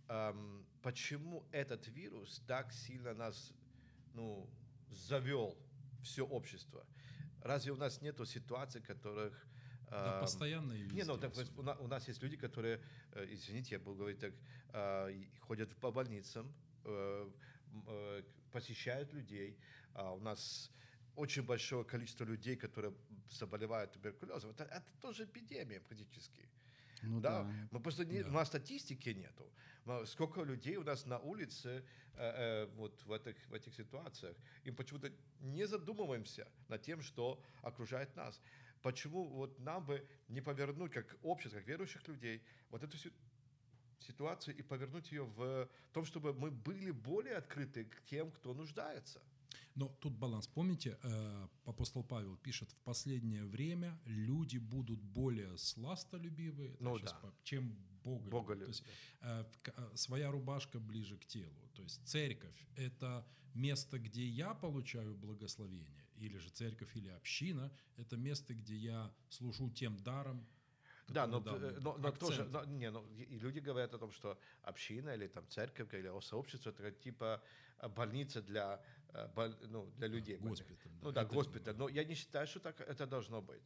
Эм, 0.10 0.68
почему 0.84 1.48
этот 1.52 1.88
вирус 1.88 2.44
так 2.46 2.72
сильно 2.72 3.16
нас 3.16 3.52
ну, 4.14 4.48
завел 4.92 5.58
все 6.06 6.26
общество? 6.26 6.86
Разве 7.42 7.72
у 7.72 7.76
нас 7.76 8.02
нету 8.02 8.26
ситуаций, 8.26 8.82
которых... 8.82 9.48
Да, 9.90 10.16
эм, 10.16 10.22
постоянно 10.22 10.74
и 10.74 10.82
везде. 10.84 10.96
Не, 10.96 11.04
ну 11.04 11.18
так 11.18 11.34
у, 11.58 11.62
на- 11.62 11.78
у 11.80 11.88
нас 11.88 12.08
есть 12.08 12.24
люди, 12.24 12.38
которые, 12.38 12.82
э, 13.12 13.26
извините, 13.34 13.76
я 13.76 13.80
буду 13.80 13.98
говорить 13.98 14.20
так, 14.20 14.34
э, 14.74 15.24
ходят 15.42 15.76
по 15.76 15.92
больницам, 15.92 16.54
э, 16.86 17.30
э, 17.88 18.24
посещают 18.52 19.14
людей. 19.14 19.58
А 19.94 20.12
у 20.14 20.20
нас 20.20 20.72
очень 21.16 21.44
большое 21.44 21.84
количество 21.84 22.26
людей, 22.26 22.56
которые 22.56 22.94
заболевают 23.30 23.92
туберкулезом. 23.92 24.52
Это, 24.52 24.64
это 24.64 24.92
тоже 25.02 25.24
эпидемия 25.24 25.80
практически. 25.80 26.45
Ну 27.06 27.20
да, 27.20 27.44
да. 27.44 27.68
мы 27.72 27.80
просто 27.80 28.06
не, 28.06 28.24
Да. 28.24 28.30
у 28.30 28.32
нас 28.34 28.48
статистики 28.48 29.10
нету. 29.10 29.52
Сколько 30.06 30.42
людей 30.44 30.78
у 30.78 30.84
нас 30.84 31.06
на 31.06 31.20
улице 31.20 31.84
э, 32.14 32.66
э, 32.66 32.66
вот 32.76 33.04
в 33.06 33.12
этих, 33.12 33.36
в 33.50 33.54
этих 33.54 33.74
ситуациях. 33.76 34.36
И 34.64 34.72
почему-то 34.72 35.12
не 35.40 35.68
задумываемся 35.68 36.48
над 36.70 36.82
тем, 36.82 37.02
что 37.02 37.40
окружает 37.62 38.16
нас. 38.16 38.42
Почему 38.82 39.28
вот 39.28 39.60
нам 39.60 39.86
бы 39.86 40.08
не 40.28 40.42
повернуть, 40.42 40.92
как 40.92 41.16
общество, 41.24 41.60
как 41.60 41.68
верующих 41.68 42.08
людей, 42.08 42.42
вот 42.70 42.84
эту 42.84 42.98
си- 42.98 43.14
ситуацию 44.00 44.58
и 44.58 44.64
повернуть 44.64 45.12
ее 45.12 45.24
в 45.24 45.68
том, 45.94 46.06
чтобы 46.06 46.34
мы 46.34 46.50
были 46.52 46.92
более 46.92 47.36
открыты 47.38 47.86
к 47.86 48.04
тем, 48.06 48.32
кто 48.32 48.54
нуждается. 48.54 49.22
Но 49.76 49.90
тут 50.00 50.14
баланс. 50.14 50.48
Помните, 50.48 50.98
э, 51.04 51.48
апостол 51.66 52.04
Павел 52.04 52.38
пишет, 52.38 52.72
в 52.72 52.78
последнее 52.78 53.44
время 53.44 54.00
люди 54.06 54.58
будут 54.58 55.02
более 55.02 55.58
сластолюбивые, 55.58 56.78
Ну 56.80 56.98
да. 57.00 57.34
чем 57.44 57.76
Бога. 58.06 58.30
Боголюбие, 58.30 58.66
То 58.66 58.70
есть 58.70 58.84
э, 59.22 59.46
э, 59.76 59.96
своя 59.96 60.32
рубашка 60.32 60.80
ближе 60.80 61.18
к 61.18 61.26
телу. 61.26 61.70
То 61.74 61.82
есть 61.82 62.08
церковь– 62.08 62.56
это 62.76 63.28
место, 63.54 64.00
где 64.00 64.26
я 64.26 64.54
получаю 64.54 65.16
благословение, 65.16 66.06
или 66.16 66.38
же 66.38 66.50
церковь 66.50 66.96
или 66.96 67.10
община– 67.10 67.72
это 67.98 68.16
место, 68.16 68.54
где 68.54 68.76
я 68.76 69.14
служу 69.30 69.70
тем 69.72 69.98
даром, 69.98 70.46
Да, 71.08 71.28
но, 71.28 71.40
э, 71.40 71.80
но, 71.82 71.98
но 71.98 72.12
тоже, 72.12 72.46
но, 72.46 72.64
не, 72.66 72.92
ну, 72.92 73.06
и 73.18 73.40
люди 73.40 73.60
говорят 73.60 73.94
о 73.94 73.98
том, 73.98 74.12
что 74.12 74.38
община 74.62 75.10
или 75.16 75.28
там 75.28 75.48
церковь 75.50 75.94
или 75.94 76.12
сообщество 76.22 76.70
это 76.70 76.92
типа 76.92 77.42
больница 77.96 78.42
для, 78.42 78.82
ну, 79.68 79.86
для 79.98 80.08
людей. 80.08 80.38
госпиталь, 80.38 80.92
да. 80.94 81.00
Ну 81.02 81.12
да, 81.12 81.22
Это, 81.22 81.34
госпиталь. 81.34 81.74
э, 81.74 81.78
Но 81.78 81.90
я 81.90 82.04
не 82.04 82.16
считаю, 82.16 82.48
что 82.48 82.60
так 82.60 82.82
это 82.82 83.06
должно 83.08 83.42
быть. 83.42 83.64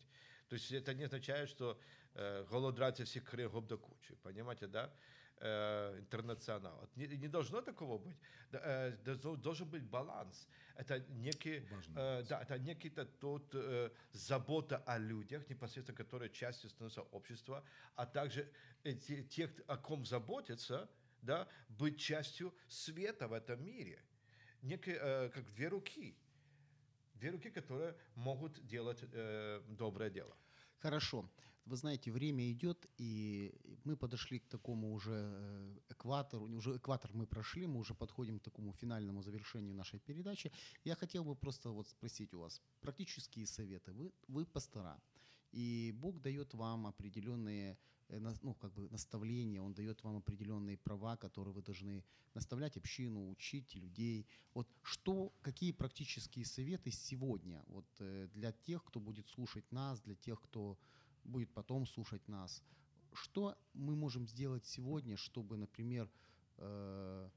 То 0.47 0.55
есть 0.55 0.71
это 0.71 0.93
не 0.93 1.03
означает, 1.05 1.49
что 1.49 1.79
э, 2.15 2.45
голодраться 2.49 3.03
всех 3.03 3.23
крегов 3.23 3.67
до 3.67 3.77
кучи. 3.77 4.15
Понимаете, 4.15 4.67
да? 4.67 4.91
Э, 5.41 5.97
интернационал. 5.99 6.89
Не, 6.95 7.07
не 7.17 7.27
должно 7.29 7.61
такого 7.61 7.97
быть. 7.97 8.17
Да, 8.51 8.59
э, 8.63 9.15
должен 9.37 9.69
быть 9.69 9.83
баланс. 9.83 10.47
Это 10.75 10.99
некий, 11.09 11.63
э, 11.95 12.23
да, 12.27 12.41
это 12.41 12.57
некий 12.59 12.89
то- 12.89 13.05
тот 13.05 13.55
э, 13.55 13.89
забота 14.11 14.77
о 14.85 14.97
людях, 14.97 15.49
непосредственно 15.49 15.97
которые 15.97 16.29
частью 16.29 16.69
становятся 16.69 17.03
общества, 17.11 17.63
а 17.95 18.05
также 18.05 18.51
эти, 18.83 19.23
тех, 19.23 19.49
о 19.67 19.77
ком 19.77 20.05
заботятся, 20.05 20.89
да, 21.21 21.47
быть 21.69 21.99
частью 21.99 22.53
света 22.67 23.27
в 23.27 23.33
этом 23.33 23.63
мире. 23.63 24.01
Некие, 24.62 24.97
э, 24.99 25.30
как 25.30 25.45
две 25.53 25.68
руки. 25.70 26.16
Две 27.16 27.32
руки, 27.32 27.49
которые 27.49 27.95
могут 28.16 28.66
делать 28.66 28.99
э, 29.01 29.62
доброе 29.68 30.10
дело. 30.10 30.36
Хорошо. 30.80 31.30
Вы 31.66 31.76
знаете, 31.76 32.12
время 32.12 32.51
идет, 32.51 32.88
и 32.97 33.53
мы 33.84 33.95
подошли 33.95 34.39
к 34.39 34.47
такому 34.47 34.93
уже 34.93 35.12
э, 35.12 35.80
экватору. 35.89 36.45
Уже 36.45 36.78
экватор 36.78 37.12
мы 37.14 37.28
прошли, 37.28 37.68
мы 37.68 37.80
уже 37.80 37.93
подходим 37.93 38.39
к 38.39 38.43
такому 38.43 38.74
финальному 38.74 39.22
завершению 39.22 39.76
нашей 39.76 39.99
передачи. 39.99 40.51
Я 40.84 40.95
хотел 40.95 41.24
бы 41.24 41.36
просто 41.36 41.70
вот 41.70 41.88
спросить 41.88 42.34
у 42.34 42.39
вас 42.39 42.62
практические 42.82 43.45
советы. 43.45 43.91
Вы, 43.91 44.12
вы 44.28 44.45
пастора, 44.45 44.99
и 45.51 45.93
Бог 45.95 46.22
дает 46.22 46.53
вам 46.53 46.88
определенные 46.88 47.78
ну, 48.41 48.53
как 48.55 48.74
бы 48.74 48.89
наставления, 48.89 49.62
Он 49.62 49.74
дает 49.74 50.03
вам 50.03 50.18
определенные 50.18 50.78
права, 50.78 51.16
которые 51.18 51.53
вы 51.53 51.62
должны 51.62 52.03
наставлять 52.34 52.78
общину, 52.78 53.30
учить 53.30 53.76
людей. 53.76 54.26
Вот 54.53 54.68
что, 54.82 55.32
какие 55.41 55.72
практические 55.72 56.45
советы 56.45 56.91
сегодня 56.91 57.64
вот, 57.68 57.86
э, 57.99 58.28
для 58.34 58.51
тех, 58.51 58.84
кто 58.84 58.99
будет 58.99 59.28
слушать 59.28 59.72
нас, 59.72 60.01
для 60.01 60.16
тех, 60.16 60.41
кто 60.41 60.78
будет 61.24 61.53
потом 61.53 61.86
слушать 61.86 62.28
нас? 62.28 62.64
Что 63.14 63.55
мы 63.74 63.95
можем 63.95 64.28
сделать 64.28 64.66
сегодня, 64.66 65.16
чтобы, 65.16 65.57
например, 65.57 66.10
э, 66.57 67.30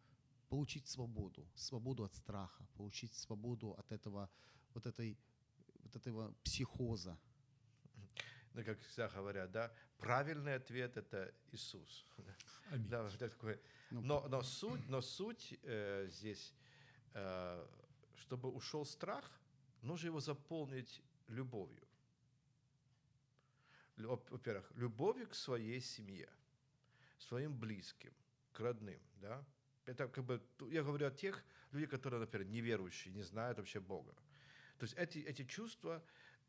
получить 0.49 0.87
свободу, 0.87 1.47
свободу 1.55 2.05
от 2.05 2.15
страха, 2.15 2.67
получить 2.77 3.15
свободу 3.15 3.73
от 3.73 3.93
этого, 3.93 4.31
вот 4.75 4.87
этой, 4.87 5.19
вот 5.83 5.97
этого 5.97 6.35
психоза? 6.43 7.19
Ну, 8.55 8.65
как 8.65 8.81
всегда 8.83 9.09
говорят, 9.09 9.51
да, 9.51 9.73
правильный 9.99 10.55
ответ– 10.57 10.97
это 10.99 11.33
Иисус. 11.53 12.07
Аминь. 12.71 12.89
Да, 12.89 13.03
вот 13.03 13.19
такое. 13.19 13.59
Ну, 13.91 14.01
Но, 14.03 14.29
но 14.29 14.43
суть, 14.43 14.89
но 14.89 15.01
суть 15.01 15.59
э, 15.63 16.07
здесь, 16.11 16.55
э, 17.15 17.67
чтобы 18.17 18.51
ушел 18.51 18.85
страх, 18.85 19.25
нужно 19.83 20.09
его 20.09 20.21
заполнить 20.21 21.03
любовью. 21.29 21.83
Лю- 23.97 24.09
во- 24.09 24.25
Во-первых, 24.31 24.71
любовью 24.77 25.29
к 25.29 25.35
своей 25.35 25.81
семье, 25.81 26.29
своим 27.19 27.59
близким, 27.59 28.13
к 28.53 28.61
родным, 28.61 29.01
да. 29.17 29.45
Это 29.87 30.09
как 30.09 30.25
бы, 30.25 30.41
я 30.71 30.83
говорю 30.83 31.07
о 31.07 31.11
тех 31.11 31.43
людях, 31.73 31.91
которые, 31.91 32.21
например, 32.21 32.47
неверующие, 32.49 33.15
не 33.15 33.23
знают 33.23 33.59
вообще 33.59 33.81
Бога. 33.81 34.13
То 34.79 34.85
есть 34.85 34.95
эти, 34.95 35.19
эти 35.19 35.45
чувства 35.45 36.03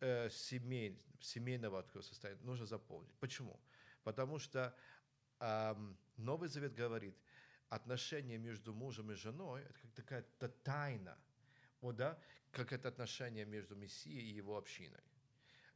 э, 0.03 0.29
семей, 0.29 0.99
семейного 1.19 1.85
состояния 2.01 2.41
нужно 2.43 2.65
заполнить. 2.65 3.13
Почему? 3.19 3.59
Потому 4.03 4.39
что 4.39 4.75
ам, 5.39 5.97
Новый 6.17 6.49
Завет 6.49 6.75
говорит, 6.75 7.15
отношения 7.69 8.37
между 8.37 8.73
мужем 8.73 9.11
и 9.11 9.15
женой– 9.15 9.61
это 9.63 9.73
как 9.73 9.93
такая-то 9.93 10.49
тайна, 10.49 11.17
вот, 11.81 11.95
да, 11.95 12.19
как 12.51 12.73
это 12.73 12.89
отношение 12.89 13.45
между 13.45 13.75
Мессией 13.75 14.31
и 14.31 14.35
его 14.35 14.57
общиной. 14.57 15.03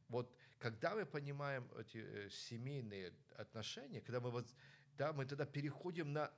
Вот 0.10 0.36
когда 0.60 0.96
мы 0.96 1.06
понимаем 1.06 1.70
эти 1.78 1.98
э, 1.98 2.30
семейные 2.30 3.14
отношения, 3.38 4.02
когда 4.02 4.20
мы, 4.20 4.32
вот, 4.32 4.54
да, 4.98 5.14
мы 5.14 5.26
тогда 5.26 5.46
переходим 5.46 6.12
на 6.14 6.32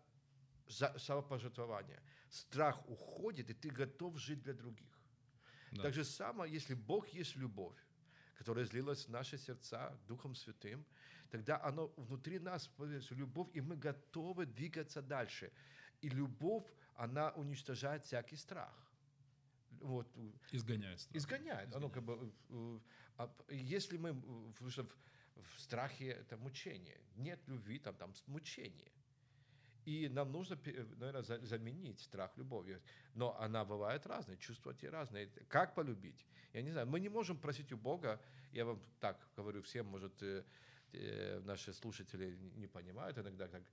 самопожертвование. 0.98 2.00
Страх 2.30 2.88
уходит, 2.88 3.50
и 3.50 3.54
ты 3.54 3.70
готов 3.70 4.18
жить 4.18 4.44
для 4.44 4.54
других. 4.54 4.99
Да. 5.72 5.84
Так 5.84 5.94
же 5.94 6.04
самое, 6.04 6.52
если 6.54 6.74
Бог 6.76 7.08
есть 7.10 7.36
любовь, 7.36 7.78
которая 8.38 8.66
излилась 8.66 9.06
в 9.06 9.10
наши 9.10 9.38
сердца 9.38 9.98
Духом 10.08 10.36
Святым, 10.36 10.86
тогда 11.30 11.62
оно 11.64 11.88
внутри 11.98 12.40
нас 12.40 12.68
появляется 12.68 13.16
любовь, 13.16 13.50
и 13.54 13.62
мы 13.62 13.76
готовы 13.76 14.46
двигаться 14.46 15.02
дальше. 15.02 15.52
И 16.02 16.10
любовь, 16.10 16.66
она 16.96 17.32
уничтожает 17.32 18.04
всякий 18.06 18.38
страх. 18.38 18.74
Вот, 19.82 20.08
Изгоняет 20.52 21.00
страх. 21.00 21.16
изгоняет. 21.18 21.76
Оно 21.76 21.90
как 21.90 22.04
бы, 22.04 22.34
э, 22.50 22.80
а 23.18 23.28
п- 23.28 23.56
если 23.56 23.98
мы 23.98 24.10
э, 24.10 24.14
в, 24.14 24.62
в 25.42 25.60
страхе 25.62 26.08
это 26.08 26.38
мучение, 26.38 27.00
нет 27.16 27.40
любви, 27.48 27.80
там, 27.80 27.96
там 27.96 28.14
мучение. 28.28 28.92
И 29.90 30.08
нам 30.08 30.32
нужно, 30.32 30.56
наверное, 31.00 31.24
заменить 31.24 32.00
страх 32.00 32.38
любовью. 32.38 32.80
Но 33.16 33.36
она 33.40 33.66
бывает 33.66 34.06
разная, 34.06 34.38
чувства 34.38 34.72
те 34.74 34.90
разные. 34.90 35.28
Как 35.48 35.74
полюбить? 35.74 36.28
Я 36.54 36.62
не 36.62 36.72
знаю. 36.72 36.86
Мы 36.86 37.00
не 37.00 37.10
можем 37.10 37.38
просить 37.40 37.72
у 37.72 37.78
Бога, 37.78 38.22
я 38.52 38.66
вам 38.66 38.80
так 39.00 39.18
говорю 39.36 39.62
всем, 39.62 39.88
может, 39.88 40.22
э, 40.22 40.44
э, 40.94 41.40
наши 41.44 41.74
слушатели 41.74 42.38
не 42.56 42.68
понимают 42.68 43.18
иногда, 43.18 43.48
как 43.48 43.64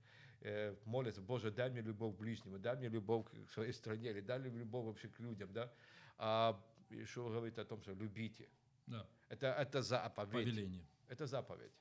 э, 0.41 0.75
молятся, 0.85 1.21
Боже, 1.21 1.51
дай 1.51 1.69
мне 1.69 1.81
любовь 1.81 2.15
к 2.15 2.17
ближнему, 2.19 2.57
дай 2.57 2.75
мне 2.75 2.89
любовь 2.89 3.27
к 3.47 3.51
своей 3.51 3.73
стране, 3.73 4.09
или 4.09 4.21
дай 4.21 4.39
мне 4.39 4.49
любовь 4.49 4.85
вообще 4.85 5.09
к 5.09 5.19
людям, 5.19 5.53
да? 5.53 5.71
А 6.17 6.59
Ишуа 6.89 7.29
говорит 7.29 7.59
о 7.59 7.65
том, 7.65 7.81
что 7.83 7.93
любите. 7.93 8.49
Да. 8.87 9.05
Это, 9.29 9.47
это 9.47 9.83
заповедь. 9.83 10.31
Повеление. 10.31 10.83
Это 11.09 11.27
заповедь. 11.27 11.73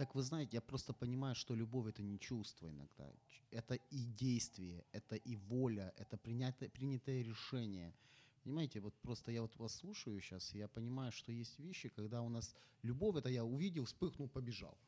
Так 0.00 0.14
вы 0.14 0.22
знаете, 0.22 0.56
я 0.56 0.62
просто 0.62 0.94
понимаю, 0.94 1.34
что 1.34 1.54
любовь 1.54 1.86
это 1.86 2.02
не 2.02 2.18
чувство 2.18 2.70
иногда. 2.70 3.12
Это 3.50 3.74
и 3.74 4.06
действие, 4.06 4.82
это 4.92 5.14
и 5.16 5.36
воля, 5.36 5.92
это 5.98 6.16
принятое, 6.16 6.70
принятое 6.70 7.22
решение. 7.22 7.94
Понимаете, 8.42 8.80
вот 8.80 8.94
просто 9.02 9.30
я 9.30 9.42
вот 9.42 9.54
вас 9.56 9.74
слушаю 9.74 10.18
сейчас, 10.22 10.54
и 10.54 10.58
я 10.58 10.68
понимаю, 10.68 11.12
что 11.12 11.32
есть 11.32 11.58
вещи, 11.58 11.90
когда 11.90 12.22
у 12.22 12.30
нас 12.30 12.54
любовь, 12.82 13.16
это 13.16 13.28
я 13.28 13.44
увидел, 13.44 13.84
вспыхнул, 13.84 14.30
побежал. 14.30 14.78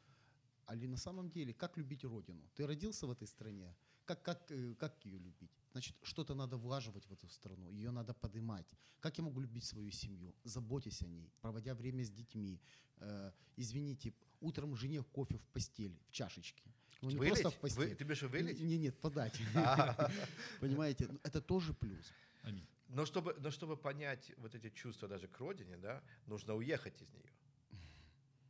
А 0.64 0.74
ли 0.74 0.88
на 0.88 0.96
самом 0.96 1.28
деле, 1.28 1.52
как 1.52 1.76
любить 1.76 2.04
Родину? 2.04 2.48
Ты 2.54 2.66
родился 2.66 3.06
в 3.06 3.10
этой 3.10 3.26
стране, 3.26 3.76
как, 4.06 4.22
как, 4.22 4.50
э, 4.50 4.74
как 4.76 5.04
ее 5.04 5.18
любить? 5.18 5.50
Значит, 5.72 5.94
что-то 6.02 6.34
надо 6.34 6.56
влаживать 6.56 7.06
в 7.06 7.12
эту 7.12 7.28
страну, 7.28 7.70
ее 7.70 7.90
надо 7.90 8.14
поднимать. 8.14 8.74
Как 9.00 9.18
я 9.18 9.24
могу 9.24 9.40
любить 9.40 9.64
свою 9.64 9.90
семью? 9.90 10.34
Заботьтесь 10.44 11.02
о 11.02 11.06
ней, 11.06 11.30
проводя 11.42 11.74
время 11.74 12.02
с 12.02 12.10
детьми. 12.10 12.58
Э, 12.96 13.32
извините, 13.56 14.14
утром 14.42 14.76
жене 14.76 15.02
кофе 15.02 15.38
в 15.38 15.46
постель, 15.52 15.96
в 16.08 16.10
чашечке. 16.12 16.62
Ну, 17.00 17.10
не 17.10 17.16
Вылить? 17.16 17.32
просто 17.42 17.50
в 17.50 17.60
постель. 17.60 17.88
Вы- 17.88 17.94
ты 17.94 18.04
в 18.04 18.08
виду 18.08 18.28
вылить? 18.28 18.60
Не, 18.60 18.78
нет, 18.78 18.98
подать. 19.00 19.40
А. 19.54 20.10
Понимаете, 20.60 21.08
ну, 21.10 21.18
это 21.22 21.40
тоже 21.40 21.72
плюс. 21.74 22.12
Аминь. 22.42 22.66
Но 22.88 23.06
чтобы, 23.06 23.34
но 23.40 23.50
чтобы 23.50 23.76
понять 23.76 24.32
вот 24.36 24.54
эти 24.54 24.68
чувства 24.70 25.08
даже 25.08 25.26
к 25.26 25.38
родине, 25.40 25.76
да, 25.78 26.02
нужно 26.26 26.54
уехать 26.54 27.00
из 27.02 27.08
нее. 27.08 27.32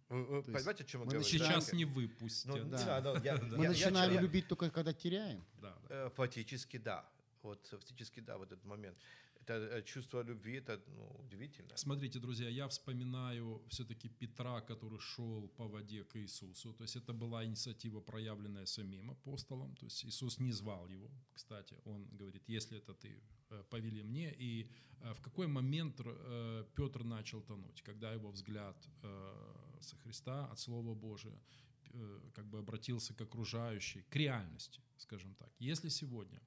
Вы, 0.08 0.42
понимаете, 0.42 0.84
о 0.84 0.86
чем 0.86 1.00
я 1.00 1.04
мы 1.06 1.10
говорю? 1.12 1.24
Сейчас 1.26 1.70
Да. 1.70 1.76
не 1.76 1.84
выпустят. 1.86 2.46
Ну, 2.46 2.64
Да. 2.68 3.00
да, 3.00 3.00
но 3.00 3.16
я- 3.24 3.36
Мы 3.36 3.64
я- 3.64 3.70
начинаем 3.70 4.12
я- 4.12 4.20
любить 4.20 4.46
только 4.48 4.70
когда 4.70 4.92
теряем. 4.92 5.42
Да, 5.62 5.74
да. 5.88 5.94
Э, 6.06 6.10
Фактически 6.16 6.76
да. 6.76 7.08
Вот 7.42 7.66
фактически 7.66 8.20
да, 8.20 8.36
вот 8.36 8.52
этот 8.52 8.64
момент. 8.64 8.96
Это 9.42 9.54
э, 9.54 9.82
чувство 9.82 10.22
любви, 10.22 10.52
это 10.52 10.80
ну, 10.86 11.16
удивительно. 11.18 11.76
Смотрите, 11.76 12.18
друзья, 12.20 12.48
я 12.48 12.68
вспоминаю 12.68 13.60
все-таки 13.68 14.08
Петра, 14.08 14.60
который 14.60 14.98
шел 15.00 15.48
по 15.56 15.68
воде 15.68 16.04
к 16.04 16.16
Иисусу. 16.16 16.72
То 16.72 16.84
есть 16.84 16.96
это 16.96 17.12
была 17.12 17.44
инициатива, 17.44 18.00
проявленная 18.00 18.66
самим 18.66 19.10
апостолом. 19.10 19.74
То 19.74 19.86
есть 19.86 20.04
Иисус 20.04 20.40
не 20.40 20.52
звал 20.52 20.88
его, 20.88 21.10
кстати. 21.34 21.74
Он 21.84 22.06
говорит, 22.16 22.48
если 22.48 22.78
это 22.78 22.94
ты, 22.94 23.20
э, 23.50 23.64
повели 23.70 24.02
мне. 24.02 24.32
И 24.38 24.70
э, 25.00 25.12
в 25.14 25.20
какой 25.20 25.46
момент 25.46 25.96
Петр 26.76 27.04
начал 27.04 27.42
тонуть? 27.42 27.82
Когда 27.82 28.12
его 28.12 28.30
взгляд 28.30 28.76
со 29.80 29.96
Христа 29.96 30.46
от 30.52 30.58
Слова 30.58 30.94
Божия 30.94 31.38
как 32.34 32.46
бы 32.46 32.58
обратился 32.58 33.12
к 33.14 33.20
окружающей, 33.20 34.02
к 34.02 34.16
реальности, 34.16 34.80
скажем 34.96 35.34
так. 35.34 35.50
Если 35.58 35.90
сегодня 35.90 36.40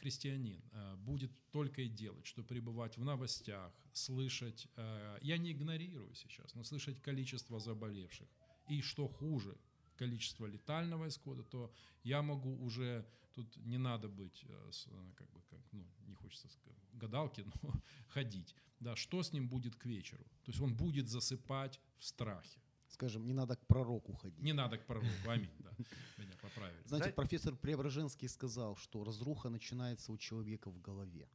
христианин 0.00 0.62
э, 0.72 0.96
будет 0.96 1.30
только 1.50 1.82
и 1.82 1.88
делать, 1.88 2.26
что 2.26 2.42
пребывать 2.42 2.96
в 2.96 3.04
новостях, 3.04 3.72
слышать, 3.92 4.68
э, 4.76 5.18
я 5.22 5.38
не 5.38 5.52
игнорирую 5.52 6.14
сейчас, 6.14 6.54
но 6.54 6.64
слышать 6.64 7.00
количество 7.00 7.58
заболевших 7.58 8.28
и 8.68 8.82
что 8.82 9.08
хуже, 9.08 9.56
количество 9.96 10.46
летального 10.46 11.06
исхода, 11.08 11.42
то 11.42 11.72
я 12.04 12.22
могу 12.22 12.56
уже 12.64 13.04
тут 13.32 13.56
не 13.56 13.78
надо 13.78 14.08
быть 14.08 14.44
э, 14.44 14.70
э, 14.86 15.12
как 15.14 15.30
бы 15.30 15.42
как 15.50 15.60
ну 15.72 15.84
не 16.06 16.14
хочется 16.14 16.48
сказать, 16.48 16.78
гадалки, 16.92 17.44
но 17.62 17.82
ходить. 18.08 18.54
Да, 18.80 18.96
что 18.96 19.22
с 19.22 19.32
ним 19.32 19.48
будет 19.48 19.76
к 19.76 19.86
вечеру? 19.86 20.24
То 20.44 20.50
есть 20.50 20.60
он 20.60 20.74
будет 20.74 21.08
засыпать 21.08 21.80
в 21.98 22.04
страхе. 22.04 22.60
Скажем, 22.88 23.26
не 23.26 23.32
надо 23.32 23.56
к 23.56 23.66
пророку 23.66 24.12
ходить. 24.14 24.42
Не 24.42 24.52
надо 24.52 24.78
к 24.78 24.86
пророку, 24.86 25.28
аминь, 25.28 25.50
да, 25.58 25.72
меня 26.18 26.32
поправили. 26.40 26.82
Знаете, 26.86 27.12
профессор 27.12 27.56
Преображенский 27.56 28.28
сказал, 28.28 28.76
что 28.76 29.04
разруха 29.04 29.48
начинается 29.48 30.12
у 30.12 30.18
человека 30.18 30.70
в 30.70 30.80
голове. 30.80 31.28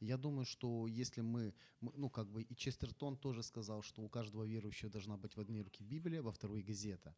Я 0.00 0.16
думаю, 0.16 0.44
что 0.44 0.88
если 0.88 1.22
мы, 1.22 1.54
ну 1.80 2.10
как 2.10 2.28
бы 2.28 2.42
и 2.42 2.56
Честертон 2.56 3.16
тоже 3.16 3.42
сказал, 3.42 3.82
что 3.82 4.02
у 4.02 4.08
каждого 4.08 4.44
верующего 4.44 4.90
должна 4.90 5.16
быть 5.16 5.36
в 5.36 5.40
одной 5.40 5.62
руке 5.62 5.84
Библия, 5.84 6.22
во 6.22 6.32
второй 6.32 6.62
газета. 6.62 7.14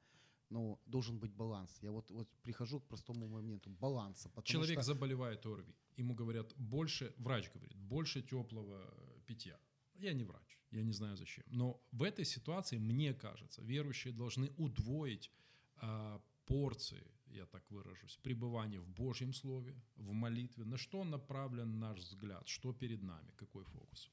Но 0.50 0.78
должен 0.84 1.18
быть 1.18 1.32
баланс. 1.32 1.78
Я 1.80 1.90
вот, 1.90 2.10
вот 2.10 2.28
прихожу 2.42 2.80
к 2.80 2.86
простому 2.86 3.26
моменту 3.26 3.70
баланса. 3.70 4.30
Человек 4.44 4.80
что, 4.80 4.82
заболевает 4.82 5.46
ОРВИ. 5.46 5.74
Ему 5.96 6.14
говорят, 6.14 6.52
больше, 6.56 7.14
врач 7.16 7.50
говорит, 7.54 7.74
больше 7.74 8.20
теплого 8.22 8.84
питья. 9.26 9.58
Я 9.94 10.12
не 10.12 10.24
врач, 10.24 10.58
я 10.70 10.82
не 10.82 10.92
знаю 10.92 11.16
зачем. 11.16 11.44
Но 11.48 11.80
в 11.92 12.02
этой 12.02 12.24
ситуации, 12.24 12.78
мне 12.78 13.14
кажется, 13.14 13.62
верующие 13.62 14.12
должны 14.12 14.50
удвоить 14.56 15.30
а, 15.76 16.20
порции 16.46 17.14
я 17.34 17.46
так 17.46 17.70
выражусь, 17.70 18.16
пребывание 18.22 18.80
в 18.80 18.88
Божьем 18.88 19.32
Слове, 19.32 19.74
в 19.96 20.12
молитве. 20.12 20.64
На 20.64 20.76
что 20.76 21.04
направлен 21.04 21.78
наш 21.78 21.98
взгляд? 21.98 22.46
Что 22.46 22.72
перед 22.72 23.02
нами? 23.02 23.32
Какой 23.36 23.64
фокус? 23.64 24.10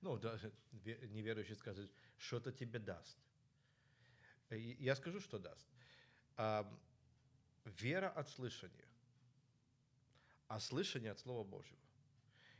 Ну, 0.00 0.18
да, 0.18 0.36
ве- 0.72 1.06
неверующий 1.08 1.54
скажет, 1.54 1.92
что-то 2.16 2.52
тебе 2.52 2.78
даст. 2.78 3.18
Я 4.50 4.96
скажу, 4.96 5.20
что 5.20 5.38
даст. 5.38 5.66
А, 6.36 6.66
вера 7.64 8.08
от 8.08 8.28
слышания, 8.28 8.88
а 10.48 10.60
слышание 10.60 11.12
от 11.12 11.18
Слова 11.18 11.44
Божьего. 11.44 11.78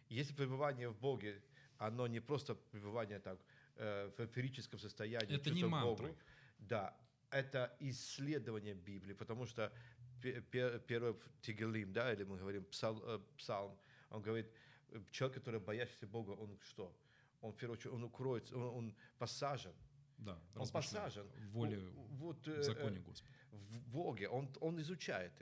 Если 0.09 0.35
пребывание 0.35 0.89
в 0.89 0.99
Боге, 0.99 1.43
оно 1.87 2.07
не 2.07 2.21
просто 2.21 2.55
пребывание 2.55 3.19
так, 3.19 3.39
э, 3.77 4.11
в 4.17 4.21
эфирическом 4.21 4.79
состоянии, 4.79 5.37
Это 5.37 5.51
не 5.51 5.65
мантры. 5.65 6.07
Богу, 6.09 6.19
да, 6.59 6.95
это 7.31 7.77
исследование 7.81 8.75
Библии, 8.75 9.15
потому 9.15 9.47
что 9.47 9.73
пе- 10.21 10.41
пе- 10.41 10.79
первый 10.87 11.13
в 11.13 11.41
Тигелим, 11.41 11.93
да, 11.93 12.13
или 12.13 12.25
мы 12.25 12.39
говорим 12.39 12.63
псал- 12.71 13.03
э, 13.05 13.21
псалм, 13.37 13.77
он 14.11 14.23
говорит, 14.23 14.47
э, 14.91 15.01
человек, 15.11 15.39
который 15.39 15.61
боящийся 15.61 16.07
Бога, 16.07 16.31
он 16.31 16.59
что? 16.63 16.95
Он, 17.41 17.51
в 17.53 17.57
первую 17.57 17.79
очередь, 17.79 17.95
он 17.95 18.05
укроется, 18.05 18.57
он, 18.57 18.63
он 18.77 18.95
посажен. 19.19 19.73
Да, 20.19 20.39
Он 20.55 20.69
посажен 20.69 21.27
в 21.27 21.51
воле, 21.51 21.79
в- 21.79 22.17
вот, 22.19 22.47
в 22.47 22.51
э, 22.51 22.63
законе 22.63 22.99
э, 22.99 23.03
Господа. 23.03 23.35
в 23.51 23.81
Боге, 23.89 24.29
он, 24.29 24.49
он 24.61 24.79
изучает 24.81 25.33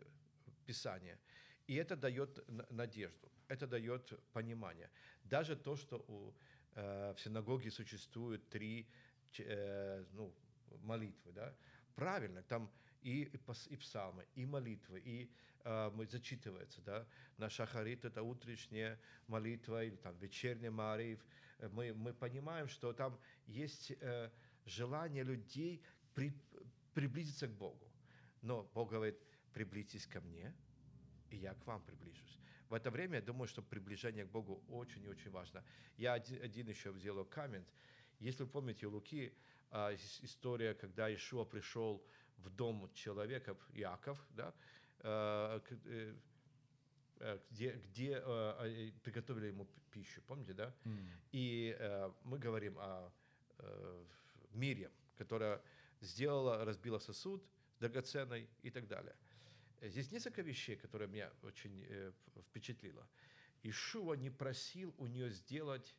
Писание. 0.67 1.19
И 1.71 1.75
это 1.77 1.95
дает 1.95 2.45
надежду, 2.73 3.31
это 3.47 3.69
дает 3.69 4.13
понимание. 4.33 4.91
Даже 5.23 5.55
то, 5.55 5.77
что 5.77 6.05
у, 6.09 6.35
э, 6.75 7.15
в 7.17 7.21
синагоге 7.21 7.71
существует 7.71 8.49
три 8.49 8.89
э, 9.39 10.05
ну, 10.11 10.35
молитвы, 10.83 11.31
да, 11.31 11.55
правильно, 11.95 12.43
там 12.43 12.69
и, 13.03 13.23
и, 13.71 13.77
псалмы, 13.77 14.27
и 14.35 14.45
молитвы, 14.47 14.99
и 14.99 15.31
э, 15.63 15.91
мы- 15.95 16.09
зачитывается, 16.09 16.83
да, 16.83 17.07
на 17.37 17.49
шахарит 17.49 18.05
это 18.05 18.21
утренняя 18.25 18.99
молитва, 19.29 19.85
или 19.85 19.95
там 19.95 20.17
вечерняя 20.19 20.73
молитва. 20.73 21.25
Э, 21.61 21.69
Мы, 21.69 21.95
мы 21.95 22.13
понимаем, 22.13 22.67
что 22.67 22.93
там 22.93 23.17
есть 23.47 23.93
э, 24.01 24.29
желание 24.67 25.23
людей 25.23 25.85
при- 26.15 26.35
приблизиться 26.95 27.47
к 27.47 27.53
Богу. 27.53 27.89
Но 28.43 28.65
Бог 28.75 28.91
говорит, 28.91 29.21
приблизьтесь 29.53 30.09
ко 30.09 30.21
мне, 30.21 30.53
и 31.31 31.37
я 31.37 31.55
к 31.55 31.67
вам 31.67 31.83
приближусь. 31.83 32.39
В 32.69 32.75
это 32.75 32.91
время 32.91 33.17
я 33.17 33.23
думаю, 33.23 33.49
что 33.49 33.63
приближение 33.63 34.25
к 34.25 34.31
Богу 34.31 34.63
очень 34.69 35.03
и 35.05 35.09
очень 35.09 35.31
важно. 35.31 35.65
Я 35.97 36.13
один, 36.15 36.43
один 36.43 36.69
еще 36.69 36.93
сделаю 36.95 37.25
коммент. 37.25 37.69
Если 38.21 38.45
вы 38.45 38.49
помните 38.51 38.87
Луки, 38.87 39.33
а, 39.71 39.93
ис- 39.93 40.25
история, 40.25 40.75
когда 40.75 41.13
Ишуа 41.13 41.45
пришел 41.45 42.05
в 42.39 42.51
дом 42.51 42.91
человека, 42.95 43.57
Яков, 43.73 44.25
да, 44.31 44.53
к- 44.99 45.79
э, 45.85 46.15
э, 47.21 47.39
где, 47.51 47.73
где 47.73 48.21
приготовили 49.03 49.47
ему 49.47 49.67
пищу, 49.91 50.23
помните, 50.27 50.53
да? 50.55 50.75
М. 50.85 51.09
И 51.33 51.75
э, 51.79 52.13
мы 52.25 52.39
говорим 52.39 52.77
о 52.79 53.11
э, 53.59 54.05
Мирьям, 54.53 54.93
которая 55.17 55.61
сделала, 56.01 56.65
разбила 56.65 56.99
сосуд 56.99 57.43
драгоценный 57.81 58.49
и 58.63 58.71
так 58.71 58.87
далее. 58.87 59.15
Здесь 59.81 60.13
несколько 60.13 60.43
вещей, 60.43 60.77
которые 60.77 61.09
меня 61.09 61.33
очень 61.43 61.85
э, 61.89 62.13
впечатлило. 62.49 63.07
Ишуа 63.63 64.15
не 64.15 64.31
просил 64.31 64.95
у 64.99 65.07
нее 65.07 65.31
сделать 65.31 65.95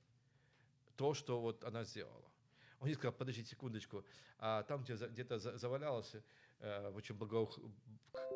то, 0.95 1.13
что 1.13 1.41
вот 1.41 1.63
она 1.63 1.83
сделала. 1.83 2.31
Он 2.79 2.87
не 2.87 2.93
сказал, 2.93 3.13
подожди 3.13 3.43
секундочку, 3.43 4.05
а 4.37 4.63
там 4.63 4.83
где 4.83 4.95
где-то 4.95 5.39
за- 5.39 5.57
завалялось 5.57 6.15
э, 6.59 6.89
очень 6.89 7.15
благо- 7.15 7.49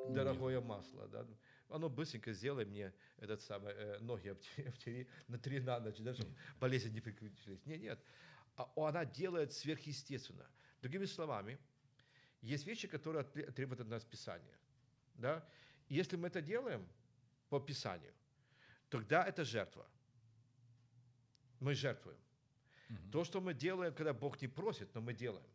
дорогое 0.09 0.61
масло, 0.61 1.07
да, 1.07 1.25
оно 1.69 1.89
быстренько 1.89 2.31
сделай 2.33 2.65
мне 2.65 2.93
этот 3.17 3.41
самый, 3.41 3.73
э, 3.73 3.99
ноги 3.99 4.29
обтери 4.29 5.07
на 5.27 5.37
три 5.37 5.59
на 5.59 5.79
ночь, 5.79 5.97
да, 5.99 6.13
чтобы 6.13 6.33
болезни 6.59 6.89
не 6.89 7.01
приключились. 7.01 7.65
Нет, 7.65 7.81
нет. 7.81 7.99
А 8.55 8.71
она 8.75 9.05
делает 9.05 9.53
сверхъестественно. 9.53 10.47
Другими 10.81 11.05
словами, 11.05 11.57
есть 12.41 12.65
вещи, 12.65 12.87
которые 12.87 13.23
требуют 13.23 13.81
от 13.81 13.87
нас 13.87 14.05
Писания. 14.05 14.57
Да? 15.18 15.47
И 15.88 15.95
если 15.95 16.18
мы 16.18 16.28
это 16.28 16.41
делаем 16.41 16.88
по 17.49 17.59
Писанию, 17.59 18.13
тогда 18.89 19.24
это 19.24 19.43
жертва. 19.43 19.88
Мы 21.59 21.74
жертвуем. 21.74 22.20
Мгм. 22.89 23.11
То, 23.11 23.24
что 23.24 23.41
мы 23.41 23.53
делаем, 23.53 23.93
когда 23.93 24.13
Бог 24.13 24.41
не 24.41 24.47
просит, 24.47 24.93
но 24.93 25.01
мы 25.01 25.13
делаем. 25.13 25.49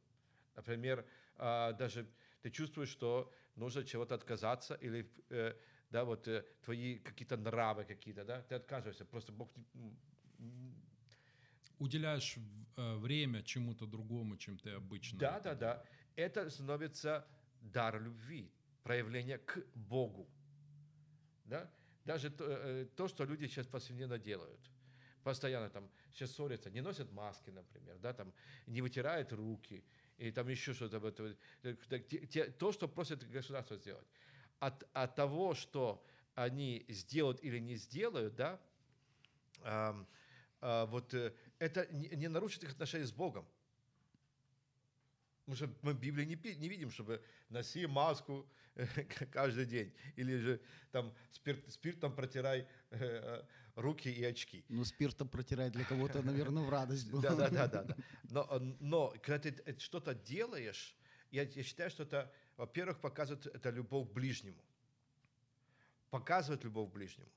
Например, 0.56 1.06
а, 1.36 1.72
даже 1.72 2.06
ты 2.42 2.50
чувствуешь, 2.50 2.88
что 2.88 3.32
нужно 3.56 3.84
чего-то 3.84 4.14
отказаться, 4.14 4.74
или 4.74 5.10
э, 5.30 5.54
да, 5.90 6.04
вот 6.04 6.28
э, 6.28 6.44
твои 6.62 6.98
какие-то 6.98 7.36
нравы 7.36 7.84
какие-то, 7.84 8.24
да, 8.24 8.42
ты 8.42 8.54
отказываешься, 8.54 9.04
просто 9.04 9.32
Бог 9.32 9.50
Уделяешь 11.78 12.36
э, 12.76 12.96
время 12.96 13.42
чему-то 13.42 13.86
другому, 13.86 14.36
чем 14.36 14.58
ты 14.58 14.70
обычно. 14.70 15.18
Да, 15.18 15.40
да, 15.40 15.54
да. 15.54 15.84
Это 16.16 16.50
становится 16.50 17.26
дар 17.62 18.02
любви, 18.02 18.52
проявление 18.82 19.38
к 19.38 19.64
Богу. 19.74 20.28
Да? 21.44 21.70
Даже 22.04 22.30
то, 22.30 22.44
э, 22.48 22.86
то, 22.96 23.08
что 23.08 23.24
люди 23.24 23.46
сейчас 23.46 23.66
повседневно 23.66 24.18
делают. 24.18 24.60
Постоянно 25.22 25.68
там 25.68 25.90
сейчас 26.12 26.32
ссорятся, 26.32 26.70
не 26.70 26.80
носят 26.80 27.12
маски, 27.12 27.50
например, 27.50 27.98
да, 27.98 28.14
там, 28.14 28.32
не 28.66 28.80
вытирают 28.80 29.32
руки, 29.32 29.84
и 30.16 30.30
там 30.30 30.48
еще 30.48 30.72
что-то. 30.72 30.98
вот, 30.98 31.20
э, 31.62 32.50
То, 32.58 32.72
что 32.72 32.88
просит 32.88 33.28
государство 33.30 33.76
сделать. 33.76 34.06
От, 34.58 34.88
от 34.92 35.14
того, 35.14 35.54
что 35.54 36.04
они 36.34 36.84
сделают 36.88 37.42
или 37.42 37.58
не 37.58 37.76
сделают, 37.76 38.34
да, 38.34 38.60
ам, 39.62 40.06
а, 40.60 40.86
вот 40.86 41.14
э, 41.14 41.32
это 41.58 41.86
не, 41.92 42.08
не 42.08 42.28
нарушит 42.28 42.64
их 42.64 42.72
отношения 42.72 43.06
с 43.06 43.12
Богом. 43.12 43.46
Потому 45.50 45.68
что 45.68 45.78
мы 45.82 45.94
в 45.94 45.98
Библии 45.98 46.24
не, 46.24 46.54
не 46.56 46.68
видим, 46.68 46.92
чтобы 46.92 47.20
носи 47.48 47.84
маску 47.86 48.46
каждый 49.32 49.66
день. 49.66 49.92
Или 50.14 50.36
же 50.36 50.60
там 50.92 51.12
спирт, 51.32 51.72
спиртом 51.72 52.14
протирай 52.14 52.68
э, 52.90 53.42
руки 53.74 54.08
и 54.08 54.22
очки. 54.22 54.64
Ну, 54.68 54.84
спиртом 54.84 55.28
протирать 55.28 55.72
для 55.72 55.84
кого-то, 55.84 56.22
наверное, 56.22 56.62
в 56.62 56.70
радость 56.70 57.10
было. 57.10 57.22
Да, 57.22 57.34
да, 57.34 57.66
да, 57.66 57.82
да. 57.82 57.96
Но, 58.30 58.46
э, 58.48 58.60
но 58.78 59.12
когда 59.22 59.40
ты 59.40 59.60
э, 59.66 59.76
что-то 59.78 60.14
делаешь, 60.14 60.96
я, 61.32 61.42
я 61.42 61.62
считаю, 61.64 61.90
что 61.90 62.04
это, 62.04 62.32
во-первых, 62.56 63.00
показывает 63.00 63.46
это 63.46 63.70
любовь 63.70 64.08
к 64.08 64.12
ближнему. 64.12 64.64
Показывает 66.10 66.62
любовь 66.62 66.90
к 66.90 66.92
ближнему. 66.92 67.28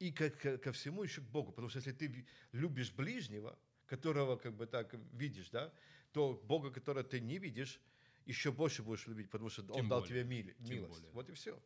И 0.00 0.10
ко, 0.10 0.28
ко- 0.30 0.58
ко 0.58 0.72
всему 0.72 1.04
еще 1.04 1.20
к 1.20 1.28
Богу. 1.30 1.52
Потому 1.52 1.68
что 1.68 1.78
если 1.78 1.92
ты 1.92 2.26
любишь 2.50 2.90
ближнего, 2.90 3.56
которого 3.86 4.36
как 4.36 4.56
бы 4.56 4.66
так 4.66 4.92
видишь, 5.12 5.50
да, 5.50 5.72
то 6.12 6.40
Бога, 6.44 6.70
которого 6.70 7.04
ты 7.04 7.20
не 7.20 7.38
видишь, 7.38 7.80
еще 8.26 8.52
больше 8.52 8.82
будешь 8.82 9.06
любить, 9.06 9.30
потому 9.30 9.50
что 9.50 9.62
Он 9.62 9.72
Тем 9.74 9.88
дал 9.88 10.00
более. 10.00 10.22
тебе 10.22 10.24
мили- 10.24 10.56
Тем 10.64 10.76
милость. 10.76 10.92
более. 10.94 11.10
Вот 11.12 11.28
и 11.30 11.32
все. 11.32 11.60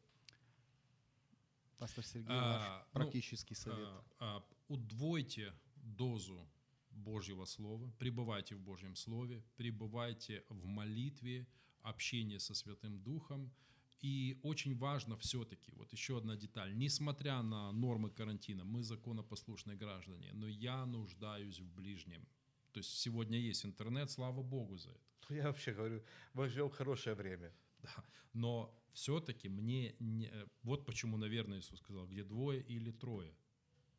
Пастор 1.79 2.05
Сергей, 2.05 2.29
А, 2.31 2.59
ваш 2.59 2.87
ну, 2.95 3.01
практический 3.01 3.55
совет. 3.55 3.89
А, 3.89 4.05
а, 4.21 4.45
удвойте 4.69 5.53
дозу 5.77 6.49
Божьего 6.91 7.45
Слова, 7.45 7.91
пребывайте 7.99 8.55
в 8.55 8.61
Божьем 8.61 8.95
Слове, 8.95 9.43
пребывайте 9.57 10.45
в 10.49 10.65
молитве, 10.67 11.47
общении 11.83 12.39
со 12.39 12.55
Святым 12.55 13.03
Духом. 13.03 13.53
И 14.01 14.39
очень 14.43 14.77
важно 14.77 15.17
все-таки, 15.17 15.73
вот 15.77 15.93
еще 15.93 16.19
одна 16.19 16.37
деталь, 16.37 16.77
несмотря 16.77 17.43
на 17.43 17.73
нормы 17.73 18.11
карантина, 18.11 18.63
мы 18.65 18.83
законопослушные 18.83 19.77
граждане, 19.79 20.31
но 20.35 20.47
я 20.47 20.85
нуждаюсь 20.87 21.59
в 21.59 21.75
ближнем. 21.75 22.27
То 22.75 22.81
есть 22.81 22.91
сегодня 22.99 23.39
есть 23.39 23.65
интернет, 23.65 24.11
слава 24.11 24.43
Богу 24.43 24.77
за 24.77 24.91
это. 24.91 25.35
Я 25.35 25.45
вообще 25.45 25.73
говорю, 25.73 26.03
мы 26.33 26.49
живем 26.49 26.69
в 26.69 26.77
хорошее 26.77 27.15
время. 27.15 27.53
Да. 27.79 28.05
Но 28.33 28.75
все-таки 28.93 29.49
мне... 29.49 29.95
Не... 30.01 30.27
э, 30.27 30.47
Вот 30.63 30.85
почему, 30.85 31.17
наверное, 31.17 31.59
Иисус 31.59 31.79
сказал, 31.79 32.07
где 32.09 32.25
двое 32.25 32.61
или 32.63 32.91
трое 32.91 33.33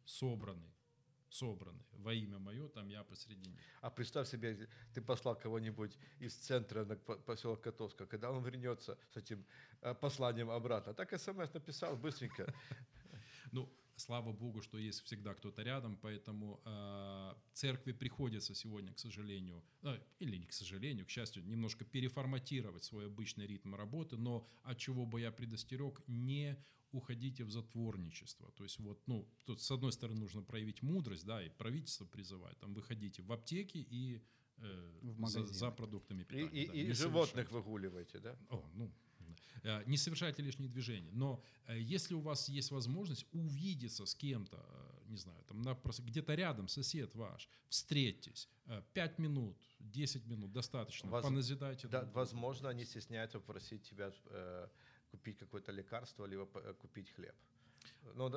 собраны, 0.06 0.74
собраны 1.30 1.86
во 1.92 2.14
имя 2.14 2.38
мое, 2.40 2.68
там 2.68 2.90
я 2.90 3.04
посредине. 3.04 3.58
А 3.82 3.90
представь 3.90 4.28
себе, 4.28 4.68
ты 4.94 5.02
послал 5.02 5.40
кого-нибудь 5.40 5.98
из 6.20 6.36
центра 6.36 6.86
на 6.86 6.96
по- 6.96 7.18
поселок 7.18 7.62
Котовска, 7.62 8.06
когда 8.06 8.30
он 8.30 8.44
вернется 8.44 8.98
с 9.10 9.18
этим 9.18 9.46
э, 9.82 9.96
посланием 9.96 10.50
обратно. 10.50 10.94
Так 10.94 11.20
смс 11.20 11.54
написал 11.54 11.96
быстренько. 11.96 12.54
Ну, 13.52 13.70
слава 13.98 14.32
Богу, 14.34 14.62
что 14.62 14.78
есть 14.78 15.02
всегда 15.04 15.34
кто-то 15.34 15.64
рядом, 15.64 15.98
поэтому 15.98 16.62
э, 16.66 17.34
церкви 17.54 17.92
приходится 17.94 18.54
сегодня, 18.54 18.94
к 18.94 19.00
сожалению, 19.00 19.64
э, 19.84 20.00
или 20.20 20.38
не 20.38 20.46
к 20.46 20.54
сожалению, 20.54 21.06
к 21.06 21.10
счастью, 21.10 21.46
немножко 21.46 21.86
переформатировать 21.86 22.84
свой 22.84 23.06
обычный 23.08 23.48
ритм 23.48 23.76
работы, 23.76 24.18
но 24.18 24.46
от 24.64 24.78
чего 24.78 25.06
бы 25.06 25.22
я 25.22 25.32
предостерег, 25.32 26.02
не 26.08 26.58
уходите 26.92 27.44
в 27.44 27.52
затворничество. 27.52 28.52
То 28.54 28.64
есть 28.64 28.80
вот, 28.80 29.02
ну, 29.08 29.28
тут 29.46 29.62
с 29.62 29.70
одной 29.72 29.92
стороны 29.92 30.20
нужно 30.22 30.42
проявить 30.44 30.82
мудрость, 30.82 31.26
да, 31.26 31.44
и 31.44 31.50
правительство 31.50 32.06
призывает, 32.06 32.58
там, 32.60 32.74
выходите 32.74 33.22
в 33.22 33.32
аптеки 33.32 33.78
и 33.78 34.22
э, 34.58 35.00
В 35.02 35.28
за, 35.28 35.46
за 35.46 35.72
продуктами 35.72 36.22
И, 36.22 36.26
питания. 36.26 36.64
и- 36.64 36.68
да, 36.68 36.74
и 36.74 36.86
не 36.88 36.94
животных 36.94 37.52
выгуливаете, 37.52 38.20
да? 38.20 38.38
О, 38.50 38.64
ну, 38.76 38.90
Не 39.86 39.98
совершайте 39.98 40.44
лишние 40.44 40.70
движения. 40.70 41.10
Но 41.12 41.44
э, 41.68 41.80
если 41.80 42.14
у 42.14 42.20
вас 42.20 42.50
есть 42.50 42.72
возможность 42.72 43.26
увидеться 43.32 44.06
с 44.06 44.14
кем-то, 44.14 44.58
э, 44.58 45.10
не 45.10 45.18
знаю, 45.18 45.44
там 45.48 45.64
где-то 46.00 46.36
рядом, 46.36 46.68
сосед 46.68 47.16
ваш, 47.16 47.50
встретьтесь, 47.70 48.50
5 48.94 49.20
минут, 49.20 49.58
10 49.80 50.26
минут, 50.28 50.52
достаточно, 50.52 51.10
Воз- 51.10 51.24
поназидайте. 51.24 51.88
Да, 51.88 52.10
возможно, 52.14 52.70
они 52.70 52.86
стесняются 52.86 53.40
попросить 53.40 53.84
тебя 53.84 54.12
э, 54.28 54.68
купить 55.12 55.38
какое-то 55.38 55.72
лекарство, 55.72 56.26
либо 56.26 56.48
э, 56.56 56.74
купить 56.74 57.10
хлеб. 57.12 57.36
Ну, 58.16 58.32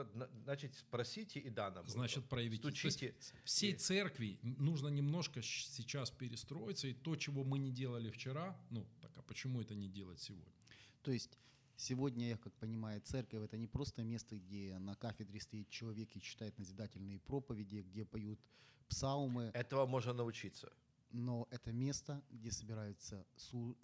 значит, 0.45 0.75
спросите 0.75 1.41
и 1.41 1.51
да 1.51 1.71
нам. 1.71 1.87
Значит, 1.87 2.25
проявить. 2.27 2.63
То 2.63 2.69
есть 2.69 2.79
Стучите. 2.81 3.15
всей 3.45 3.75
церкви 3.75 4.39
нужно 4.43 4.89
немножко 4.89 5.43
сейчас 5.43 6.11
перестроиться, 6.11 6.89
и 6.89 6.95
то, 6.95 7.17
чего 7.17 7.45
мы 7.45 7.59
не 7.59 7.71
делали 7.71 8.11
вчера, 8.11 8.59
ну, 8.71 8.87
так 9.01 9.11
а 9.17 9.23
почему 9.23 9.61
это 9.61 9.75
не 9.75 9.89
делать 9.89 10.21
сегодня? 10.21 10.53
То 11.09 11.13
есть 11.13 11.39
сегодня, 11.77 12.29
я 12.29 12.37
как 12.37 12.53
понимаю, 12.59 13.01
церковь 13.01 13.43
это 13.43 13.57
не 13.57 13.67
просто 13.67 14.03
место, 14.05 14.37
где 14.37 14.79
на 14.79 14.95
кафедре 14.95 15.41
стоит 15.41 15.71
человек 15.71 16.15
и 16.15 16.21
читает 16.21 16.59
назидательные 16.59 17.19
проповеди, 17.19 17.77
где 17.77 18.05
поют 18.05 18.39
псалмы, 18.89 19.51
Этого 19.55 19.87
можно 19.87 20.13
научиться. 20.13 20.71
но 21.11 21.49
это 21.51 21.73
место, 21.73 22.23
где 22.31 22.51
собираются 22.51 23.25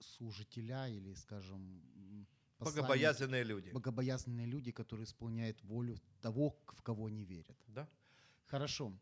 служителя 0.01 0.87
или, 0.89 1.15
скажем, 1.15 1.81
м, 1.97 2.27
посланники, 2.59 2.81
Богобоязненные 2.83 3.43
люди. 3.45 3.71
богобоязненные 3.71 4.47
люди, 4.47 4.71
которые 4.71 5.05
исполняют 5.07 5.63
волю 5.63 5.99
того, 6.21 6.55
в 6.67 6.83
кого 6.83 7.07
они 7.07 7.25
верят. 7.25 7.57
Да? 7.69 7.89
Хорошо. 8.45 8.93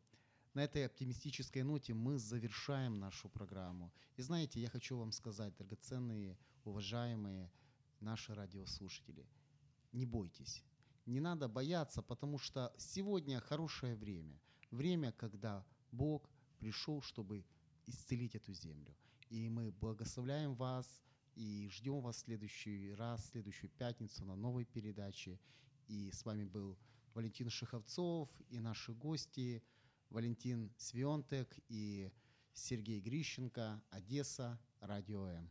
На 0.54 0.62
этой 0.62 0.86
оптимистической 0.86 1.64
ноте 1.64 1.92
мы 1.92 2.18
завершаем 2.20 3.00
нашу 3.00 3.28
программу. 3.28 3.92
И 4.16 4.22
знаете, 4.22 4.60
я 4.60 4.68
хочу 4.68 4.96
вам 4.96 5.10
сказать, 5.10 5.56
драгоценные, 5.56 6.38
уважаемые 6.64 7.50
наши 8.02 8.34
радиослушатели, 8.34 9.26
не 9.92 10.06
бойтесь. 10.06 10.62
Не 11.06 11.20
надо 11.20 11.48
бояться, 11.48 12.02
потому 12.02 12.38
что 12.38 12.72
сегодня 12.76 13.40
хорошее 13.40 13.96
время. 13.96 14.38
Время, 14.70 15.12
когда 15.12 15.64
Бог 15.90 16.30
пришел, 16.58 17.02
чтобы 17.02 17.44
исцелить 17.86 18.34
эту 18.34 18.52
землю. 18.52 18.94
И 19.28 19.48
мы 19.48 19.72
благословляем 19.72 20.54
вас 20.54 21.02
и 21.34 21.68
ждем 21.70 22.00
вас 22.00 22.16
в 22.16 22.20
следующий 22.20 22.94
раз, 22.94 23.22
в 23.22 23.30
следующую 23.30 23.70
пятницу 23.70 24.24
на 24.24 24.36
новой 24.36 24.64
передаче. 24.64 25.40
И 25.88 26.10
с 26.12 26.24
вами 26.24 26.44
был 26.44 26.78
Валентин 27.14 27.50
Шиховцов 27.50 28.28
и 28.48 28.60
наши 28.60 28.92
гости 28.92 29.62
Валентин 30.10 30.70
Свионтек 30.76 31.58
и 31.68 32.12
Сергей 32.52 33.00
Грищенко, 33.00 33.82
Одесса, 33.90 34.60
Радио 34.80 35.26
М. 35.26 35.50